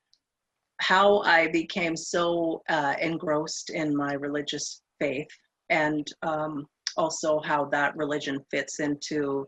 how 0.80 1.18
I 1.22 1.48
became 1.48 1.96
so 1.96 2.62
uh, 2.68 2.94
engrossed 3.00 3.70
in 3.70 3.96
my 3.96 4.12
religious 4.14 4.80
faith, 5.00 5.28
and 5.70 6.06
um, 6.22 6.66
also 6.96 7.40
how 7.40 7.64
that 7.66 7.96
religion 7.96 8.38
fits 8.50 8.78
into 8.80 9.46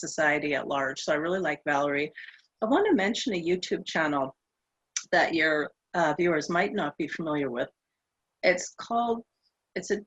society 0.00 0.54
at 0.54 0.68
large. 0.68 1.00
So 1.00 1.12
I 1.12 1.16
really 1.16 1.40
like 1.40 1.60
Valerie. 1.66 2.12
I 2.62 2.66
want 2.66 2.86
to 2.88 2.94
mention 2.94 3.34
a 3.34 3.42
YouTube 3.42 3.84
channel 3.86 4.34
that 5.12 5.34
your 5.34 5.70
uh, 5.94 6.14
viewers 6.18 6.48
might 6.48 6.74
not 6.74 6.96
be 6.98 7.08
familiar 7.08 7.50
with. 7.50 7.68
It's 8.42 8.74
called, 8.80 9.22
it's 9.74 9.90
a 9.90 9.98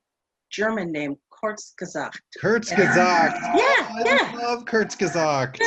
German 0.52 0.92
name, 0.92 1.16
Kurzgesagt. 1.32 2.20
Kurzgesagt. 2.42 3.40
Yeah, 3.56 3.88
I 3.90 4.04
yeah. 4.06 4.32
love 4.42 4.66
Kurzgesagt. 4.66 5.60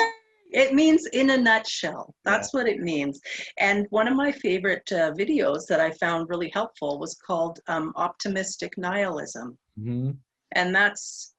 It 0.52 0.74
means 0.74 1.06
in 1.12 1.30
a 1.30 1.36
nutshell. 1.36 2.12
That's 2.24 2.52
what 2.52 2.66
it 2.66 2.80
means. 2.80 3.20
And 3.58 3.86
one 3.90 4.08
of 4.08 4.16
my 4.16 4.32
favorite 4.32 4.90
uh, 4.90 5.12
videos 5.12 5.66
that 5.68 5.80
I 5.80 5.92
found 5.92 6.28
really 6.28 6.50
helpful 6.52 6.98
was 6.98 7.14
called 7.24 7.60
um, 7.68 7.92
Optimistic 7.96 8.72
Nihilism. 8.76 9.56
Mhm. 9.78 10.16
and 10.52 10.74
that's 10.74 11.34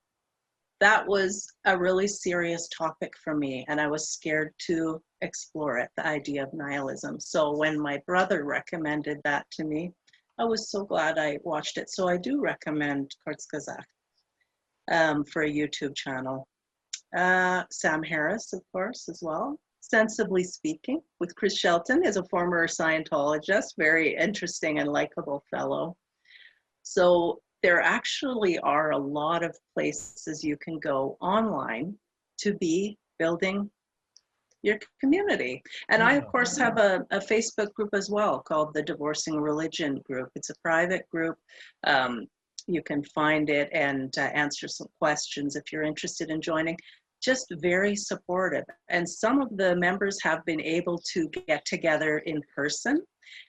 that 0.82 1.08
was 1.08 1.48
a 1.66 1.78
really 1.78 2.08
serious 2.08 2.68
topic 2.76 3.14
for 3.24 3.36
me 3.36 3.64
and 3.70 3.80
i 3.80 3.88
was 3.88 4.10
scared 4.10 4.52
to 4.58 5.02
explore 5.22 5.78
it 5.78 5.90
the 5.96 6.06
idea 6.06 6.44
of 6.44 6.52
nihilism. 6.54 7.20
So 7.20 7.56
when 7.56 7.80
my 7.80 8.02
brother 8.08 8.44
recommended 8.44 9.20
that 9.24 9.46
to 9.52 9.64
me 9.64 9.94
i 10.40 10.44
was 10.44 10.70
so 10.70 10.84
glad 10.84 11.18
i 11.18 11.38
watched 11.44 11.78
it. 11.78 11.90
So 11.90 12.10
i 12.10 12.18
do 12.18 12.42
recommend 12.42 13.16
kurzgesagt 13.26 13.86
um, 14.92 15.24
for 15.24 15.44
a 15.44 15.50
youtube 15.50 15.96
channel. 15.96 16.48
Uh, 17.16 17.64
sam 17.72 18.02
harris 18.04 18.52
of 18.52 18.62
course 18.72 19.08
as 19.08 19.20
well. 19.22 19.60
Sensibly 19.82 20.44
speaking 20.44 21.00
with 21.20 21.36
chris 21.36 21.58
shelton 21.58 22.04
is 22.04 22.18
a 22.18 22.26
former 22.26 22.68
scientologist 22.68 23.76
very 23.78 24.16
interesting 24.18 24.80
and 24.80 24.90
likable 24.90 25.44
fellow. 25.52 25.96
So 26.82 27.40
there 27.64 27.82
actually 27.82 28.58
are 28.60 28.92
a 28.92 28.98
lot 28.98 29.44
of 29.44 29.56
places 29.74 30.44
you 30.44 30.58
can 30.58 30.80
go 30.80 31.18
online 31.22 31.96
to 32.40 32.54
be 32.56 32.98
building 33.20 33.70
your 34.64 34.80
community. 35.00 35.62
And 35.90 36.04
I, 36.04 36.14
of 36.14 36.28
course, 36.28 36.58
have 36.58 36.78
a, 36.78 37.06
a 37.12 37.20
Facebook 37.20 37.74
group 37.74 37.90
as 37.94 38.10
well 38.10 38.40
called 38.40 38.74
the 38.74 38.84
Divorcing 38.84 39.40
Religion 39.40 40.02
Group. 40.06 40.30
It's 40.36 40.50
a 40.50 40.56
private 40.64 41.10
group. 41.10 41.36
Um, 41.86 42.28
you 42.68 42.84
can 42.84 43.04
find 43.04 43.50
it 43.50 43.70
and 43.74 44.16
uh, 44.18 44.22
answer 44.22 44.68
some 44.68 44.88
questions 45.00 45.56
if 45.56 45.72
you're 45.72 45.84
interested 45.84 46.30
in 46.30 46.42
joining. 46.42 46.78
Just 47.22 47.54
very 47.60 47.96
supportive. 47.96 48.66
And 48.90 49.08
some 49.08 49.42
of 49.42 49.56
the 49.56 49.76
members 49.76 50.18
have 50.24 50.44
been 50.46 50.62
able 50.62 50.98
to 51.14 51.30
get 51.48 51.66
together 51.66 52.20
in 52.20 52.42
person 52.56 53.02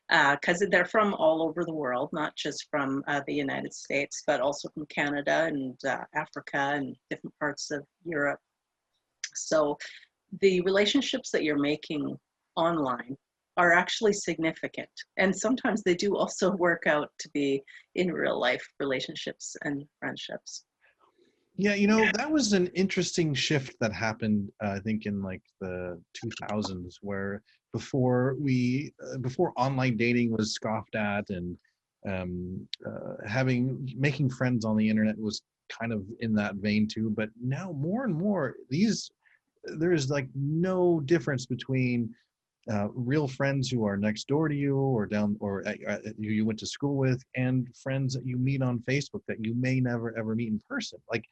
because 0.08 0.64
they're 0.70 0.84
from 0.84 1.14
all 1.14 1.42
over 1.42 1.64
the 1.64 1.72
world, 1.72 2.10
not 2.12 2.36
just 2.36 2.66
from 2.70 3.02
uh, 3.08 3.22
the 3.26 3.34
United 3.34 3.72
States, 3.72 4.22
but 4.26 4.40
also 4.40 4.68
from 4.70 4.86
Canada 4.86 5.44
and 5.46 5.76
uh, 5.84 5.98
Africa 6.14 6.72
and 6.74 6.94
different 7.10 7.34
parts 7.38 7.70
of 7.70 7.84
Europe. 8.04 8.38
So 9.34 9.78
the 10.40 10.60
relationships 10.62 11.30
that 11.30 11.42
you're 11.42 11.58
making 11.58 12.16
online 12.56 13.16
are 13.56 13.72
actually 13.72 14.12
significant. 14.12 14.88
And 15.18 15.34
sometimes 15.34 15.82
they 15.82 15.94
do 15.94 16.16
also 16.16 16.50
work 16.56 16.86
out 16.86 17.10
to 17.18 17.28
be 17.30 17.62
in 17.94 18.12
real 18.12 18.38
life 18.38 18.66
relationships 18.80 19.56
and 19.62 19.84
friendships. 19.98 20.64
Yeah, 21.56 21.74
you 21.74 21.86
know, 21.86 22.08
that 22.14 22.30
was 22.30 22.54
an 22.54 22.68
interesting 22.68 23.34
shift 23.34 23.76
that 23.80 23.92
happened, 23.92 24.50
uh, 24.64 24.70
I 24.70 24.78
think, 24.80 25.04
in 25.04 25.22
like 25.22 25.42
the 25.60 26.00
2000s, 26.14 26.96
where 27.02 27.42
before 27.72 28.36
we, 28.40 28.92
uh, 29.04 29.18
before 29.18 29.52
online 29.56 29.96
dating 29.96 30.32
was 30.32 30.54
scoffed 30.54 30.94
at 30.94 31.28
and 31.28 31.56
um, 32.08 32.66
uh, 32.86 33.28
having, 33.28 33.88
making 33.96 34.30
friends 34.30 34.64
on 34.64 34.76
the 34.76 34.88
internet 34.88 35.18
was 35.18 35.42
kind 35.68 35.92
of 35.92 36.04
in 36.20 36.34
that 36.34 36.56
vein 36.56 36.88
too. 36.88 37.10
But 37.10 37.28
now 37.40 37.72
more 37.72 38.04
and 38.04 38.14
more, 38.14 38.54
these, 38.70 39.10
there's 39.64 40.10
like 40.10 40.28
no 40.34 41.00
difference 41.00 41.44
between 41.44 42.14
uh, 42.70 42.88
real 42.94 43.26
friends 43.26 43.68
who 43.70 43.84
are 43.84 43.96
next 43.96 44.28
door 44.28 44.48
to 44.48 44.54
you 44.54 44.76
or 44.76 45.04
down 45.06 45.36
or 45.40 45.66
at, 45.66 45.82
at, 45.82 46.02
you 46.18 46.46
went 46.46 46.58
to 46.60 46.66
school 46.66 46.96
with 46.96 47.20
and 47.36 47.66
friends 47.74 48.14
that 48.14 48.24
you 48.24 48.36
meet 48.36 48.62
on 48.62 48.78
facebook 48.88 49.20
that 49.26 49.44
you 49.44 49.52
may 49.56 49.80
never 49.80 50.16
ever 50.16 50.36
meet 50.36 50.48
in 50.48 50.60
person 50.68 50.96
like 51.10 51.24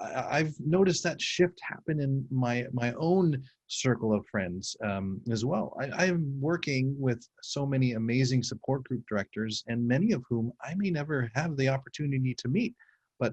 I've 0.00 0.54
noticed 0.60 1.02
that 1.04 1.20
shift 1.20 1.58
happen 1.62 2.00
in 2.00 2.26
my 2.30 2.64
my 2.72 2.92
own 2.94 3.42
circle 3.68 4.14
of 4.14 4.26
friends 4.26 4.76
um, 4.82 5.20
as 5.30 5.44
well. 5.44 5.76
I, 5.80 6.06
I'm 6.06 6.40
working 6.40 6.94
with 6.98 7.26
so 7.42 7.66
many 7.66 7.92
amazing 7.92 8.42
support 8.42 8.84
group 8.84 9.02
directors, 9.08 9.64
and 9.66 9.86
many 9.86 10.12
of 10.12 10.22
whom 10.28 10.52
I 10.64 10.74
may 10.74 10.90
never 10.90 11.30
have 11.34 11.56
the 11.56 11.68
opportunity 11.68 12.34
to 12.38 12.48
meet, 12.48 12.74
but 13.18 13.32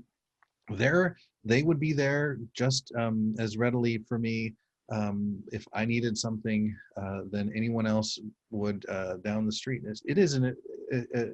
they're 0.70 1.18
they 1.44 1.64
would 1.64 1.80
be 1.80 1.94
there 1.94 2.38
just 2.54 2.92
um, 2.98 3.36
as 3.40 3.58
readily 3.58 4.04
for 4.08 4.18
me 4.18 4.54
um, 4.92 5.42
if 5.52 5.66
I 5.74 5.86
needed 5.86 6.18
something 6.18 6.76
uh, 7.02 7.22
than 7.32 7.52
anyone 7.56 7.86
else 7.86 8.20
would 8.52 8.86
uh, 8.90 9.16
down 9.18 9.46
the 9.46 9.52
street. 9.52 9.82
It's, 9.86 10.02
it 10.06 10.18
is 10.18 10.34
an, 10.34 10.56
a, 10.94 11.04
a 11.16 11.26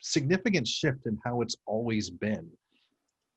significant 0.00 0.66
shift 0.66 1.06
in 1.06 1.18
how 1.24 1.40
it's 1.42 1.56
always 1.66 2.10
been. 2.10 2.48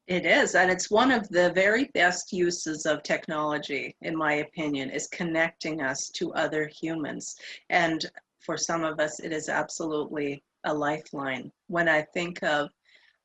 It 0.08 0.26
is, 0.26 0.56
and 0.56 0.70
it's 0.70 0.92
one 0.92 1.12
of 1.12 1.30
the 1.30 1.54
very 1.54 1.86
best 1.94 2.34
uses 2.34 2.86
of 2.86 3.04
technology, 3.04 3.96
in 4.02 4.18
my 4.18 4.34
opinion, 4.34 4.90
is 4.90 5.08
connecting 5.08 5.82
us 5.82 6.10
to 6.16 6.34
other 6.34 6.68
humans. 6.68 7.38
And 7.70 8.06
for 8.42 8.58
some 8.58 8.84
of 8.84 9.00
us, 9.00 9.22
it 9.22 9.32
is 9.32 9.48
absolutely 9.48 10.44
a 10.66 10.74
lifeline. 10.74 11.50
When 11.68 11.88
I 11.88 12.02
think 12.02 12.44
of 12.44 12.70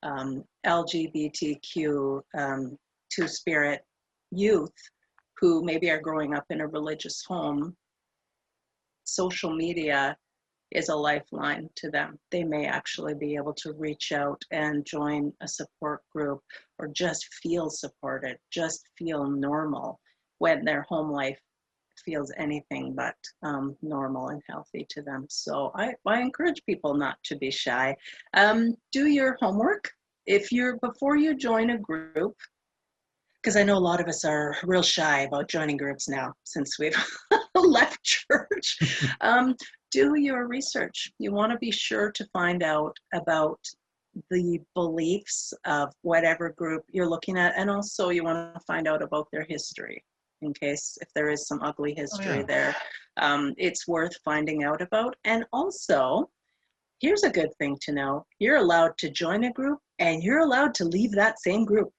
um, 0.04 0.44
LGBTQ 0.64 2.20
um, 2.36 2.78
two 3.10 3.26
spirit 3.26 3.84
youth 4.30 4.74
who 5.40 5.64
maybe 5.64 5.90
are 5.90 6.00
growing 6.00 6.34
up 6.34 6.44
in 6.50 6.60
a 6.60 6.68
religious 6.68 7.24
home, 7.26 7.76
social 9.02 9.52
media 9.52 10.16
is 10.70 10.90
a 10.90 10.94
lifeline 10.94 11.68
to 11.76 11.90
them. 11.90 12.18
They 12.30 12.44
may 12.44 12.66
actually 12.66 13.14
be 13.14 13.34
able 13.34 13.54
to 13.54 13.72
reach 13.72 14.12
out 14.12 14.40
and 14.50 14.84
join 14.84 15.32
a 15.40 15.48
support 15.48 16.02
group 16.14 16.42
or 16.78 16.88
just 16.88 17.26
feel 17.42 17.70
supported, 17.70 18.36
just 18.50 18.84
feel 18.96 19.26
normal 19.26 20.00
when 20.38 20.64
their 20.64 20.82
home 20.88 21.10
life 21.10 21.38
feels 22.04 22.32
anything 22.36 22.94
but 22.94 23.14
um, 23.42 23.76
normal 23.82 24.28
and 24.28 24.42
healthy 24.48 24.86
to 24.90 25.02
them. 25.02 25.26
So 25.28 25.72
I, 25.74 25.94
I 26.06 26.20
encourage 26.20 26.64
people 26.64 26.94
not 26.94 27.16
to 27.24 27.36
be 27.36 27.50
shy. 27.50 27.96
Um, 28.34 28.74
do 28.92 29.06
your 29.06 29.36
homework. 29.40 29.90
If 30.26 30.52
you're 30.52 30.76
before 30.78 31.16
you 31.16 31.36
join 31.36 31.70
a 31.70 31.78
group, 31.78 32.36
because 33.42 33.56
I 33.56 33.62
know 33.62 33.76
a 33.76 33.78
lot 33.78 34.00
of 34.00 34.08
us 34.08 34.24
are 34.24 34.56
real 34.64 34.82
shy 34.82 35.20
about 35.20 35.48
joining 35.48 35.76
groups 35.76 36.08
now 36.08 36.32
since 36.44 36.78
we've 36.78 36.96
left 37.54 38.02
church. 38.02 38.78
Um, 39.20 39.56
do 39.90 40.14
your 40.18 40.46
research. 40.46 41.10
You 41.18 41.32
want 41.32 41.50
to 41.52 41.58
be 41.58 41.70
sure 41.70 42.12
to 42.12 42.26
find 42.32 42.62
out 42.62 42.94
about 43.14 43.58
the 44.30 44.60
beliefs 44.74 45.52
of 45.64 45.92
whatever 46.02 46.50
group 46.50 46.82
you're 46.88 47.08
looking 47.08 47.38
at, 47.38 47.54
and 47.56 47.70
also 47.70 48.10
you 48.10 48.24
want 48.24 48.54
to 48.54 48.60
find 48.60 48.88
out 48.88 49.02
about 49.02 49.28
their 49.32 49.44
history 49.48 50.04
in 50.42 50.54
case 50.54 50.96
if 51.00 51.08
there 51.14 51.28
is 51.28 51.46
some 51.46 51.60
ugly 51.62 51.94
history 51.94 52.38
yeah. 52.38 52.42
there. 52.42 52.76
Um, 53.16 53.54
it's 53.58 53.88
worth 53.88 54.16
finding 54.24 54.62
out 54.62 54.80
about. 54.80 55.16
And 55.24 55.44
also, 55.52 56.30
here's 57.00 57.24
a 57.24 57.30
good 57.30 57.50
thing 57.58 57.76
to 57.82 57.92
know 57.92 58.24
you're 58.38 58.56
allowed 58.56 58.96
to 58.98 59.10
join 59.10 59.44
a 59.44 59.52
group 59.52 59.78
and 59.98 60.22
you're 60.22 60.40
allowed 60.40 60.74
to 60.74 60.84
leave 60.84 61.12
that 61.12 61.40
same 61.40 61.64
group 61.64 61.90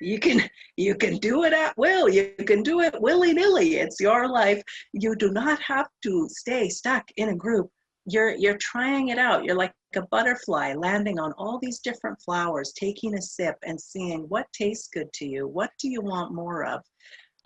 you 0.00 0.18
can 0.18 0.48
you 0.76 0.94
can 0.94 1.16
do 1.16 1.44
it 1.44 1.52
at 1.52 1.76
will 1.76 2.08
you 2.08 2.32
can 2.46 2.62
do 2.62 2.80
it 2.80 2.94
willy-nilly 3.00 3.76
it's 3.76 4.00
your 4.00 4.28
life 4.28 4.62
you 4.92 5.14
do 5.16 5.30
not 5.30 5.60
have 5.60 5.88
to 6.02 6.28
stay 6.30 6.68
stuck 6.68 7.04
in 7.16 7.30
a 7.30 7.34
group 7.34 7.68
you're 8.08 8.34
you're 8.36 8.56
trying 8.58 9.08
it 9.08 9.18
out 9.18 9.44
you're 9.44 9.56
like 9.56 9.72
a 9.96 10.02
butterfly 10.02 10.74
landing 10.74 11.18
on 11.18 11.32
all 11.38 11.58
these 11.60 11.78
different 11.78 12.20
flowers 12.20 12.72
taking 12.72 13.14
a 13.14 13.22
sip 13.22 13.56
and 13.64 13.80
seeing 13.80 14.20
what 14.28 14.46
tastes 14.52 14.88
good 14.92 15.12
to 15.12 15.26
you 15.26 15.46
what 15.46 15.70
do 15.80 15.88
you 15.88 16.00
want 16.00 16.34
more 16.34 16.64
of 16.64 16.82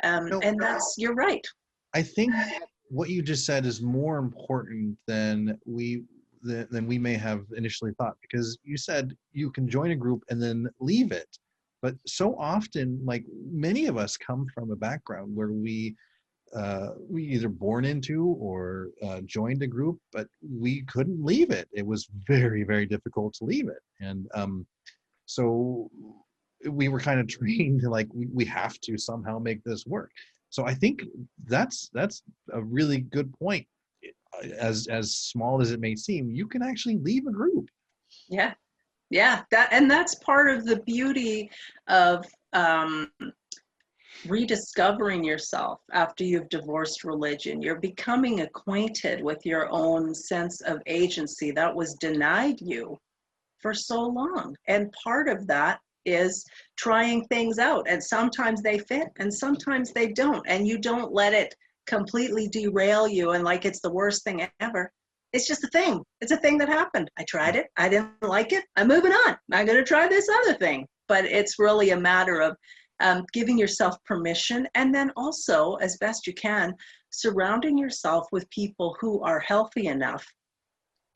um, 0.03 0.29
No. 0.29 0.41
and 0.41 0.61
that's 0.61 0.95
you're 0.99 1.15
right 1.15 1.47
I 1.95 2.03
think 2.03 2.33
what 2.89 3.09
you 3.09 3.23
just 3.23 3.47
said 3.47 3.67
is 3.67 3.81
more 3.81 4.19
important 4.19 4.97
than 5.07 5.59
we 5.65 6.05
than, 6.43 6.67
than 6.71 6.87
we 6.87 6.99
may 6.99 7.15
have 7.15 7.45
initially 7.57 7.93
thought 7.99 8.17
because 8.21 8.59
you 8.65 8.77
said 8.77 9.17
you 9.33 9.51
can 9.51 9.69
join 9.69 9.93
a 9.93 9.97
group 9.97 10.23
and 10.29 10.43
then 10.43 10.69
leave 10.81 11.13
it. 11.13 11.39
But 11.81 11.95
so 12.07 12.37
often, 12.39 13.01
like 13.05 13.25
many 13.51 13.87
of 13.87 13.97
us 13.97 14.17
come 14.17 14.47
from 14.55 14.71
a 14.71 14.77
background 14.77 15.35
where 15.35 15.53
we 15.53 15.97
uh, 16.55 16.91
we 17.09 17.25
either 17.25 17.49
born 17.49 17.85
into 17.85 18.37
or 18.39 18.89
uh, 19.03 19.21
joined 19.25 19.63
a 19.63 19.67
group, 19.67 19.99
but 20.13 20.27
we 20.43 20.83
couldn't 20.83 21.25
leave 21.25 21.51
it. 21.51 21.69
It 21.73 21.87
was 21.87 22.09
very 22.27 22.63
very 22.65 22.87
difficult 22.87 23.35
to 23.35 23.45
leave 23.45 23.69
it, 23.69 23.83
and 24.01 24.29
um, 24.35 24.67
so 25.27 25.91
we 26.69 26.89
were 26.89 27.01
kind 27.01 27.21
of 27.21 27.29
trained 27.39 27.81
to 27.83 27.91
like 27.91 28.09
we, 28.13 28.29
we 28.33 28.45
have 28.45 28.79
to 28.81 28.99
somehow 28.99 29.39
make 29.39 29.63
this 29.65 29.87
work. 29.87 30.11
So 30.51 30.67
i 30.67 30.75
think 30.75 31.03
that's 31.47 31.89
that's 31.95 32.23
a 32.53 32.63
really 32.63 32.99
good 32.99 33.33
point. 33.39 33.67
As 34.59 34.87
as 34.89 35.17
small 35.17 35.63
as 35.63 35.73
it 35.73 35.81
may 35.81 35.95
seem 35.95 36.31
you 36.31 36.47
can 36.47 36.63
actually 36.63 36.99
leave 36.99 37.27
a 37.27 37.33
group. 37.33 37.69
Yeah, 38.29 38.55
yeah, 39.11 39.43
that 39.51 39.73
and 39.73 39.91
that's 39.91 40.15
part 40.17 40.51
of 40.51 40.65
the 40.65 40.81
beauty 40.81 41.51
of 41.87 42.27
um, 42.53 43.11
rediscovering 44.27 45.25
yourself 45.25 45.81
after 45.93 46.25
you've 46.25 46.49
divorced 46.49 47.05
religion. 47.05 47.63
You're 47.63 47.81
becoming 47.81 48.41
acquainted 48.41 49.23
with 49.23 49.45
your 49.45 49.71
own 49.71 50.15
sense 50.15 50.61
of 50.63 50.83
agency 50.87 51.51
that 51.53 51.75
was 51.75 51.95
denied 51.95 52.61
you 52.61 52.99
for 53.61 53.75
so 53.75 54.03
long, 54.03 54.57
and 54.69 54.93
part 55.05 55.29
of 55.29 55.47
that 55.47 55.81
is 56.05 56.45
trying 56.77 57.25
things 57.27 57.61
out 57.61 57.87
and 57.89 58.03
sometimes 58.03 58.61
they 58.61 58.77
fit 58.77 59.07
and 59.21 59.33
sometimes 59.33 59.93
they 59.93 60.09
don't 60.09 60.45
and 60.49 60.67
you 60.67 60.77
don't 60.77 61.13
let 61.13 61.33
it 61.33 61.55
completely 61.87 62.49
derail 62.49 63.07
you 63.07 63.31
and 63.31 63.45
like 63.45 63.65
it's 63.65 63.81
the 63.83 63.93
worst 63.93 64.25
thing 64.25 64.45
ever 64.59 64.91
it's 65.33 65.47
just 65.47 65.65
a 65.65 65.69
thing. 65.69 66.03
It's 66.21 66.33
a 66.33 66.37
thing 66.37 66.59
that 66.59 66.69
happened. 66.69 67.11
I 67.19 67.25
tried 67.25 67.57
it. 67.57 67.69
I 67.77 67.89
didn't 67.89 68.23
like 68.23 68.53
it. 68.53 68.65
I'm 68.77 68.89
moving 68.89 69.13
on. 69.13 69.37
I'm 69.51 69.67
going 69.67 69.79
to 69.79 69.85
try 69.85 70.07
this 70.07 70.29
other 70.29 70.55
thing. 70.55 70.87
But 71.09 71.25
it's 71.25 71.59
really 71.59 71.91
a 71.91 72.01
matter 72.01 72.41
of 72.41 72.57
um, 73.01 73.25
giving 73.33 73.59
yourself 73.59 73.97
permission 74.05 74.69
and 74.75 74.95
then 74.95 75.11
also, 75.17 75.75
as 75.77 75.97
best 75.99 76.27
you 76.27 76.35
can, 76.35 76.75
surrounding 77.11 77.77
yourself 77.77 78.27
with 78.33 78.49
people 78.51 78.97
who 79.01 79.23
are 79.23 79.41
healthy 79.41 79.87
enough 79.87 80.27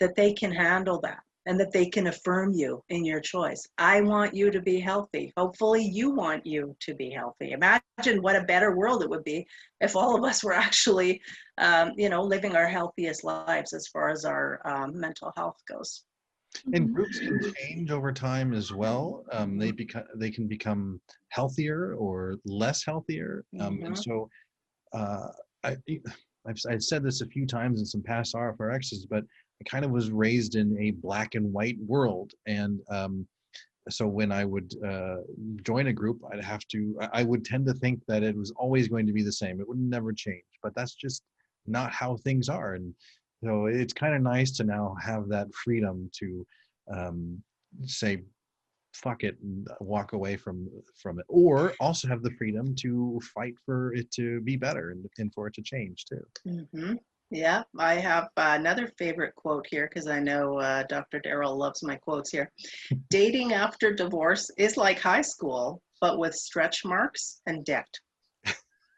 that 0.01 0.15
they 0.15 0.33
can 0.33 0.53
handle 0.53 1.01
that 1.01 1.21
and 1.47 1.61
that 1.61 1.73
they 1.73 1.87
can 1.87 2.09
affirm 2.09 2.53
you 2.53 2.83
in 2.89 3.05
your 3.05 3.21
choice. 3.21 3.67
I 3.79 4.01
want 4.01 4.35
you 4.35 4.51
to 4.51 4.61
be 4.61 4.81
healthy. 4.81 5.33
Hopefully, 5.37 5.85
you 5.85 6.11
want 6.11 6.45
you 6.45 6.77
to 6.81 6.95
be 6.95 7.11
healthy. 7.11 7.53
Imagine 7.53 8.21
what 8.21 8.37
a 8.37 8.43
better 8.43 8.77
world 8.77 9.03
it 9.03 9.09
would 9.09 9.25
be 9.25 9.47
if 9.81 9.95
all 9.95 10.17
of 10.17 10.25
us 10.25 10.43
were 10.43 10.53
actually 10.53 11.21
um, 11.59 11.93
you 11.97 12.09
know, 12.09 12.23
living 12.23 12.55
our 12.57 12.69
healthiest 12.69 13.25
lives 13.25 13.73
as 13.73 13.87
far 13.87 14.11
as 14.11 14.25
our 14.25 14.61
um, 14.65 14.99
mental 14.99 15.33
health 15.37 15.61
goes. 15.69 16.05
And 16.73 16.93
groups 16.93 17.19
can 17.19 17.41
change 17.55 17.91
over 17.91 18.13
time 18.13 18.53
as 18.53 18.73
well. 18.73 19.25
Um, 19.33 19.59
they 19.59 19.71
become 19.71 20.05
they 20.17 20.31
can 20.31 20.47
become 20.47 21.01
healthier 21.29 21.95
or 21.95 22.37
less 22.45 22.85
healthier. 22.85 23.45
Um, 23.61 23.81
and 23.83 23.99
so 23.99 24.29
uh, 24.93 25.29
I, 25.65 25.77
I've, 26.47 26.59
I've 26.71 26.83
said 26.83 27.03
this 27.03 27.21
a 27.21 27.27
few 27.27 27.47
times 27.47 27.81
in 27.81 27.87
some 27.87 28.03
past 28.03 28.35
rfrxs 28.35 29.09
but 29.11 29.25
i 29.61 29.65
kind 29.69 29.85
of 29.85 29.91
was 29.91 30.11
raised 30.11 30.55
in 30.55 30.77
a 30.81 30.93
black 30.93 31.35
and 31.35 31.53
white 31.53 31.79
world. 31.81 32.33
And 32.47 32.81
um, 32.91 33.27
so 33.89 34.07
when 34.07 34.33
i 34.33 34.45
would 34.45 34.73
uh, 34.85 35.19
join 35.63 35.87
a 35.89 35.93
group 35.93 36.21
i'd 36.33 36.45
have 36.45 36.67
to 36.69 36.97
I- 37.01 37.21
i 37.21 37.23
would 37.23 37.45
tend 37.45 37.67
to 37.67 37.75
think 37.75 38.01
that 38.09 38.23
it 38.23 38.37
was 38.37 38.53
always 38.57 38.89
going 38.89 39.07
to 39.07 39.13
be 39.13 39.23
the 39.23 39.33
same. 39.33 39.61
It 39.61 39.69
would 39.69 39.79
never 39.79 40.13
change. 40.13 40.45
But 40.63 40.75
that's 40.75 40.95
just 40.95 41.23
not 41.67 41.93
how 41.93 42.17
things 42.17 42.49
are. 42.49 42.75
And 42.75 42.95
so 43.43 43.67
it's 43.67 43.93
kind 43.93 44.15
of 44.15 44.23
nice 44.23 44.51
to 44.53 44.65
now 44.65 44.97
have 45.03 45.29
that 45.29 45.53
freedom 45.55 46.11
to 46.19 46.47
um, 46.93 47.43
say 47.85 48.23
fuck 48.93 49.25
it 49.25 49.37
and 49.43 49.69
walk 49.81 50.15
away 50.15 50.37
from 50.37 50.69
from 50.97 51.19
it 51.19 51.27
or 51.29 51.75
also 51.81 52.09
have 52.09 52.23
the 52.23 52.31
freedom 52.33 52.75
to 52.75 53.21
fight 53.35 53.55
for 53.65 53.93
it 53.95 54.11
to 54.11 54.41
be 54.41 54.57
better 54.57 54.91
and, 54.91 55.07
and 55.19 55.33
for 55.35 55.47
it 55.47 55.55
to 55.55 55.63
change 55.63 56.05
too 56.07 56.25
hmm 56.73 56.95
Yeah, 57.31 57.65
I 57.79 57.95
have 57.95 58.29
uh, 58.37 58.55
another 58.57 58.87
favorite 58.99 59.35
quote 59.35 59.67
here 59.69 59.89
because 59.89 60.07
I 60.07 60.21
know 60.21 60.59
uh, 60.61 60.85
Dr. 60.85 61.19
Darrel 61.19 61.57
loves 61.59 61.83
my 61.83 61.97
quotes 61.97 62.31
here. 62.31 62.53
Dating 63.11 63.53
after 63.53 63.93
divorce 63.93 64.49
is 64.57 64.77
like 64.77 65.01
high 65.01 65.23
school, 65.23 65.83
but 66.01 66.19
with 66.21 66.35
stretch 66.35 66.85
marks 66.85 67.41
and 67.47 67.65
debt. 67.65 67.89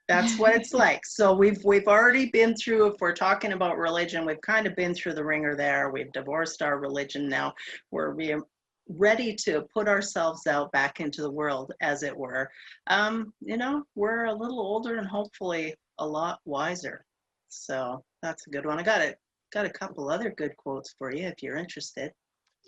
That's 0.08 0.38
what 0.38 0.54
it's 0.54 0.72
like. 0.86 1.04
So 1.04 1.34
we've 1.34 1.62
we've 1.64 1.86
already 1.86 2.30
been 2.30 2.56
through. 2.56 2.86
If 2.86 3.00
we're 3.00 3.12
talking 3.12 3.52
about 3.52 3.78
religion, 3.78 4.24
we've 4.24 4.40
kind 4.40 4.66
of 4.66 4.74
been 4.74 4.94
through 4.94 5.14
the 5.14 5.24
ringer 5.24 5.54
there. 5.54 5.90
We've 5.90 6.12
divorced 6.12 6.62
our 6.62 6.78
religion 6.78 7.28
now. 7.28 7.54
We're 7.90 8.10
re- 8.10 8.42
ready 8.88 9.34
to 9.34 9.66
put 9.74 9.86
ourselves 9.86 10.46
out 10.46 10.72
back 10.72 11.00
into 11.00 11.20
the 11.22 11.30
world, 11.30 11.72
as 11.82 12.02
it 12.02 12.16
were. 12.16 12.50
Um, 12.86 13.32
you 13.40 13.56
know, 13.56 13.84
we're 13.94 14.24
a 14.24 14.34
little 14.34 14.60
older 14.60 14.96
and 14.96 15.06
hopefully 15.06 15.74
a 15.98 16.06
lot 16.06 16.40
wiser. 16.44 17.04
So 17.48 18.02
that's 18.22 18.46
a 18.46 18.50
good 18.50 18.66
one. 18.66 18.78
I 18.78 18.82
got 18.82 19.02
it. 19.02 19.18
Got 19.52 19.66
a 19.66 19.70
couple 19.70 20.10
other 20.10 20.30
good 20.30 20.56
quotes 20.56 20.94
for 20.98 21.14
you 21.14 21.26
if 21.26 21.42
you're 21.42 21.56
interested. 21.56 22.12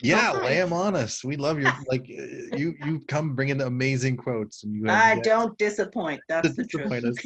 Yeah 0.03 0.33
lay 0.33 0.57
them 0.57 0.73
on 0.73 0.95
us 0.95 1.25
we 1.25 1.37
love 1.37 1.59
your 1.59 1.73
like 1.89 2.09
you 2.09 2.75
you 2.85 3.01
come 3.09 3.35
bringing 3.35 3.59
the 3.59 3.67
amazing 3.67 4.17
quotes 4.17 4.65
and 4.65 4.75
you 4.75 4.89
I 4.89 5.15
yet 5.15 5.25
don't 5.25 5.57
disappoint. 5.59 6.21
That's 6.29 6.55
the 6.55 6.65
truth. 6.67 7.19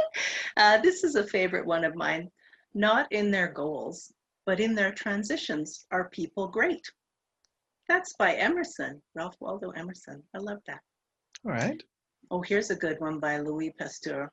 uh, 0.56 0.78
this 0.78 1.04
is 1.04 1.16
a 1.16 1.26
favorite 1.26 1.66
one 1.66 1.84
of 1.84 1.94
mine. 1.94 2.30
Not 2.74 3.10
in 3.12 3.30
their 3.30 3.48
goals, 3.48 4.12
but 4.46 4.60
in 4.60 4.74
their 4.74 4.92
transitions 4.92 5.86
are 5.90 6.08
people 6.10 6.48
great. 6.48 6.84
That's 7.88 8.14
by 8.14 8.34
Emerson, 8.34 9.02
Ralph 9.14 9.34
Waldo 9.40 9.70
Emerson. 9.70 10.22
I 10.34 10.38
love 10.38 10.60
that. 10.66 10.80
all 11.44 11.52
right 11.52 11.82
Oh, 12.32 12.42
here's 12.42 12.70
a 12.70 12.76
good 12.76 13.00
one 13.00 13.18
by 13.18 13.38
Louis 13.38 13.74
Pasteur. 13.76 14.30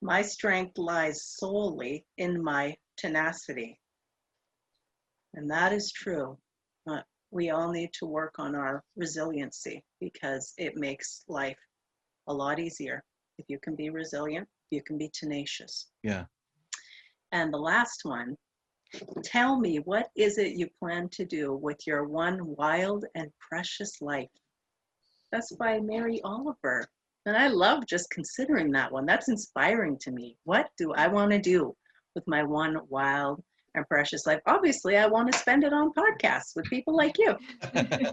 My 0.00 0.22
strength 0.22 0.78
lies 0.78 1.24
solely 1.24 2.04
in 2.16 2.42
my 2.42 2.76
tenacity. 2.96 3.80
And 5.34 5.50
that 5.50 5.72
is 5.72 5.90
true. 5.90 6.38
But 6.86 7.04
we 7.34 7.50
all 7.50 7.70
need 7.72 7.92
to 7.92 8.06
work 8.06 8.36
on 8.38 8.54
our 8.54 8.82
resiliency 8.96 9.84
because 10.00 10.54
it 10.56 10.76
makes 10.76 11.24
life 11.28 11.58
a 12.28 12.32
lot 12.32 12.60
easier. 12.60 13.02
If 13.38 13.46
you 13.48 13.58
can 13.58 13.74
be 13.74 13.90
resilient, 13.90 14.48
you 14.70 14.82
can 14.82 14.96
be 14.96 15.10
tenacious. 15.12 15.88
yeah 16.04 16.24
And 17.32 17.52
the 17.52 17.58
last 17.58 18.02
one 18.04 18.36
tell 19.24 19.58
me, 19.58 19.78
what 19.78 20.06
is 20.16 20.38
it 20.38 20.52
you 20.52 20.68
plan 20.78 21.08
to 21.10 21.24
do 21.24 21.54
with 21.54 21.78
your 21.86 22.04
one 22.04 22.54
wild 22.56 23.04
and 23.16 23.28
precious 23.40 24.00
life? 24.00 24.28
That's 25.32 25.52
by 25.56 25.80
Mary 25.80 26.20
Oliver. 26.22 26.86
And 27.26 27.36
I 27.36 27.48
love 27.48 27.84
just 27.86 28.10
considering 28.10 28.70
that 28.72 28.92
one. 28.92 29.06
That's 29.06 29.28
inspiring 29.28 29.98
to 30.02 30.12
me. 30.12 30.36
What 30.44 30.68
do 30.78 30.92
I 30.92 31.08
want 31.08 31.32
to 31.32 31.40
do 31.40 31.74
with 32.14 32.24
my 32.28 32.44
one 32.44 32.78
wild 32.88 33.42
and 33.74 33.88
precious 33.88 34.26
life? 34.26 34.40
Obviously, 34.46 34.96
I 34.96 35.06
want 35.06 35.30
to 35.32 35.38
spend 35.38 35.64
it 35.64 35.72
on 35.72 35.92
podcasts 35.92 36.54
with 36.56 36.66
people 36.66 36.96
like 36.96 37.16
you. 37.18 37.36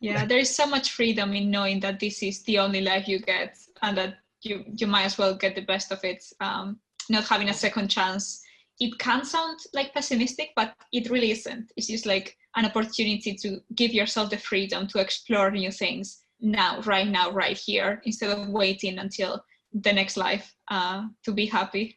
yeah 0.00 0.24
there 0.24 0.38
is 0.38 0.54
so 0.54 0.66
much 0.66 0.92
freedom 0.92 1.32
in 1.34 1.50
knowing 1.50 1.80
that 1.80 2.00
this 2.00 2.22
is 2.22 2.42
the 2.44 2.58
only 2.58 2.80
life 2.80 3.08
you 3.08 3.18
get 3.18 3.56
and 3.82 3.96
that 3.96 4.18
you 4.42 4.64
you 4.76 4.86
might 4.86 5.04
as 5.04 5.18
well 5.18 5.34
get 5.34 5.54
the 5.54 5.62
best 5.62 5.92
of 5.92 6.02
it 6.04 6.22
um, 6.40 6.78
not 7.08 7.24
having 7.24 7.48
a 7.48 7.54
second 7.54 7.88
chance 7.88 8.42
it 8.78 8.98
can 8.98 9.24
sound 9.24 9.58
like 9.74 9.92
pessimistic 9.94 10.50
but 10.56 10.74
it 10.92 11.10
really 11.10 11.30
isn't 11.30 11.70
it's 11.76 11.88
just 11.88 12.06
like 12.06 12.36
an 12.56 12.66
opportunity 12.66 13.34
to 13.34 13.58
give 13.74 13.92
yourself 13.92 14.30
the 14.30 14.38
freedom 14.38 14.86
to 14.86 14.98
explore 14.98 15.50
new 15.50 15.70
things 15.70 16.22
now 16.40 16.80
right 16.82 17.08
now 17.08 17.30
right 17.30 17.58
here 17.58 18.00
instead 18.04 18.30
of 18.30 18.48
waiting 18.48 18.98
until 18.98 19.42
the 19.72 19.92
next 19.92 20.16
life 20.16 20.54
uh, 20.70 21.04
to 21.22 21.32
be 21.32 21.46
happy 21.46 21.96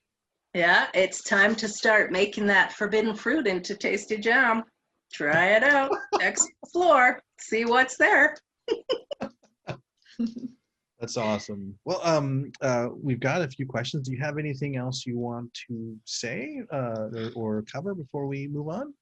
Yeah, 0.53 0.87
it's 0.93 1.23
time 1.23 1.55
to 1.55 1.67
start 1.67 2.11
making 2.11 2.45
that 2.47 2.73
forbidden 2.73 3.15
fruit 3.15 3.47
into 3.47 3.75
tasty 3.75 4.17
jam. 4.17 4.63
Try 5.11 5.55
it 5.55 5.63
out, 5.63 5.91
explore, 6.21 7.21
see 7.39 7.65
what's 7.65 7.97
there. 7.97 8.35
That's 10.99 11.17
awesome. 11.17 11.77
Well, 11.85 11.99
um, 12.03 12.51
uh, 12.61 12.89
we've 12.95 13.19
got 13.19 13.41
a 13.41 13.47
few 13.47 13.65
questions. 13.65 14.07
Do 14.07 14.15
you 14.15 14.21
have 14.21 14.37
anything 14.37 14.77
else 14.77 15.05
you 15.05 15.17
want 15.17 15.51
to 15.67 15.97
say 16.05 16.61
uh, 16.71 17.09
or, 17.13 17.31
or 17.35 17.63
cover 17.63 17.95
before 17.95 18.27
we 18.27 18.47
move 18.47 18.69
on? 18.69 18.93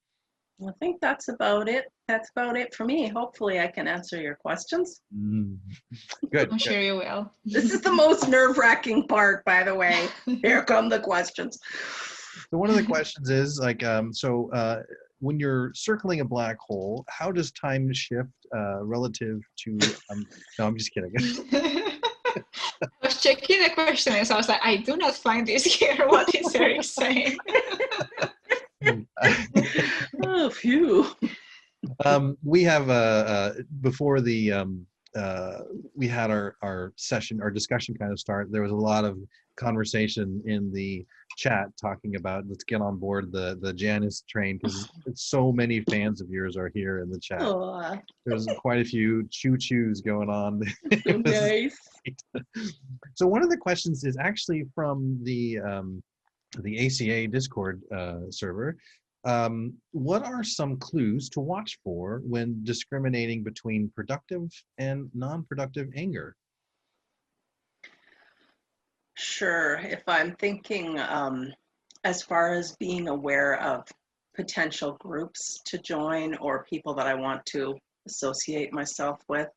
I 0.67 0.71
think 0.79 1.01
that's 1.01 1.27
about 1.27 1.67
it. 1.67 1.85
That's 2.07 2.29
about 2.35 2.55
it 2.55 2.73
for 2.75 2.85
me. 2.85 3.07
Hopefully, 3.07 3.59
I 3.59 3.67
can 3.67 3.87
answer 3.87 4.21
your 4.21 4.35
questions. 4.35 5.01
Mm. 5.15 5.57
Good. 6.31 6.49
i'm 6.51 6.57
good. 6.57 6.61
sure 6.61 6.79
you 6.79 6.97
will 6.97 7.31
This 7.45 7.73
is 7.73 7.81
the 7.81 7.91
most 7.91 8.27
nerve 8.27 8.57
wracking 8.57 9.07
part, 9.07 9.43
by 9.45 9.63
the 9.63 9.73
way. 9.73 10.07
Here 10.41 10.63
come 10.63 10.89
the 10.89 10.99
questions. 10.99 11.57
So 12.49 12.57
one 12.57 12.69
of 12.69 12.75
the 12.75 12.83
questions 12.83 13.29
is 13.29 13.59
like, 13.59 13.83
um, 13.83 14.13
so 14.13 14.51
uh, 14.51 14.83
when 15.19 15.39
you're 15.39 15.71
circling 15.73 16.19
a 16.19 16.25
black 16.25 16.57
hole, 16.59 17.05
how 17.09 17.31
does 17.31 17.51
time 17.51 17.91
shift 17.93 18.29
uh, 18.55 18.83
relative 18.83 19.41
to? 19.59 19.79
Um, 20.11 20.27
no, 20.59 20.67
I'm 20.67 20.77
just 20.77 20.93
kidding. 20.93 21.13
I 21.53 22.87
was 23.01 23.21
checking 23.21 23.63
the 23.63 23.69
question, 23.69 24.23
so 24.25 24.35
I 24.35 24.37
was 24.37 24.49
like, 24.49 24.61
I 24.63 24.77
do 24.77 24.95
not 24.95 25.15
find 25.15 25.47
this 25.47 25.63
here. 25.63 26.07
What 26.07 26.33
is 26.33 26.53
Eric 26.55 26.83
saying? 26.83 27.37
Oh, 30.23 30.49
phew. 30.49 31.07
um, 32.05 32.37
we 32.43 32.63
have 32.63 32.89
uh, 32.89 32.93
uh, 32.93 33.53
before 33.81 34.21
the 34.21 34.51
um, 34.51 34.85
uh, 35.15 35.59
we 35.95 36.07
had 36.07 36.31
our 36.31 36.55
our 36.61 36.93
session, 36.95 37.41
our 37.41 37.51
discussion 37.51 37.95
kind 37.95 38.11
of 38.11 38.19
start. 38.19 38.51
There 38.51 38.61
was 38.61 38.71
a 38.71 38.75
lot 38.75 39.05
of 39.05 39.17
conversation 39.57 40.41
in 40.45 40.71
the 40.71 41.05
chat 41.37 41.67
talking 41.79 42.15
about 42.15 42.43
let's 42.47 42.63
get 42.63 42.81
on 42.81 42.97
board 42.97 43.31
the 43.31 43.57
the 43.61 43.73
Janice 43.73 44.23
train 44.29 44.57
because 44.57 44.89
so 45.15 45.51
many 45.51 45.81
fans 45.81 46.21
of 46.21 46.29
yours 46.29 46.57
are 46.57 46.71
here 46.73 46.99
in 46.99 47.09
the 47.09 47.19
chat. 47.19 47.41
Aw, 47.41 47.97
There's 48.25 48.47
quite 48.57 48.79
a 48.79 48.85
few 48.85 49.27
choo 49.29 49.53
choos 49.53 50.03
going 50.03 50.29
on. 50.29 50.61
Nice. 51.23 51.77
so 53.13 53.27
one 53.27 53.43
of 53.43 53.49
the 53.49 53.57
questions 53.57 54.03
is 54.03 54.17
actually 54.17 54.65
from 54.73 55.19
the 55.23 55.59
um, 55.59 56.01
the 56.59 56.85
ACA 56.85 57.27
Discord 57.27 57.81
uh, 57.91 58.29
server. 58.29 58.77
Um, 59.23 59.73
what 59.91 60.23
are 60.23 60.43
some 60.43 60.77
clues 60.77 61.29
to 61.29 61.39
watch 61.39 61.77
for 61.83 62.21
when 62.25 62.63
discriminating 62.63 63.43
between 63.43 63.91
productive 63.95 64.49
and 64.77 65.09
non-productive 65.13 65.89
anger? 65.95 66.35
Sure. 69.15 69.79
If 69.83 70.01
I'm 70.07 70.35
thinking 70.37 70.99
um, 70.99 71.53
as 72.03 72.23
far 72.23 72.53
as 72.53 72.75
being 72.77 73.07
aware 73.07 73.61
of 73.61 73.83
potential 74.35 74.97
groups 74.99 75.61
to 75.65 75.77
join 75.77 76.35
or 76.37 76.65
people 76.67 76.95
that 76.95 77.05
I 77.05 77.13
want 77.13 77.45
to 77.47 77.77
associate 78.07 78.73
myself 78.73 79.19
with, 79.29 79.49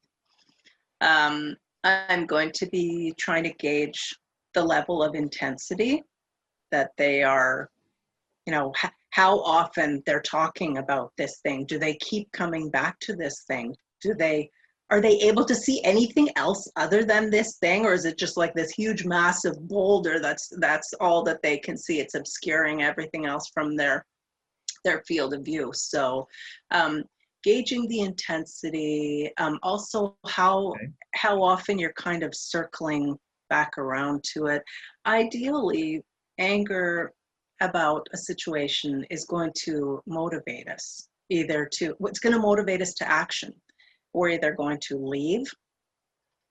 um, 1.01 1.57
I'm 1.85 2.27
going 2.27 2.51
to 2.57 2.67
be 2.67 3.15
trying 3.19 3.45
to 3.45 3.53
gauge 3.55 4.15
the 4.53 4.63
level 4.63 5.03
of 5.03 5.15
intensity 5.15 6.03
that 6.75 6.91
they 6.99 7.22
are, 7.22 7.70
you 8.47 8.53
know, 8.53 8.72
h- 8.85 8.91
how 9.11 9.39
often 9.41 10.03
they're 10.07 10.20
talking 10.39 10.79
about 10.79 11.12
this 11.16 11.39
thing. 11.45 11.64
Do 11.66 11.79
they 11.79 11.95
keep 12.11 12.31
coming 12.33 12.68
back 12.68 12.99
to 13.01 13.14
this 13.14 13.45
thing? 13.47 13.75
Do 14.03 14.12
they 14.14 14.51
are 14.91 15.01
they 15.01 15.18
able 15.20 15.45
to 15.45 15.55
see 15.55 15.83
anything 15.83 16.29
else 16.37 16.70
other 16.77 17.05
than 17.05 17.31
this 17.31 17.57
thing 17.59 17.85
or 17.87 17.95
is 17.95 18.05
it 18.05 18.18
just 18.18 18.37
like 18.37 18.55
this 18.55 18.70
huge 18.70 19.05
massive 19.05 19.57
boulder 19.66 20.20
that's 20.20 20.53
that's 20.59 20.93
all 21.01 21.22
that 21.22 21.41
they 21.43 21.57
can 21.59 21.77
see 21.77 22.01
it's 22.01 22.14
obscuring 22.14 22.83
everything 22.83 23.25
else 23.27 23.51
from 23.55 23.77
their 23.77 24.05
their 24.85 25.03
field 25.09 25.33
of 25.35 25.43
view 25.45 25.70
so 25.75 26.27
um, 26.70 27.03
gauging 27.43 27.89
the 27.89 28.01
intensity 28.01 29.31
um, 29.39 29.59
also 29.62 30.16
how 30.27 30.68
Okay. 30.68 30.89
how 31.14 31.43
often 31.43 31.79
you're 31.79 31.93
kind 31.95 32.22
of 32.22 32.35
circling 32.35 33.16
back 33.49 33.79
around 33.79 34.22
to 34.22 34.47
it 34.47 34.62
ideally 35.07 36.03
anger 36.39 37.12
about 37.61 38.07
a 38.12 38.16
situation 38.16 39.05
is 39.11 39.24
going 39.24 39.53
to 39.55 40.03
motivate 40.07 40.68
us 40.68 41.09
either 41.30 41.68
to 41.72 41.95
what's 41.99 42.18
going 42.18 42.35
to 42.35 42.41
motivate 42.41 42.82
us 42.82 42.95
to 42.95 43.09
action 43.09 43.53
we're 44.14 44.30
either 44.30 44.53
going 44.53 44.78
to 44.80 44.97
leave 44.97 45.53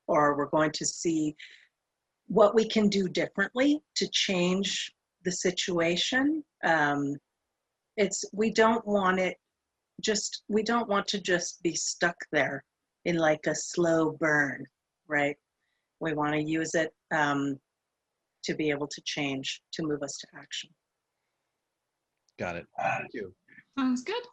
or 0.08 0.38
we're 0.38 0.46
going 0.50 0.72
to 0.72 0.86
see 0.86 1.36
what 2.28 2.54
we 2.54 2.68
can 2.68 2.90
do 2.90 3.08
differently 3.08 3.82
to 3.96 4.08
change 4.12 4.94
the 5.24 5.32
situation. 5.32 6.44
Um, 6.64 7.16
it's 7.98 8.26
we 8.34 8.52
don't 8.52 8.86
want 8.86 9.20
it 9.20 9.38
just 10.02 10.44
we 10.50 10.64
don't 10.64 10.90
want 10.90 11.08
to 11.08 11.22
just 11.22 11.62
be 11.64 11.76
stuck 11.76 12.16
there 12.32 12.64
in 13.06 13.18
like 13.18 13.48
a 13.48 13.56
slow 13.56 14.12
burn, 14.20 14.66
right? 15.08 15.38
We 16.00 16.14
want 16.14 16.34
to 16.34 16.42
use 16.42 16.76
it 16.76 16.92
um, 17.12 17.60
to 18.44 18.54
be 18.54 18.70
able 18.70 18.88
to 18.88 19.02
change 19.06 19.62
to 19.74 19.84
move 19.84 20.04
us 20.04 20.18
to 20.18 20.28
action. 20.38 20.70
Got 22.40 22.56
it. 22.58 22.68
Thank 22.80 23.14
you. 23.14 23.34
Sounds 23.78 24.04
good. 24.04 24.24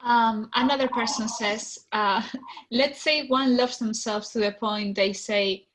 Um, 0.00 0.50
another 0.54 0.88
person 0.88 1.28
says, 1.28 1.78
uh, 1.92 2.22
let's 2.70 3.02
say 3.02 3.26
one 3.28 3.56
loves 3.56 3.78
themselves 3.78 4.30
to 4.30 4.38
the 4.38 4.52
point 4.52 4.96
they 4.96 5.12
say, 5.12 5.66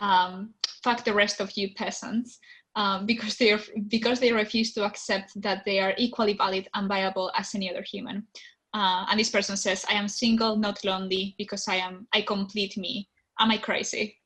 um, 0.00 0.54
fuck 0.84 1.04
the 1.04 1.14
rest 1.14 1.40
of 1.40 1.50
you 1.56 1.74
peasants, 1.74 2.38
um, 2.76 3.06
because, 3.12 3.36
they 3.36 3.52
are, 3.52 3.60
because 3.88 4.20
they 4.20 4.32
refuse 4.32 4.72
to 4.74 4.84
accept 4.84 5.40
that 5.42 5.64
they 5.64 5.80
are 5.80 5.94
equally 5.96 6.34
valid 6.34 6.68
and 6.74 6.88
viable 6.88 7.30
as 7.36 7.54
any 7.54 7.70
other 7.70 7.82
human. 7.82 8.26
Uh, 8.72 9.04
and 9.10 9.18
this 9.18 9.30
person 9.30 9.56
says, 9.56 9.84
I 9.90 9.94
am 9.94 10.06
single, 10.06 10.56
not 10.56 10.84
lonely, 10.84 11.34
because 11.38 11.66
I 11.66 11.76
am, 11.76 12.06
I 12.14 12.22
complete 12.22 12.76
me. 12.76 13.08
Am 13.40 13.50
I 13.50 13.58
crazy? 13.58 14.16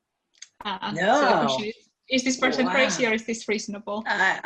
Uh, 0.64 0.94
so 0.94 1.26
the 1.26 1.34
No. 1.34 1.38
question 1.38 1.72
is, 2.10 2.22
is 2.22 2.24
this 2.24 2.36
person 2.38 2.66
Wow. 2.66 2.72
crazy 2.72 3.06
or 3.06 3.12
is 3.12 3.24
this 3.24 3.48
reasonable? 3.48 4.04
I 4.06 4.40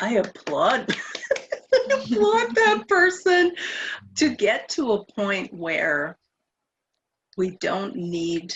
I, 0.00 0.06
I 0.06 0.14
applaud 0.14 0.88
applaud 1.92 2.54
that 2.54 2.84
person 2.88 3.52
to 4.16 4.34
get 4.34 4.68
to 4.70 4.92
a 4.92 5.04
point 5.04 5.52
where 5.52 6.18
we 7.36 7.56
don't 7.60 7.94
need 7.96 8.54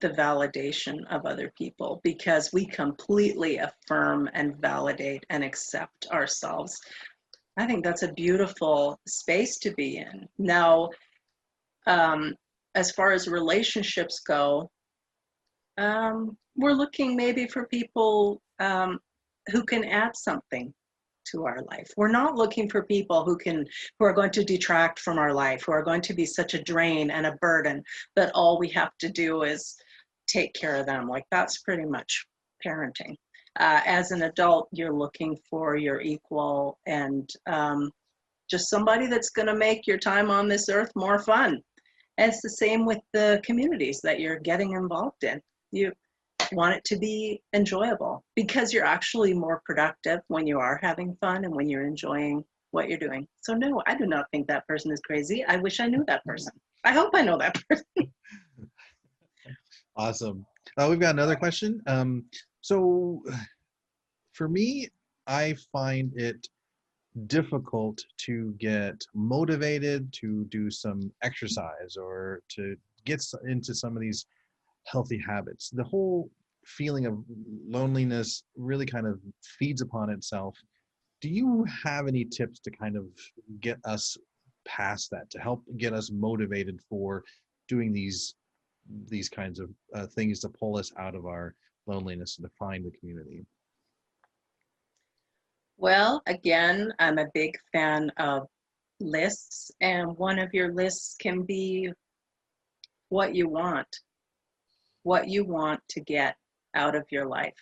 the 0.00 0.10
validation 0.10 0.98
of 1.10 1.26
other 1.26 1.52
people 1.56 2.00
because 2.02 2.50
we 2.52 2.66
completely 2.66 3.58
affirm 3.58 4.28
and 4.34 4.56
validate 4.56 5.24
and 5.30 5.44
accept 5.44 6.06
ourselves. 6.12 6.80
I 7.56 7.66
think 7.66 7.84
that's 7.84 8.02
a 8.02 8.12
beautiful 8.12 8.98
space 9.06 9.58
to 9.58 9.72
be 9.72 9.98
in. 9.98 10.28
Now, 10.38 10.90
um, 11.86 12.34
as 12.74 12.90
far 12.92 13.12
as 13.12 13.28
relationships 13.28 14.20
go, 14.20 14.70
um, 15.80 16.36
we're 16.56 16.72
looking 16.72 17.16
maybe 17.16 17.46
for 17.46 17.66
people 17.66 18.42
um, 18.58 18.98
who 19.50 19.64
can 19.64 19.84
add 19.84 20.14
something 20.14 20.72
to 21.32 21.46
our 21.46 21.62
life. 21.70 21.90
We're 21.96 22.10
not 22.10 22.34
looking 22.34 22.68
for 22.68 22.82
people 22.82 23.24
who 23.24 23.36
can 23.36 23.64
who 23.98 24.04
are 24.04 24.12
going 24.12 24.30
to 24.32 24.44
detract 24.44 24.98
from 24.98 25.18
our 25.18 25.32
life, 25.32 25.62
who 25.64 25.72
are 25.72 25.82
going 25.82 26.02
to 26.02 26.14
be 26.14 26.26
such 26.26 26.54
a 26.54 26.62
drain 26.62 27.10
and 27.10 27.26
a 27.26 27.36
burden 27.40 27.82
that 28.16 28.32
all 28.34 28.58
we 28.58 28.68
have 28.70 28.90
to 28.98 29.08
do 29.08 29.42
is 29.42 29.76
take 30.26 30.52
care 30.54 30.76
of 30.76 30.86
them. 30.86 31.08
Like 31.08 31.24
that's 31.30 31.58
pretty 31.58 31.86
much 31.86 32.26
parenting. 32.64 33.16
Uh, 33.58 33.80
as 33.84 34.12
an 34.12 34.22
adult, 34.22 34.68
you're 34.72 34.92
looking 34.92 35.36
for 35.48 35.76
your 35.76 36.00
equal 36.00 36.78
and 36.86 37.28
um, 37.46 37.90
just 38.50 38.68
somebody 38.68 39.06
that's 39.06 39.30
going 39.30 39.48
to 39.48 39.56
make 39.56 39.86
your 39.86 39.98
time 39.98 40.30
on 40.30 40.48
this 40.48 40.68
earth 40.68 40.90
more 40.94 41.18
fun. 41.18 41.60
And 42.18 42.32
it's 42.32 42.42
the 42.42 42.50
same 42.50 42.84
with 42.84 43.00
the 43.12 43.40
communities 43.44 44.00
that 44.04 44.20
you're 44.20 44.38
getting 44.38 44.72
involved 44.72 45.24
in. 45.24 45.40
You 45.72 45.92
want 46.52 46.76
it 46.76 46.84
to 46.84 46.96
be 46.96 47.42
enjoyable 47.54 48.24
because 48.34 48.72
you're 48.72 48.84
actually 48.84 49.34
more 49.34 49.62
productive 49.64 50.20
when 50.28 50.46
you 50.46 50.58
are 50.58 50.78
having 50.82 51.16
fun 51.20 51.44
and 51.44 51.54
when 51.54 51.68
you're 51.68 51.86
enjoying 51.86 52.44
what 52.72 52.88
you're 52.88 52.98
doing. 52.98 53.26
So 53.40 53.54
no, 53.54 53.82
I 53.86 53.96
do 53.96 54.06
not 54.06 54.26
think 54.32 54.46
that 54.48 54.66
person 54.66 54.92
is 54.92 55.00
crazy. 55.00 55.44
I 55.44 55.56
wish 55.56 55.80
I 55.80 55.86
knew 55.86 56.04
that 56.06 56.24
person. 56.24 56.52
I 56.84 56.92
hope 56.92 57.10
I 57.14 57.22
know 57.22 57.38
that 57.38 57.60
person. 57.68 58.12
Awesome. 59.96 60.46
Uh, 60.78 60.86
we've 60.88 61.00
got 61.00 61.14
another 61.14 61.36
question. 61.36 61.80
Um, 61.86 62.24
so, 62.60 63.22
for 64.32 64.48
me, 64.48 64.88
I 65.26 65.56
find 65.72 66.12
it 66.14 66.46
difficult 67.26 68.00
to 68.18 68.54
get 68.58 68.94
motivated 69.14 70.12
to 70.12 70.44
do 70.46 70.70
some 70.70 71.12
exercise 71.22 71.96
or 71.96 72.40
to 72.50 72.76
get 73.04 73.22
into 73.46 73.74
some 73.74 73.96
of 73.96 74.00
these 74.00 74.26
healthy 74.84 75.18
habits. 75.18 75.70
The 75.70 75.84
whole 75.84 76.30
feeling 76.64 77.06
of 77.06 77.18
loneliness 77.66 78.44
really 78.56 78.86
kind 78.86 79.06
of 79.06 79.20
feeds 79.58 79.80
upon 79.80 80.10
itself. 80.10 80.56
Do 81.20 81.28
you 81.28 81.64
have 81.84 82.06
any 82.06 82.24
tips 82.24 82.60
to 82.60 82.70
kind 82.70 82.96
of 82.96 83.06
get 83.60 83.78
us 83.84 84.16
past 84.66 85.10
that, 85.10 85.30
to 85.30 85.38
help 85.38 85.62
get 85.76 85.92
us 85.92 86.10
motivated 86.10 86.80
for 86.88 87.24
doing 87.68 87.92
these 87.92 88.34
these 89.08 89.28
kinds 89.28 89.60
of 89.60 89.70
uh, 89.94 90.06
things 90.06 90.40
to 90.40 90.48
pull 90.48 90.76
us 90.76 90.90
out 90.98 91.14
of 91.14 91.26
our 91.26 91.54
loneliness 91.86 92.38
and 92.38 92.46
to 92.46 92.52
find 92.58 92.84
the 92.84 92.90
community. 92.98 93.44
Well, 95.76 96.22
again, 96.26 96.92
I'm 96.98 97.18
a 97.18 97.30
big 97.32 97.56
fan 97.72 98.10
of 98.18 98.48
lists, 98.98 99.70
and 99.80 100.16
one 100.16 100.38
of 100.38 100.52
your 100.52 100.74
lists 100.74 101.16
can 101.18 101.42
be 101.42 101.90
what 103.08 103.34
you 103.34 103.48
want, 103.48 103.88
what 105.02 105.28
you 105.28 105.44
want 105.44 105.80
to 105.90 106.00
get 106.00 106.36
out 106.74 106.94
of 106.94 107.04
your 107.10 107.26
life. 107.26 107.54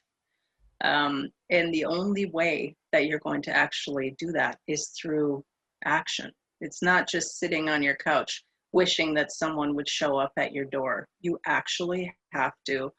Um, 0.82 1.28
and 1.50 1.72
the 1.72 1.84
only 1.84 2.26
way 2.26 2.76
that 2.92 3.06
you're 3.06 3.18
going 3.20 3.42
to 3.42 3.56
actually 3.56 4.14
do 4.18 4.32
that 4.32 4.58
is 4.66 4.88
through 5.00 5.44
action. 5.84 6.30
It's 6.60 6.82
not 6.82 7.08
just 7.08 7.38
sitting 7.38 7.68
on 7.68 7.82
your 7.82 7.96
couch 7.96 8.44
wishing 8.72 9.14
that 9.14 9.32
someone 9.32 9.74
would 9.74 9.88
show 9.88 10.18
up 10.18 10.32
at 10.36 10.52
your 10.52 10.66
door. 10.66 11.08
You 11.20 11.38
actually 11.46 12.14
have 12.32 12.52
to 12.66 12.92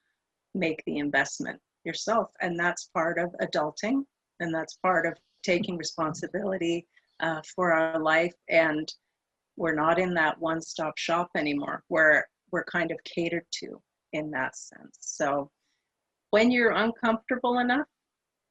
make 0.56 0.84
the 0.86 0.98
investment 0.98 1.60
yourself. 1.84 2.30
And 2.42 2.60
that's 2.60 2.90
part 2.94 3.20
of 3.20 3.34
adulting 3.42 4.04
and 4.40 4.54
that's 4.54 4.76
part 4.78 5.06
of 5.06 5.14
taking 5.44 5.78
responsibility 5.78 6.88
uh, 7.20 7.42
for 7.56 7.74
our 7.74 8.00
life 8.00 8.34
and 8.50 8.92
we're 9.58 9.76
not 9.76 10.00
in 10.00 10.14
that 10.14 10.40
one-stop 10.40 10.98
shop 10.98 11.30
anymore 11.36 11.84
where 11.90 12.26
we're 12.52 12.64
kind 12.64 12.92
of 12.92 12.98
catered 13.04 13.46
to 13.52 13.82
in 14.14 14.32
that 14.32 14.56
sense. 14.56 14.98
So 15.00 15.50
when 16.32 16.52
you're 16.52 16.72
uncomfortable 16.72 17.60
enough 17.60 17.88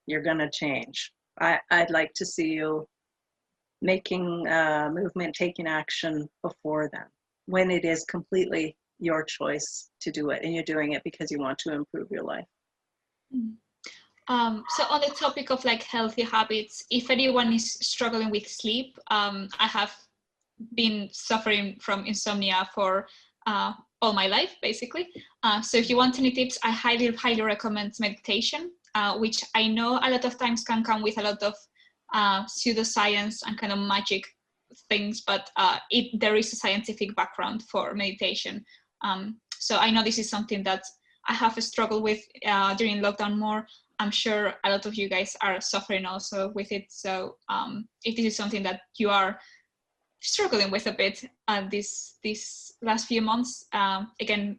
you're 0.09 0.23
going 0.23 0.39
to 0.39 0.51
change. 0.51 1.13
I, 1.41 1.61
i'd 1.71 1.91
like 1.91 2.13
to 2.15 2.27
see 2.27 2.49
you 2.49 2.89
making 3.81 4.49
uh, 4.49 4.91
movement 4.93 5.37
taking 5.37 5.69
action 5.69 6.29
before 6.43 6.91
then 6.93 7.07
when 7.47 7.71
it 7.71 7.85
is 7.85 8.05
completely 8.05 8.77
your 8.99 9.23
choice 9.23 9.91
to 10.01 10.11
do 10.11 10.31
it 10.31 10.43
and 10.43 10.53
you're 10.53 10.65
doing 10.75 10.93
it 10.93 11.03
because 11.05 11.31
you 11.31 11.39
want 11.39 11.57
to 11.57 11.73
improve 11.73 12.09
your 12.11 12.25
life. 12.25 12.45
Mm. 13.33 13.55
Um, 14.27 14.65
so 14.77 14.83
on 14.91 15.01
the 15.01 15.15
topic 15.15 15.51
of 15.51 15.65
like 15.65 15.85
healthy 15.85 16.23
habits, 16.23 16.85
if 16.91 17.09
anyone 17.09 17.53
is 17.53 17.75
struggling 17.75 18.31
with 18.31 18.47
sleep, 18.49 18.99
um, 19.11 19.49
I 19.59 19.69
have 19.69 19.95
been 20.75 21.09
suffering 21.13 21.79
from 21.81 22.05
insomnia 22.05 22.69
for 22.75 23.07
uh, 23.47 23.73
all 24.01 24.13
my 24.13 24.27
life, 24.27 24.55
basically. 24.63 25.09
Uh, 25.43 25.61
so 25.61 25.77
if 25.77 25.91
you 25.91 25.97
want 25.97 26.19
any 26.19 26.31
tips, 26.31 26.59
I 26.63 26.71
highly, 26.71 27.15
highly 27.15 27.43
recommend 27.43 27.95
meditation, 27.99 28.71
uh, 28.95 29.19
which 29.19 29.43
I 29.55 29.69
know 29.69 29.99
a 30.03 30.11
lot 30.11 30.25
of 30.25 30.39
times 30.39 30.63
can 30.63 30.85
come 30.85 31.03
with 31.03 31.19
a 31.19 31.23
lot 31.23 31.43
of 31.43 31.55
uh, 32.15 32.45
pseudoscience 32.45 33.43
and 33.47 33.59
kind 33.59 33.73
of 33.73 33.79
magic 33.79 34.25
things, 34.89 35.23
but 35.27 35.51
uh, 35.57 35.79
it, 35.91 36.19
there 36.21 36.37
is 36.37 36.53
a 36.53 36.57
scientific 36.57 37.15
background 37.17 37.63
for 37.71 37.95
meditation. 37.95 38.65
Um, 39.03 39.39
so 39.59 39.77
I 39.77 39.91
know 39.91 40.03
this 40.03 40.19
is 40.19 40.31
something 40.31 40.63
that 40.65 40.83
I 41.29 41.35
have 41.35 41.63
struggled 41.63 42.03
with 42.03 42.21
uh, 42.47 42.75
during 42.75 43.03
lockdown 43.03 43.37
more. 43.37 43.67
I'm 43.99 44.11
sure 44.11 44.55
a 44.65 44.71
lot 44.71 44.87
of 44.87 44.95
you 44.95 45.09
guys 45.09 45.37
are 45.43 45.61
suffering 45.61 46.07
also 46.07 46.53
with 46.55 46.71
it. 46.71 46.85
So 46.89 47.37
um, 47.49 47.89
if 48.05 48.17
this 48.17 48.27
is 48.27 48.37
something 48.37 48.63
that 48.63 48.81
you 48.97 49.11
are 49.11 49.39
struggling 50.21 50.71
with 50.71 50.87
a 50.87 50.93
bit 50.93 51.25
uh, 51.49 51.63
this 51.71 52.19
these 52.23 52.73
last 52.83 53.07
few 53.07 53.23
months, 53.23 53.67
um, 53.73 54.13
again, 54.21 54.59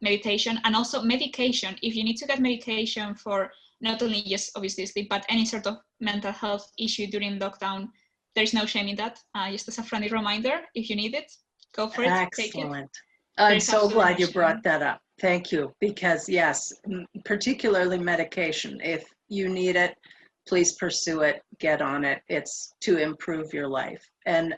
meditation 0.00 0.58
and 0.64 0.74
also 0.74 1.02
medication. 1.02 1.76
If 1.82 1.94
you 1.94 2.04
need 2.04 2.16
to 2.16 2.26
get 2.26 2.40
medication 2.40 3.14
for 3.14 3.50
not 3.80 4.02
only 4.02 4.22
just 4.22 4.50
obviously 4.56 4.86
sleep, 4.86 5.08
but 5.08 5.24
any 5.28 5.44
sort 5.44 5.66
of 5.66 5.78
mental 6.00 6.32
health 6.32 6.70
issue 6.78 7.06
during 7.06 7.38
lockdown, 7.38 7.88
there's 8.34 8.54
no 8.54 8.66
shame 8.66 8.88
in 8.88 8.96
that. 8.96 9.18
Uh, 9.34 9.50
just 9.50 9.68
as 9.68 9.78
a 9.78 9.82
friendly 9.82 10.08
reminder, 10.10 10.60
if 10.74 10.90
you 10.90 10.96
need 10.96 11.14
it, 11.14 11.32
go 11.74 11.88
for 11.88 12.02
it. 12.02 12.08
Excellent. 12.08 12.84
It. 12.84 12.90
I'm 13.38 13.60
so 13.60 13.88
glad 13.88 14.20
you 14.20 14.28
brought 14.28 14.62
that 14.64 14.82
up. 14.82 15.00
Thank 15.20 15.52
you. 15.52 15.74
Because, 15.80 16.28
yes, 16.28 16.72
particularly 17.24 17.98
medication, 17.98 18.80
if 18.82 19.04
you 19.28 19.48
need 19.48 19.76
it, 19.76 19.96
please 20.46 20.72
pursue 20.72 21.22
it, 21.22 21.42
get 21.58 21.80
on 21.80 22.04
it. 22.04 22.22
It's 22.28 22.74
to 22.80 22.98
improve 22.98 23.54
your 23.54 23.68
life. 23.68 24.02
And 24.26 24.54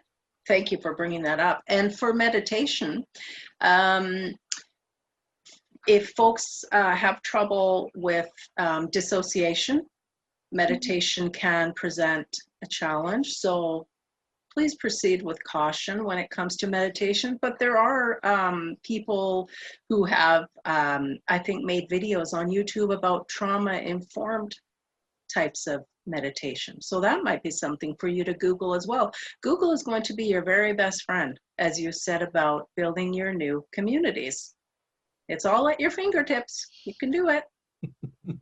thank 0.46 0.72
you 0.72 0.78
for 0.80 0.94
bringing 0.94 1.22
that 1.22 1.40
up. 1.40 1.62
And 1.68 1.96
for 1.96 2.12
meditation, 2.12 3.04
um, 3.60 4.34
if 5.88 6.10
folks 6.10 6.64
uh, 6.72 6.94
have 6.94 7.22
trouble 7.22 7.90
with 7.94 8.30
um, 8.58 8.88
dissociation, 8.90 9.82
meditation 10.52 11.30
can 11.30 11.72
present 11.74 12.26
a 12.62 12.66
challenge. 12.68 13.32
So 13.32 13.86
please 14.54 14.74
proceed 14.76 15.22
with 15.22 15.42
caution 15.44 16.04
when 16.04 16.18
it 16.18 16.30
comes 16.30 16.56
to 16.58 16.66
meditation. 16.66 17.38
But 17.40 17.58
there 17.58 17.78
are 17.78 18.20
um, 18.22 18.76
people 18.84 19.48
who 19.88 20.04
have, 20.04 20.44
um, 20.66 21.18
I 21.28 21.38
think, 21.38 21.64
made 21.64 21.88
videos 21.88 22.34
on 22.34 22.50
YouTube 22.50 22.94
about 22.94 23.28
trauma 23.28 23.74
informed 23.74 24.54
types 25.32 25.66
of 25.66 25.84
meditation. 26.06 26.80
So 26.80 27.00
that 27.00 27.22
might 27.22 27.42
be 27.42 27.50
something 27.50 27.94
for 27.98 28.08
you 28.08 28.24
to 28.24 28.34
Google 28.34 28.74
as 28.74 28.86
well. 28.86 29.12
Google 29.42 29.72
is 29.72 29.82
going 29.82 30.02
to 30.02 30.14
be 30.14 30.24
your 30.24 30.44
very 30.44 30.72
best 30.72 31.02
friend, 31.02 31.38
as 31.58 31.80
you 31.80 31.92
said 31.92 32.22
about 32.22 32.68
building 32.76 33.12
your 33.12 33.34
new 33.34 33.64
communities. 33.72 34.54
It's 35.28 35.44
all 35.44 35.68
at 35.68 35.80
your 35.80 35.90
fingertips. 35.90 36.66
You 36.84 36.94
can 36.98 37.10
do 37.10 37.28
it. 37.28 37.44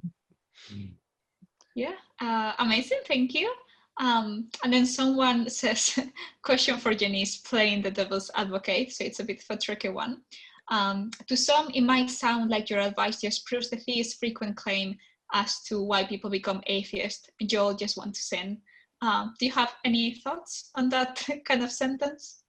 yeah, 1.75 1.95
uh, 2.21 2.53
amazing. 2.59 3.01
Thank 3.07 3.35
you. 3.35 3.53
Um, 4.01 4.49
and 4.65 4.73
then 4.73 4.87
someone 4.87 5.49
says, 5.61 5.99
question 6.43 6.79
for 6.79 6.95
Janice, 6.95 7.39
playing 7.39 7.83
the 7.83 7.91
devil's 7.91 8.31
advocate, 8.35 8.93
so 8.93 9.05
it's 9.05 9.21
a 9.21 9.25
bit 9.25 9.45
of 9.49 9.57
a 9.57 9.61
tricky 9.61 9.91
one. 9.91 10.23
Um, 10.71 11.11
to 11.27 11.37
some, 11.37 11.69
it 11.75 11.83
might 11.83 12.11
sound 12.11 12.51
like 12.51 12.71
your 12.71 12.81
advice 12.81 13.21
just 13.21 13.45
proves 13.45 13.71
the 13.71 13.77
theist's 13.77 14.15
frequent 14.15 14.57
claim 14.57 14.97
as 15.33 15.63
to 15.65 15.83
why 15.83 16.05
people 16.05 16.31
become 16.31 16.63
atheist. 16.67 17.31
Joel 17.43 17.75
just 17.75 17.97
want 17.97 18.15
to 18.15 18.23
sin. 18.23 18.59
Um, 19.03 19.35
do 19.39 19.47
you 19.47 19.53
have 19.53 19.75
any 19.85 20.15
thoughts 20.15 20.71
on 20.75 20.89
that 20.91 21.27
kind 21.45 21.63
of 21.63 21.73
sentence? 21.73 22.43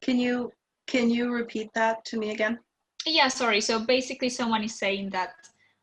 Can 0.00 0.18
you 0.18 0.52
can 0.86 1.08
you 1.08 1.32
repeat 1.32 1.70
that 1.74 2.04
to 2.06 2.18
me 2.18 2.30
again? 2.30 2.58
Yeah, 3.06 3.28
sorry. 3.28 3.60
So 3.60 3.78
basically, 3.78 4.28
someone 4.28 4.64
is 4.64 4.76
saying 4.76 5.10
that 5.10 5.34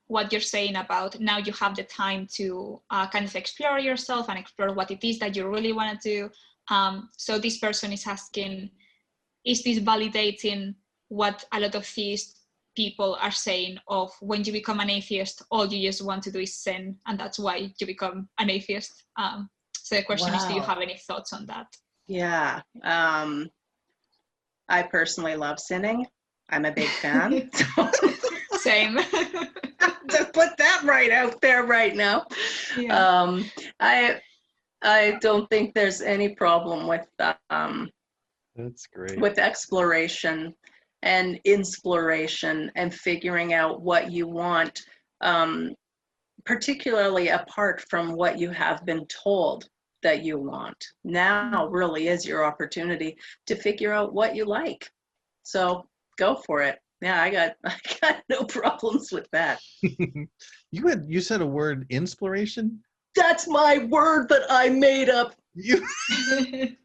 what 0.08 0.32
you're 0.32 0.42
saying 0.42 0.76
about 0.76 1.20
now 1.20 1.38
you 1.38 1.52
have 1.54 1.76
the 1.76 1.84
time 1.84 2.28
to 2.34 2.82
uh, 2.90 3.08
kind 3.10 3.26
of 3.26 3.36
explore 3.36 3.80
yourself 3.80 4.30
and 4.30 4.40
explore 4.40 4.74
what 4.74 4.92
it 4.92 5.06
is 5.06 5.20
that 5.20 5.36
you 5.36 5.48
really 5.48 5.74
want 5.74 6.02
to 6.02 6.10
do. 6.10 6.30
Um, 6.70 7.10
so 7.18 7.38
this 7.38 7.58
person 7.58 7.94
is 7.94 8.08
asking, 8.08 8.70
is 9.46 9.64
this 9.64 9.80
validating 9.80 10.76
what 11.10 11.46
a 11.54 11.60
lot 11.60 11.76
of 11.76 11.86
theist 11.86 12.37
people 12.78 13.18
are 13.20 13.32
saying 13.32 13.80
of 13.88 14.12
when 14.22 14.44
you 14.44 14.54
become 14.54 14.80
an 14.80 14.90
atheist, 14.90 15.42
all 15.50 15.66
you 15.66 15.90
just 15.90 16.06
want 16.06 16.22
to 16.22 16.32
do 16.32 16.40
is 16.40 16.56
sin, 16.56 16.96
and 17.08 17.20
that's 17.20 17.40
why 17.40 17.56
you 17.80 17.88
become 17.88 18.30
an 18.38 18.52
atheist. 18.52 19.04
Um, 19.18 19.50
so 19.74 19.96
the 19.96 20.04
question 20.04 20.32
wow. 20.32 20.38
is, 20.38 20.46
do 20.46 20.54
you 20.54 20.62
have 20.62 20.80
any 20.80 20.96
thoughts 21.08 21.34
on 21.34 21.48
that? 21.48 21.66
Yeah, 22.08 22.62
um, 22.84 23.50
I 24.70 24.84
personally 24.84 25.36
love 25.36 25.60
sinning. 25.60 26.06
I'm 26.50 26.66
a 26.66 26.72
big 26.72 26.88
fan. 26.88 27.50
Same. 28.60 28.98
to 30.10 30.30
put 30.32 30.56
that 30.58 30.82
right 30.84 31.12
out 31.12 31.42
there 31.42 31.64
right 31.64 31.96
now. 31.96 32.28
Yeah. 32.78 32.96
Um, 32.96 33.50
I 33.80 34.22
I 34.84 35.18
don't 35.20 35.50
think 35.50 35.74
there's 35.74 36.02
any 36.02 36.30
problem 36.36 36.86
with 36.88 37.08
um, 37.50 37.90
that's 38.56 38.86
great 38.86 39.20
with 39.20 39.40
exploration 39.40 40.54
and 41.08 41.40
inspiration 41.46 42.72
and 42.76 42.94
figuring 42.94 43.54
out 43.54 43.82
what 43.82 44.12
you 44.12 44.28
want, 44.28 44.82
um, 45.22 45.74
particularly 46.46 47.30
apart 47.30 47.84
from 47.90 48.14
what 48.14 48.38
you 48.38 48.52
have 48.52 48.86
been 48.86 49.06
told 49.08 49.68
that 50.04 50.24
you 50.24 50.38
want. 50.38 50.78
Now 51.04 51.68
really 51.68 52.10
is 52.10 52.26
your 52.26 52.46
opportunity 52.46 53.18
to 53.48 53.56
figure 53.56 53.94
out 53.94 54.14
what 54.14 54.36
you 54.36 54.46
like. 54.46 54.88
So 55.44 55.88
go 56.18 56.36
for 56.46 56.62
it 56.62 56.78
yeah, 57.02 57.22
I 57.22 57.30
got 57.30 57.56
I 57.66 57.76
got 58.02 58.24
no 58.30 58.44
problems 58.44 59.12
with 59.12 59.28
that. 59.32 59.60
you 59.82 60.88
had 60.88 61.06
you 61.08 61.22
said 61.22 61.42
a 61.42 61.46
word 61.46 61.86
inspiration. 61.90 62.82
That's 63.16 63.48
my 63.48 63.80
word 63.90 64.30
that 64.30 64.44
I 64.50 64.70
made 64.70 65.10
up. 65.10 65.36
You. 65.56 65.86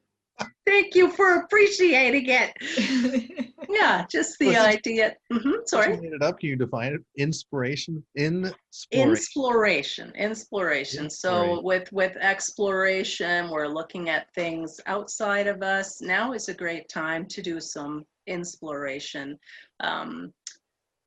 Thank 0.66 0.94
you 0.94 1.10
for 1.10 1.36
appreciating 1.40 2.26
it. 2.26 3.51
Yeah, 3.72 4.04
just 4.08 4.38
the 4.38 4.56
idea. 4.56 5.16
Mm-hmm, 5.32 5.50
sorry. 5.66 5.96
Made 5.96 6.12
it 6.12 6.22
up. 6.22 6.38
Can 6.38 6.50
you 6.50 6.56
define 6.56 6.94
it? 6.94 7.00
Inspiration. 7.16 8.04
Inspiration. 8.14 8.92
Inspiration. 8.92 10.12
Inspiration. 10.14 11.10
So 11.10 11.60
with 11.62 11.90
with 11.92 12.16
exploration, 12.16 13.50
we're 13.50 13.68
looking 13.68 14.08
at 14.08 14.32
things 14.34 14.80
outside 14.86 15.46
of 15.46 15.62
us. 15.62 16.00
Now 16.00 16.32
is 16.32 16.48
a 16.48 16.54
great 16.54 16.88
time 16.88 17.26
to 17.26 17.42
do 17.42 17.60
some 17.60 18.04
inspiration. 18.26 19.38
Um, 19.80 20.32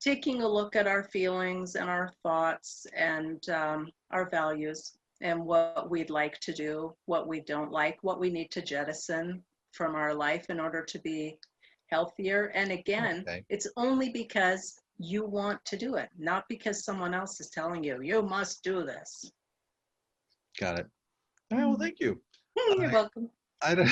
taking 0.01 0.41
a 0.41 0.47
look 0.47 0.75
at 0.75 0.87
our 0.87 1.03
feelings 1.03 1.75
and 1.75 1.89
our 1.89 2.11
thoughts 2.21 2.85
and 2.95 3.47
um, 3.49 3.89
our 4.11 4.29
values 4.29 4.93
and 5.21 5.43
what 5.43 5.89
we'd 5.89 6.09
like 6.09 6.39
to 6.41 6.53
do, 6.53 6.93
what 7.05 7.27
we 7.27 7.39
don't 7.39 7.71
like, 7.71 7.97
what 8.01 8.19
we 8.19 8.29
need 8.29 8.51
to 8.51 8.61
jettison 8.61 9.41
from 9.71 9.95
our 9.95 10.13
life 10.13 10.45
in 10.49 10.59
order 10.59 10.83
to 10.83 10.99
be 10.99 11.37
healthier. 11.89 12.51
And 12.55 12.71
again, 12.71 13.25
okay. 13.27 13.43
it's 13.49 13.67
only 13.77 14.09
because 14.09 14.79
you 14.97 15.25
want 15.25 15.63
to 15.65 15.77
do 15.77 15.95
it, 15.95 16.09
not 16.17 16.45
because 16.47 16.83
someone 16.83 17.13
else 17.13 17.39
is 17.39 17.49
telling 17.49 17.83
you, 17.83 18.01
you 18.01 18.21
must 18.21 18.63
do 18.63 18.83
this. 18.83 19.31
Got 20.59 20.79
it. 20.79 20.87
All 21.51 21.57
right, 21.57 21.65
well, 21.65 21.77
thank 21.77 21.99
you. 21.99 22.21
You're 22.77 22.89
I, 22.89 22.93
welcome. 22.93 23.29
I 23.61 23.75
don't, 23.75 23.91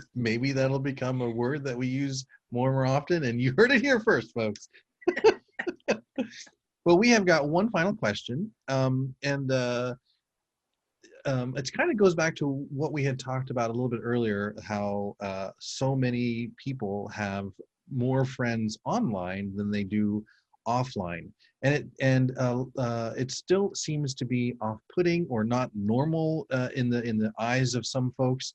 maybe 0.14 0.52
that'll 0.52 0.78
become 0.78 1.20
a 1.20 1.30
word 1.30 1.64
that 1.64 1.76
we 1.76 1.86
use 1.86 2.24
more 2.50 2.68
and 2.68 2.76
more 2.76 2.86
often. 2.86 3.24
And 3.24 3.40
you 3.40 3.54
heard 3.56 3.70
it 3.70 3.82
here 3.82 4.00
first, 4.00 4.32
folks. 4.32 4.68
well, 6.84 6.98
we 6.98 7.10
have 7.10 7.26
got 7.26 7.48
one 7.48 7.70
final 7.70 7.94
question. 7.94 8.50
Um, 8.68 9.14
and 9.22 9.52
uh, 9.52 9.94
um, 11.26 11.56
it 11.56 11.70
kind 11.72 11.90
of 11.90 11.96
goes 11.96 12.14
back 12.14 12.34
to 12.36 12.66
what 12.70 12.92
we 12.92 13.04
had 13.04 13.18
talked 13.18 13.50
about 13.50 13.70
a 13.70 13.72
little 13.72 13.88
bit 13.88 14.00
earlier 14.02 14.54
how 14.62 15.16
uh, 15.20 15.50
so 15.58 15.96
many 15.96 16.50
people 16.62 17.08
have 17.08 17.48
more 17.92 18.24
friends 18.24 18.78
online 18.84 19.54
than 19.56 19.70
they 19.70 19.84
do 19.84 20.24
offline. 20.66 21.28
And 21.62 21.74
it 21.74 21.86
and 22.00 22.32
uh, 22.38 22.64
uh, 22.78 23.12
it 23.16 23.30
still 23.30 23.74
seems 23.74 24.14
to 24.14 24.24
be 24.24 24.54
off-putting 24.60 25.26
or 25.30 25.44
not 25.44 25.70
normal 25.74 26.46
uh, 26.50 26.68
in 26.74 26.90
the 26.90 27.02
in 27.02 27.18
the 27.18 27.32
eyes 27.38 27.74
of 27.74 27.86
some 27.86 28.12
folks. 28.16 28.54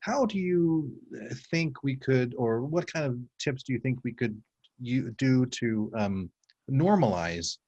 How 0.00 0.24
do 0.24 0.38
you 0.38 0.90
uh, 1.14 1.34
think 1.50 1.82
we 1.82 1.96
could, 1.96 2.34
or 2.38 2.62
what 2.62 2.90
kind 2.90 3.04
of 3.04 3.18
tips 3.38 3.62
do 3.62 3.72
you 3.72 3.80
think 3.80 3.98
we 4.04 4.12
could 4.12 4.40
you 4.80 5.10
do 5.12 5.46
to 5.46 5.90
um, 5.96 6.30
normalize 6.70 7.58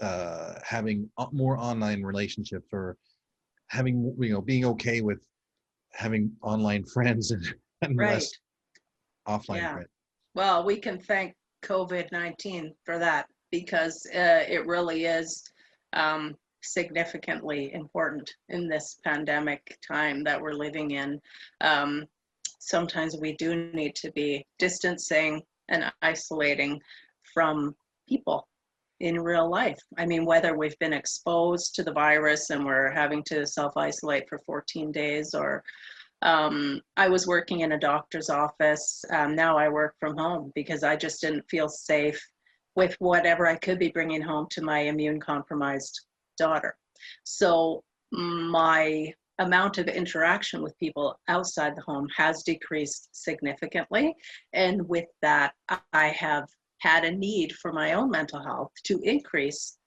uh, 0.00 0.54
having 0.64 1.10
more 1.32 1.56
online 1.56 2.02
relationships 2.02 2.68
or 2.72 2.96
having 3.68 4.14
you 4.18 4.32
know 4.32 4.40
being 4.40 4.64
okay 4.64 5.00
with 5.00 5.18
having 5.92 6.32
online 6.42 6.84
friends 6.94 7.30
and, 7.30 7.44
and 7.82 7.96
Right. 7.96 8.12
less 8.12 8.32
offline 9.28 9.58
Yeah. 9.58 9.72
friends. 9.72 9.88
Well, 10.34 10.64
we 10.64 10.76
can 10.76 11.00
thank 11.00 11.34
COVID 11.62 12.12
19 12.12 12.74
for 12.84 12.98
that 12.98 13.26
because 13.50 14.06
uh, 14.14 14.44
it 14.48 14.66
really 14.66 15.06
is 15.06 15.42
um, 15.92 16.36
significantly 16.62 17.72
important 17.72 18.30
in 18.48 18.68
this 18.68 18.98
pandemic 19.04 19.78
time 19.86 20.22
that 20.24 20.40
we're 20.40 20.52
living 20.52 20.92
in. 20.92 21.20
Um, 21.60 22.04
sometimes 22.58 23.16
we 23.16 23.34
do 23.36 23.70
need 23.72 23.94
to 23.96 24.10
be 24.12 24.44
distancing 24.58 25.42
and 25.68 25.90
isolating 26.02 26.80
from 27.32 27.74
people 28.08 28.46
in 29.00 29.20
real 29.20 29.48
life. 29.48 29.78
I 29.98 30.06
mean, 30.06 30.24
whether 30.24 30.56
we've 30.56 30.78
been 30.78 30.92
exposed 30.92 31.74
to 31.74 31.82
the 31.82 31.92
virus 31.92 32.50
and 32.50 32.64
we're 32.64 32.90
having 32.90 33.22
to 33.24 33.46
self 33.46 33.76
isolate 33.76 34.28
for 34.28 34.40
14 34.46 34.92
days 34.92 35.34
or 35.34 35.62
um, 36.22 36.80
I 36.96 37.08
was 37.08 37.26
working 37.26 37.60
in 37.60 37.72
a 37.72 37.78
doctor's 37.78 38.30
office. 38.30 39.04
Um, 39.10 39.34
now 39.34 39.58
I 39.58 39.68
work 39.68 39.94
from 40.00 40.16
home 40.16 40.50
because 40.54 40.82
I 40.82 40.96
just 40.96 41.20
didn't 41.20 41.48
feel 41.50 41.68
safe 41.68 42.20
with 42.74 42.96
whatever 42.98 43.46
I 43.46 43.56
could 43.56 43.78
be 43.78 43.90
bringing 43.90 44.22
home 44.22 44.46
to 44.50 44.62
my 44.62 44.80
immune 44.80 45.20
compromised 45.20 46.00
daughter. 46.38 46.76
So 47.24 47.82
my 48.12 49.12
amount 49.38 49.78
of 49.78 49.88
interaction 49.88 50.62
with 50.62 50.78
people 50.78 51.18
outside 51.28 51.76
the 51.76 51.82
home 51.82 52.08
has 52.16 52.42
decreased 52.42 53.08
significantly. 53.12 54.14
And 54.52 54.88
with 54.88 55.06
that, 55.20 55.52
I 55.92 56.08
have 56.08 56.48
had 56.86 57.04
a 57.04 57.10
need 57.10 57.52
for 57.60 57.72
my 57.72 57.94
own 57.94 58.08
mental 58.10 58.40
health 58.40 58.70
to 58.84 59.00
increase 59.02 59.78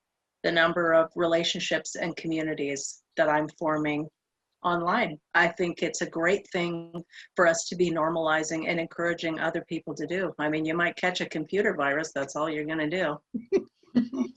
the 0.44 0.52
number 0.52 0.94
of 0.94 1.10
relationships 1.16 1.96
and 1.96 2.16
communities 2.18 3.02
that 3.18 3.30
I'm 3.30 3.48
forming 3.58 4.08
online. 4.64 5.18
I 5.34 5.48
think 5.48 5.82
it's 5.82 6.02
a 6.02 6.10
great 6.10 6.46
thing 6.52 6.92
for 7.36 7.48
us 7.48 7.68
to 7.70 7.76
be 7.76 7.90
normalizing 7.90 8.68
and 8.70 8.80
encouraging 8.80 9.40
other 9.40 9.64
people 9.70 9.96
to 9.96 10.06
do. 10.06 10.34
I 10.40 10.50
mean, 10.50 10.66
you 10.66 10.76
might 10.76 10.98
catch 10.98 11.22
a 11.22 11.30
computer 11.38 11.74
virus, 11.76 12.12
that's 12.14 12.36
all 12.36 12.50
you're 12.50 12.66
going 12.66 12.90
to 12.90 12.98
do. 13.04 13.08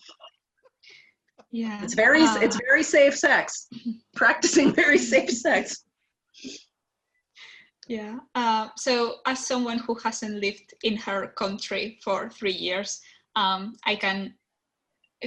Yeah. 1.55 1.85
It's 1.85 1.93
very 1.93 2.23
it's 2.23 2.57
Uh, 2.57 2.61
very 2.67 2.83
safe 2.83 3.15
sex. 3.15 3.69
Practicing 4.17 4.73
very 4.73 4.97
safe 4.97 5.29
sex. 5.31 5.85
Yeah. 7.89 8.21
Uh, 8.35 8.69
so, 8.77 9.17
as 9.27 9.45
someone 9.45 9.79
who 9.79 9.95
hasn't 9.95 10.41
lived 10.41 10.75
in 10.83 10.97
her 10.99 11.29
country 11.37 11.99
for 12.03 12.31
three 12.31 12.53
years, 12.53 13.01
um, 13.35 13.75
I 13.85 13.97
can 13.97 14.35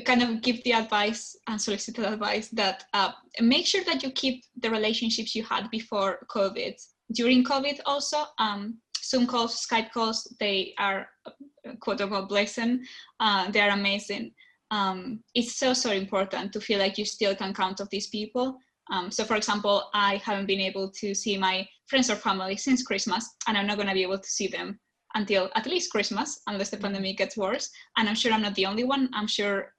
kind 0.06 0.22
of 0.22 0.42
give 0.42 0.64
the 0.64 0.74
advice 0.74 1.36
and 1.48 1.62
solicited 1.62 2.06
advice 2.06 2.50
that 2.50 2.86
uh, 2.94 3.12
make 3.40 3.66
sure 3.66 3.84
that 3.84 4.04
you 4.04 4.12
keep 4.12 4.44
the 4.62 4.70
relationships 4.70 5.36
you 5.36 5.44
had 5.44 5.70
before 5.70 6.26
COVID. 6.30 6.76
During 7.14 7.44
COVID, 7.44 7.80
also, 7.86 8.24
um, 8.40 8.78
Zoom 9.04 9.28
calls, 9.28 9.66
Skype 9.66 9.92
calls, 9.92 10.28
they 10.40 10.74
are 10.80 11.08
quote 11.80 12.02
unquote 12.02 12.30
blessing. 12.30 12.86
Uh, 13.20 13.52
they 13.52 13.62
are 13.62 13.72
amazing. 13.72 14.32
Um, 14.72 15.24
it's 15.36 15.58
so 15.58 15.74
so 15.74 15.92
important 15.92 16.52
to 16.54 16.62
feel 16.62 16.80
like 16.80 16.98
you 16.98 17.06
still 17.06 17.36
can 17.36 17.54
count 17.54 17.82
on 17.82 17.88
these 17.92 18.08
people. 18.08 18.58
Um, 18.92 19.10
so, 19.12 19.24
for 19.24 19.36
example, 19.36 19.90
I 19.94 20.18
haven't 20.18 20.46
been 20.46 20.60
able 20.60 20.90
to 20.92 21.16
see 21.16 21.38
my 21.38 21.68
friends 21.88 22.10
or 22.10 22.16
family 22.16 22.56
since 22.58 22.84
Christmas, 22.84 23.30
and 23.48 23.58
I'm 23.58 23.68
not 23.68 23.78
going 23.78 23.88
to 23.88 23.94
be 23.94 24.04
able 24.04 24.20
to 24.20 24.30
see 24.30 24.48
them 24.48 24.80
until 25.16 25.50
at 25.56 25.66
least 25.66 25.92
Christmas, 25.92 26.42
unless 26.48 26.70
the 26.70 26.78
pandemic 26.78 27.18
gets 27.18 27.38
worse. 27.38 27.72
And 27.98 28.08
I'm 28.08 28.16
sure 28.16 28.32
I'm 28.32 28.42
not 28.42 28.56
the 28.56 28.66
only 28.66 28.84
one. 28.84 29.10
I'm 29.14 29.28
sure 29.28 29.74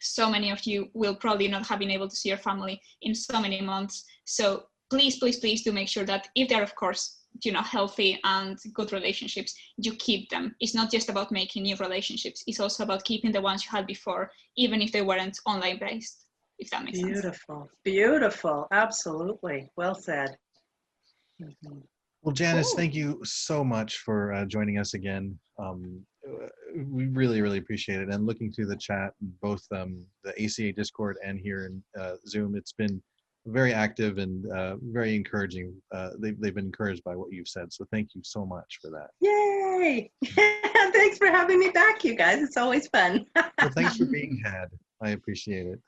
so 0.00 0.30
many 0.30 0.50
of 0.50 0.64
you 0.64 0.88
will 0.94 1.14
probably 1.14 1.48
not 1.48 1.66
have 1.66 1.78
been 1.78 1.90
able 1.90 2.08
to 2.08 2.16
see 2.16 2.30
your 2.30 2.38
family 2.38 2.80
in 3.02 3.14
so 3.14 3.40
many 3.40 3.60
months. 3.60 4.04
So 4.24 4.64
please, 4.88 5.18
please, 5.18 5.38
please 5.38 5.62
do 5.62 5.72
make 5.72 5.88
sure 5.88 6.04
that 6.04 6.28
if 6.34 6.48
they're, 6.48 6.62
of 6.62 6.74
course, 6.74 7.18
you 7.44 7.52
know, 7.52 7.62
healthy 7.62 8.18
and 8.24 8.58
good 8.74 8.92
relationships, 8.92 9.54
you 9.76 9.92
keep 9.94 10.28
them. 10.30 10.56
It's 10.60 10.74
not 10.74 10.90
just 10.90 11.08
about 11.08 11.30
making 11.30 11.62
new 11.62 11.76
relationships. 11.76 12.42
It's 12.46 12.60
also 12.60 12.82
about 12.82 13.04
keeping 13.04 13.32
the 13.32 13.40
ones 13.40 13.64
you 13.64 13.70
had 13.70 13.86
before, 13.86 14.32
even 14.56 14.82
if 14.82 14.92
they 14.92 15.02
weren't 15.02 15.38
online 15.46 15.78
based. 15.78 16.26
If 16.60 16.70
that 16.70 16.84
makes 16.84 17.00
sense. 17.00 17.10
Beautiful. 17.10 17.70
Beautiful. 17.84 18.66
Absolutely. 18.70 19.70
Well 19.76 19.94
said. 19.94 20.36
Mhm. 21.42 21.82
Well, 22.22 22.34
Janice, 22.34 22.68
Cool. 22.68 22.76
thank 22.76 22.94
you 22.94 23.18
so 23.24 23.64
much 23.64 23.98
for 23.98 24.34
uh, 24.34 24.44
joining 24.44 24.78
us 24.78 24.92
again. 24.92 25.38
Um, 25.58 26.04
we 26.76 27.06
really, 27.06 27.40
really 27.40 27.56
appreciate 27.58 28.02
it. 28.02 28.10
And 28.12 28.26
looking 28.26 28.52
through 28.52 28.66
the 28.66 28.76
chat, 28.76 29.14
both 29.40 29.62
um, 29.72 30.04
the 30.22 30.30
ACA 30.42 30.72
Discord 30.72 31.16
and 31.24 31.40
here 31.40 31.64
in 31.64 31.82
uh, 31.98 32.16
Zoom, 32.28 32.56
it's 32.56 32.72
been 32.72 33.02
very 33.46 33.72
active 33.72 34.18
and 34.18 34.44
uh, 34.52 34.76
very 34.82 35.16
encouraging. 35.16 35.74
Uh, 35.92 36.10
they've, 36.18 36.38
they've 36.38 36.54
been 36.54 36.66
encouraged 36.66 37.02
by 37.04 37.16
what 37.16 37.32
you've 37.32 37.48
said. 37.48 37.72
So 37.72 37.86
thank 37.90 38.10
you 38.14 38.20
so 38.22 38.44
much 38.44 38.78
for 38.82 38.90
that. 38.90 39.10
Yay! 39.20 40.10
Thanks 40.92 41.16
for 41.16 41.28
having 41.28 41.58
me 41.58 41.70
back, 41.70 42.04
you 42.04 42.14
guys. 42.14 42.42
It's 42.42 42.58
always 42.58 42.86
fun. 42.88 43.24
Well, 43.34 43.70
thanks 43.74 43.96
for 43.96 44.04
being 44.12 44.42
had. 44.44 44.68
I 45.02 45.10
appreciate 45.10 45.66
it. 45.66 45.80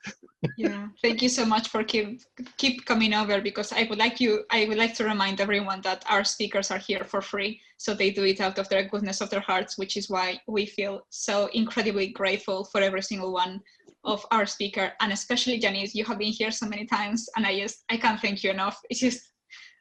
yeah 0.57 0.87
thank 1.03 1.21
you 1.21 1.29
so 1.29 1.45
much 1.45 1.67
for 1.69 1.83
keep 1.83 2.21
keep 2.57 2.85
coming 2.85 3.13
over 3.13 3.41
because 3.41 3.71
i 3.71 3.83
would 3.89 3.99
like 3.99 4.19
you 4.19 4.43
i 4.51 4.65
would 4.65 4.77
like 4.77 4.93
to 4.95 5.03
remind 5.03 5.39
everyone 5.39 5.81
that 5.81 6.03
our 6.09 6.23
speakers 6.23 6.69
are 6.71 6.77
here 6.79 7.03
for 7.03 7.21
free 7.21 7.59
so 7.77 7.93
they 7.93 8.11
do 8.11 8.23
it 8.23 8.41
out 8.41 8.57
of 8.59 8.67
their 8.69 8.83
goodness 8.83 9.21
of 9.21 9.29
their 9.29 9.39
hearts 9.39 9.77
which 9.77 9.95
is 9.97 10.09
why 10.09 10.39
we 10.47 10.65
feel 10.65 11.01
so 11.09 11.47
incredibly 11.53 12.07
grateful 12.07 12.63
for 12.65 12.81
every 12.81 13.01
single 13.01 13.31
one 13.31 13.61
of 14.03 14.25
our 14.31 14.45
speaker 14.45 14.91
and 14.99 15.11
especially 15.13 15.57
janice 15.59 15.95
you 15.95 16.03
have 16.03 16.19
been 16.19 16.31
here 16.31 16.51
so 16.51 16.67
many 16.67 16.85
times 16.85 17.29
and 17.35 17.45
i 17.45 17.57
just 17.57 17.83
i 17.89 17.97
can't 17.97 18.19
thank 18.19 18.43
you 18.43 18.51
enough 18.51 18.79
it's 18.89 18.99
just 18.99 19.21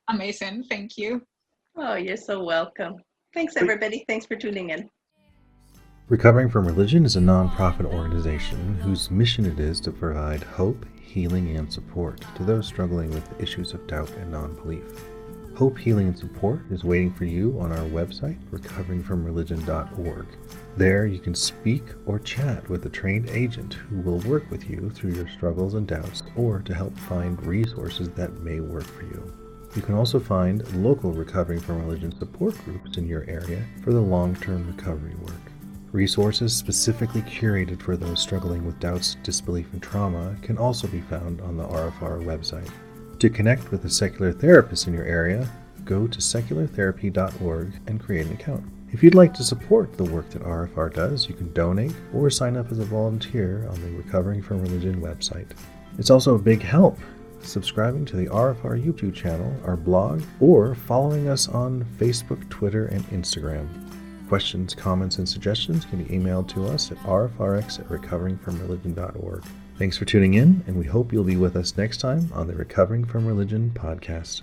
amazing 0.09 0.63
thank 0.71 0.97
you 0.97 1.21
Oh, 1.77 1.95
you're 1.95 2.17
so 2.19 2.43
welcome. 2.45 2.97
Thanks, 3.33 3.57
everybody. 3.57 4.05
Thanks 4.07 4.27
for 4.27 4.37
tuning 4.37 4.71
in. 4.71 4.91
Recovering 6.09 6.51
from 6.51 6.67
Religion 6.67 7.07
is 7.07 7.15
a 7.17 7.21
nonprofit 7.21 7.87
organization 7.87 8.75
whose 8.83 9.11
mission 9.11 9.47
it 9.47 9.61
is 9.61 9.81
to 9.81 9.93
provide 9.93 10.43
hope, 10.43 10.85
healing, 11.01 11.57
and 11.57 11.73
support 11.73 12.21
to 12.35 12.43
those 12.43 12.67
struggling 12.67 13.11
with 13.11 13.41
issues 13.41 13.73
of 13.73 13.87
doubt 13.87 14.11
and 14.17 14.33
non 14.33 14.55
belief. 14.57 14.83
Hope, 15.55 15.79
Healing, 15.79 16.09
and 16.09 16.19
Support 16.19 16.63
is 16.71 16.83
waiting 16.83 17.13
for 17.13 17.25
you 17.25 17.57
on 17.61 17.73
our 17.73 17.87
website, 17.87 18.39
recoveringfromreligion.org. 18.51 20.27
There, 20.77 21.07
you 21.07 21.19
can 21.19 21.35
speak 21.35 21.85
or 22.07 22.19
chat 22.19 22.69
with 22.69 22.85
a 22.87 22.89
trained 22.89 23.29
agent 23.29 23.75
who 23.75 24.01
will 24.01 24.19
work 24.21 24.51
with 24.51 24.69
you 24.69 24.91
through 24.91 25.13
your 25.13 25.29
struggles 25.29 25.75
and 25.75 25.87
doubts 25.87 26.23
or 26.37 26.61
to 26.63 26.75
help 26.75 26.99
find 26.99 27.45
resources 27.47 28.09
that 28.11 28.41
may 28.41 28.61
work 28.61 28.85
for 28.85 29.05
you. 29.05 29.33
You 29.77 29.83
can 29.83 29.95
also 29.95 30.19
find 30.19 30.67
local 30.83 31.13
Recovering 31.13 31.61
from 31.61 31.87
Religion 31.87 32.19
support 32.19 32.57
groups 32.65 32.97
in 32.97 33.07
your 33.07 33.25
area 33.29 33.63
for 33.85 33.93
the 33.93 34.01
long 34.01 34.35
term 34.37 34.67
recovery 34.67 35.15
work. 35.17 35.52
Resources 35.93 36.57
specifically 36.57 37.21
curated 37.21 37.83
for 37.83 37.99
those 37.99 38.19
struggling 38.19 38.65
with 38.65 38.81
doubts, 38.81 39.19
disbelief, 39.23 39.71
and 39.75 39.83
trauma 39.83 40.35
can 40.41 40.57
also 40.57 40.89
be 40.89 41.03
found 41.03 41.43
on 41.43 41.59
the 41.59 41.67
RFR 41.67 42.25
website. 42.25 42.71
To 43.19 43.29
connect 43.29 43.71
with 43.71 43.85
a 43.85 43.91
secular 43.91 44.33
therapist 44.33 44.87
in 44.87 44.95
your 44.95 45.05
area, 45.05 45.47
go 45.85 46.07
to 46.07 46.19
seculartherapy.org 46.19 47.73
and 47.87 48.01
create 48.03 48.27
an 48.27 48.33
account. 48.33 48.65
If 48.91 49.03
you'd 49.03 49.15
like 49.15 49.35
to 49.35 49.45
support 49.45 49.93
the 49.99 50.05
work 50.05 50.31
that 50.31 50.43
RFR 50.43 50.95
does, 50.95 51.29
you 51.29 51.35
can 51.35 51.53
donate 51.53 51.95
or 52.15 52.31
sign 52.31 52.57
up 52.57 52.73
as 52.73 52.79
a 52.79 52.85
volunteer 52.87 53.69
on 53.69 53.81
the 53.83 53.91
Recovering 53.91 54.41
from 54.41 54.63
Religion 54.63 55.01
website. 55.03 55.51
It's 55.99 56.11
also 56.11 56.37
a 56.37 56.39
big 56.39 56.63
help 56.63 56.99
subscribing 57.43 58.07
to 58.07 58.17
the 58.17 58.27
RFR 58.29 58.83
YouTube 58.83 59.15
channel, 59.15 59.55
our 59.67 59.77
blog, 59.77 60.23
or 60.41 60.75
following 60.75 61.29
us 61.29 61.49
on 61.49 61.85
Facebook, 61.99 62.49
Twitter, 62.49 62.87
and 62.87 63.05
Instagram. 63.11 63.69
Questions, 64.33 64.75
comments, 64.75 65.19
and 65.19 65.29
suggestions 65.29 65.85
can 65.85 66.03
be 66.03 66.19
emailed 66.19 66.49
to 66.55 66.65
us 66.65 66.91
at 66.91 66.97
rfrx 67.01 67.79
at 67.79 67.89
recoveringfromreligion.org. 67.89 69.45
Thanks 69.77 69.99
for 69.99 70.07
tuning 70.07 70.33
in, 70.33 70.65
and 70.67 70.79
we 70.79 70.87
hope 70.87 71.13
you'll 71.13 71.23
be 71.23 71.37
with 71.37 71.55
us 71.55 71.77
next 71.77 71.99
time 71.99 72.31
on 72.33 72.47
the 72.47 72.55
Recovering 72.55 73.05
from 73.05 73.27
Religion 73.27 73.73
podcast. 73.75 74.41